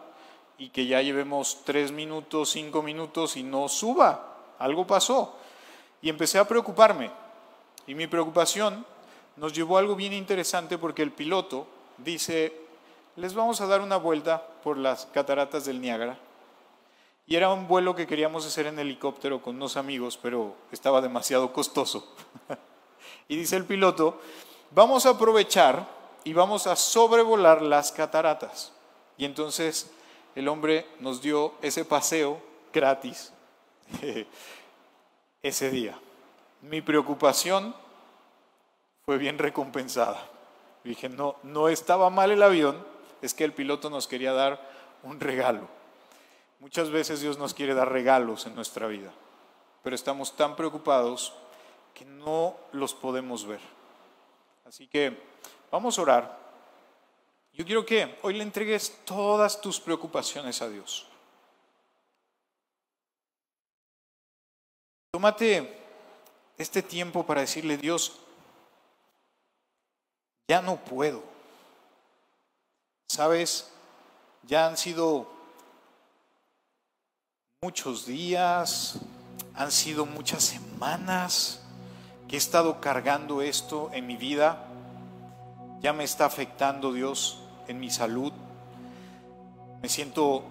y 0.57 0.69
que 0.69 0.85
ya 0.85 1.01
llevemos 1.01 1.63
tres 1.65 1.91
minutos, 1.91 2.51
cinco 2.51 2.81
minutos 2.81 3.35
y 3.35 3.43
no 3.43 3.67
suba. 3.67 4.37
Algo 4.59 4.87
pasó. 4.87 5.35
Y 6.01 6.09
empecé 6.09 6.39
a 6.39 6.47
preocuparme. 6.47 7.11
Y 7.87 7.95
mi 7.95 8.07
preocupación 8.07 8.85
nos 9.35 9.53
llevó 9.53 9.75
a 9.75 9.81
algo 9.81 9.95
bien 9.95 10.13
interesante 10.13 10.77
porque 10.77 11.01
el 11.01 11.11
piloto 11.11 11.67
dice, 11.97 12.53
les 13.17 13.33
vamos 13.33 13.59
a 13.59 13.67
dar 13.67 13.81
una 13.81 13.97
vuelta 13.97 14.41
por 14.63 14.77
las 14.77 15.05
cataratas 15.07 15.65
del 15.65 15.81
Niágara. 15.81 16.17
Y 17.27 17.35
era 17.35 17.51
un 17.51 17.67
vuelo 17.67 17.95
que 17.95 18.07
queríamos 18.07 18.45
hacer 18.45 18.67
en 18.67 18.79
helicóptero 18.79 19.41
con 19.41 19.55
unos 19.55 19.77
amigos, 19.77 20.17
pero 20.21 20.55
estaba 20.71 21.01
demasiado 21.01 21.51
costoso. 21.51 22.15
y 23.27 23.37
dice 23.37 23.55
el 23.55 23.65
piloto, 23.65 24.19
vamos 24.71 25.05
a 25.05 25.11
aprovechar 25.11 25.87
y 26.23 26.33
vamos 26.33 26.67
a 26.67 26.75
sobrevolar 26.75 27.61
las 27.61 27.91
cataratas. 27.91 28.73
Y 29.17 29.25
entonces 29.25 29.91
el 30.35 30.47
hombre 30.47 30.85
nos 30.99 31.21
dio 31.21 31.53
ese 31.61 31.85
paseo 31.85 32.41
gratis 32.73 33.31
ese 35.41 35.69
día. 35.69 35.97
Mi 36.61 36.81
preocupación 36.81 37.75
fue 39.05 39.17
bien 39.17 39.37
recompensada. 39.37 40.27
Dije, 40.83 41.09
no, 41.09 41.35
no 41.43 41.69
estaba 41.69 42.09
mal 42.09 42.31
el 42.31 42.43
avión, 42.43 42.85
es 43.21 43.33
que 43.33 43.43
el 43.43 43.53
piloto 43.53 43.89
nos 43.89 44.07
quería 44.07 44.33
dar 44.33 44.59
un 45.03 45.19
regalo. 45.19 45.67
Muchas 46.59 46.89
veces 46.89 47.21
Dios 47.21 47.37
nos 47.37 47.53
quiere 47.53 47.73
dar 47.73 47.91
regalos 47.91 48.45
en 48.45 48.55
nuestra 48.55 48.87
vida, 48.87 49.11
pero 49.83 49.95
estamos 49.95 50.35
tan 50.35 50.55
preocupados 50.55 51.33
que 51.95 52.05
no 52.05 52.57
los 52.73 52.93
podemos 52.93 53.47
ver. 53.47 53.61
Así 54.65 54.85
que 54.85 55.17
vamos 55.71 55.97
a 55.97 56.01
orar. 56.01 56.45
Yo 57.53 57.65
quiero 57.65 57.85
que 57.85 58.19
hoy 58.21 58.33
le 58.33 58.43
entregues 58.43 58.99
todas 59.05 59.61
tus 59.61 59.79
preocupaciones 59.79 60.61
a 60.61 60.67
Dios. 60.67 61.07
Tómate 65.11 65.81
este 66.57 66.83
tiempo 66.83 67.25
para 67.25 67.41
decirle, 67.41 67.77
Dios, 67.77 68.19
ya 70.49 70.61
no 70.61 70.75
puedo. 70.75 71.23
Sabes, 73.07 73.71
ya 74.43 74.67
han 74.67 74.75
sido 74.75 75.31
muchos 77.61 78.05
días, 78.05 78.99
han 79.53 79.71
sido 79.71 80.05
muchas 80.05 80.43
semanas 80.43 81.64
que 82.27 82.35
he 82.35 82.37
estado 82.37 82.81
cargando 82.81 83.41
esto 83.41 83.89
en 83.93 84.07
mi 84.07 84.17
vida. 84.17 84.65
Ya 85.81 85.93
me 85.93 86.03
está 86.03 86.25
afectando 86.25 86.91
Dios 86.91 87.39
en 87.67 87.79
mi 87.79 87.89
salud. 87.89 88.33
Me 89.81 89.89
siento 89.89 90.43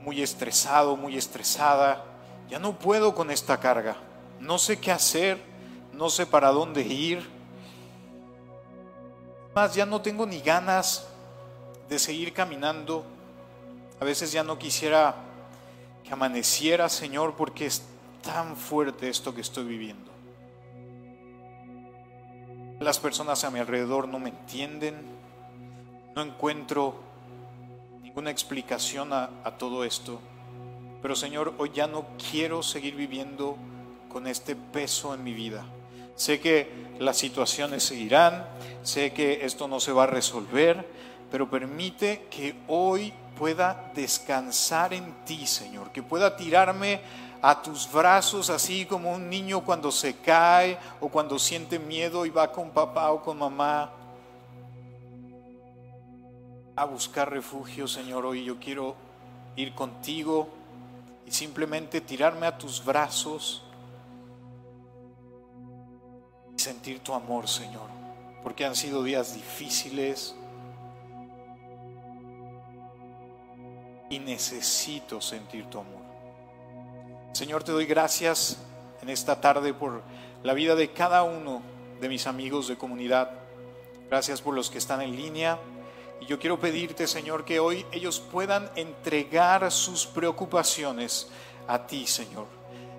muy 0.00 0.22
estresado, 0.22 0.96
muy 0.96 1.16
estresada. 1.16 2.04
Ya 2.48 2.58
no 2.58 2.78
puedo 2.78 3.14
con 3.14 3.30
esta 3.30 3.60
carga. 3.60 3.96
No 4.40 4.58
sé 4.58 4.78
qué 4.78 4.90
hacer, 4.90 5.40
no 5.92 6.10
sé 6.10 6.26
para 6.26 6.50
dónde 6.50 6.82
ir. 6.82 7.28
Más, 9.54 9.74
ya 9.74 9.86
no 9.86 10.02
tengo 10.02 10.26
ni 10.26 10.40
ganas 10.40 11.06
de 11.88 11.98
seguir 11.98 12.32
caminando. 12.32 13.04
A 14.00 14.04
veces 14.04 14.32
ya 14.32 14.42
no 14.42 14.58
quisiera 14.58 15.14
que 16.02 16.12
amaneciera, 16.12 16.88
Señor, 16.88 17.36
porque 17.36 17.66
es 17.66 17.82
tan 18.22 18.56
fuerte 18.56 19.08
esto 19.08 19.34
que 19.34 19.40
estoy 19.40 19.64
viviendo. 19.64 20.13
Las 22.84 22.98
personas 22.98 23.44
a 23.44 23.50
mi 23.50 23.60
alrededor 23.60 24.08
no 24.08 24.18
me 24.18 24.28
entienden, 24.28 24.94
no 26.14 26.20
encuentro 26.20 26.94
ninguna 28.02 28.30
explicación 28.30 29.10
a, 29.14 29.30
todo 29.56 29.84
esto. 29.84 30.20
Pero 31.00 31.16
Señor, 31.16 31.54
hoy 31.56 31.70
ya 31.74 31.86
no 31.86 32.04
quiero 32.30 32.62
seguir 32.62 32.94
viviendo 32.94 33.56
con 34.10 34.26
este 34.26 34.54
peso 34.54 35.14
en 35.14 35.24
mi 35.24 35.32
vida. 35.32 35.64
Sé 36.14 36.40
que 36.40 36.68
las 36.98 37.16
situaciones 37.16 37.82
seguirán, 37.82 38.46
sé 38.82 39.14
que 39.14 39.46
esto 39.46 39.66
no 39.66 39.80
se 39.80 39.92
va 39.92 40.02
a 40.02 40.08
resolver, 40.08 40.86
pero 41.30 41.48
permite 41.48 42.26
que 42.30 42.54
hoy 42.68 43.14
pueda 43.38 43.92
descansar 43.94 44.92
en 44.92 45.24
ti, 45.24 45.46
Señor, 45.46 45.90
que 45.90 46.02
pueda 46.02 46.36
tirarme 46.36 47.00
a 47.46 47.60
tus 47.60 47.92
brazos 47.92 48.48
así 48.48 48.86
como 48.86 49.12
un 49.12 49.28
niño 49.28 49.62
cuando 49.62 49.92
se 49.92 50.16
cae 50.16 50.78
o 50.98 51.10
cuando 51.10 51.38
siente 51.38 51.78
miedo 51.78 52.24
y 52.24 52.30
va 52.30 52.50
con 52.50 52.70
papá 52.70 53.12
o 53.12 53.20
con 53.20 53.38
mamá 53.38 53.92
a 56.74 56.84
buscar 56.86 57.30
refugio, 57.30 57.86
Señor. 57.86 58.24
Hoy 58.24 58.44
yo 58.44 58.58
quiero 58.58 58.96
ir 59.56 59.74
contigo 59.74 60.48
y 61.26 61.32
simplemente 61.32 62.00
tirarme 62.00 62.46
a 62.46 62.56
tus 62.56 62.82
brazos 62.82 63.62
y 66.56 66.58
sentir 66.58 67.00
tu 67.00 67.12
amor, 67.12 67.46
Señor, 67.46 67.90
porque 68.42 68.64
han 68.64 68.74
sido 68.74 69.02
días 69.02 69.34
difíciles 69.34 70.34
y 74.08 74.18
necesito 74.18 75.20
sentir 75.20 75.68
tu 75.68 75.80
amor. 75.80 76.03
Señor, 77.34 77.64
te 77.64 77.72
doy 77.72 77.84
gracias 77.84 78.58
en 79.02 79.10
esta 79.10 79.40
tarde 79.40 79.74
por 79.74 80.02
la 80.44 80.54
vida 80.54 80.76
de 80.76 80.92
cada 80.92 81.24
uno 81.24 81.62
de 82.00 82.08
mis 82.08 82.28
amigos 82.28 82.68
de 82.68 82.78
comunidad. 82.78 83.28
Gracias 84.08 84.40
por 84.40 84.54
los 84.54 84.70
que 84.70 84.78
están 84.78 85.02
en 85.02 85.16
línea. 85.16 85.58
Y 86.20 86.26
yo 86.26 86.38
quiero 86.38 86.60
pedirte, 86.60 87.08
Señor, 87.08 87.44
que 87.44 87.58
hoy 87.58 87.84
ellos 87.90 88.20
puedan 88.20 88.70
entregar 88.76 89.72
sus 89.72 90.06
preocupaciones 90.06 91.26
a 91.66 91.88
ti, 91.88 92.06
Señor. 92.06 92.46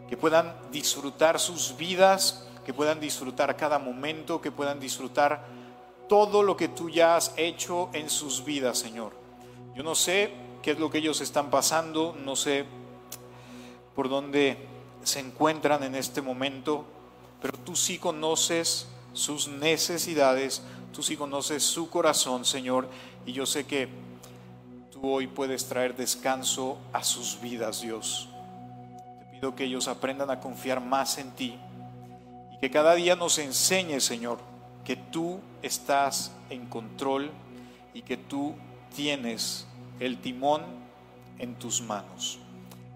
Que 0.09 0.17
puedan 0.17 0.53
disfrutar 0.69 1.39
sus 1.39 1.77
vidas, 1.77 2.45
que 2.65 2.73
puedan 2.73 2.99
disfrutar 2.99 3.55
cada 3.55 3.79
momento, 3.79 4.41
que 4.41 4.51
puedan 4.51 4.81
disfrutar 4.81 5.45
todo 6.09 6.43
lo 6.43 6.57
que 6.57 6.67
tú 6.67 6.89
ya 6.89 7.15
has 7.15 7.33
hecho 7.37 7.89
en 7.93 8.09
sus 8.09 8.43
vidas, 8.43 8.79
Señor. 8.79 9.13
Yo 9.73 9.81
no 9.81 9.95
sé 9.95 10.33
qué 10.61 10.71
es 10.71 10.79
lo 10.79 10.89
que 10.89 10.97
ellos 10.97 11.21
están 11.21 11.49
pasando, 11.49 12.13
no 12.21 12.35
sé 12.35 12.65
por 13.95 14.09
dónde 14.09 14.57
se 15.03 15.19
encuentran 15.19 15.83
en 15.83 15.95
este 15.95 16.21
momento, 16.21 16.85
pero 17.41 17.57
tú 17.57 17.75
sí 17.75 17.97
conoces 17.97 18.87
sus 19.13 19.47
necesidades, 19.47 20.61
tú 20.93 21.01
sí 21.01 21.15
conoces 21.15 21.63
su 21.63 21.89
corazón, 21.89 22.43
Señor, 22.43 22.89
y 23.25 23.31
yo 23.33 23.45
sé 23.45 23.65
que 23.65 23.87
tú 24.91 25.09
hoy 25.09 25.27
puedes 25.27 25.65
traer 25.67 25.95
descanso 25.95 26.77
a 26.91 27.03
sus 27.03 27.39
vidas, 27.39 27.81
Dios. 27.81 28.27
Te 29.19 29.25
pido 29.37 29.55
que 29.55 29.65
ellos 29.65 29.87
aprendan 29.87 30.29
a 30.29 30.39
confiar 30.39 30.81
más 30.81 31.17
en 31.17 31.31
ti 31.31 31.57
y 32.51 32.57
que 32.57 32.69
cada 32.69 32.95
día 32.95 33.15
nos 33.15 33.37
enseñe, 33.37 33.99
Señor, 34.01 34.39
que 34.83 34.95
tú 34.95 35.39
estás 35.61 36.31
en 36.49 36.65
control 36.67 37.31
y 37.93 38.01
que 38.01 38.17
tú 38.17 38.55
tienes 38.95 39.65
el 39.99 40.19
timón 40.19 40.63
en 41.39 41.55
tus 41.55 41.81
manos. 41.81 42.39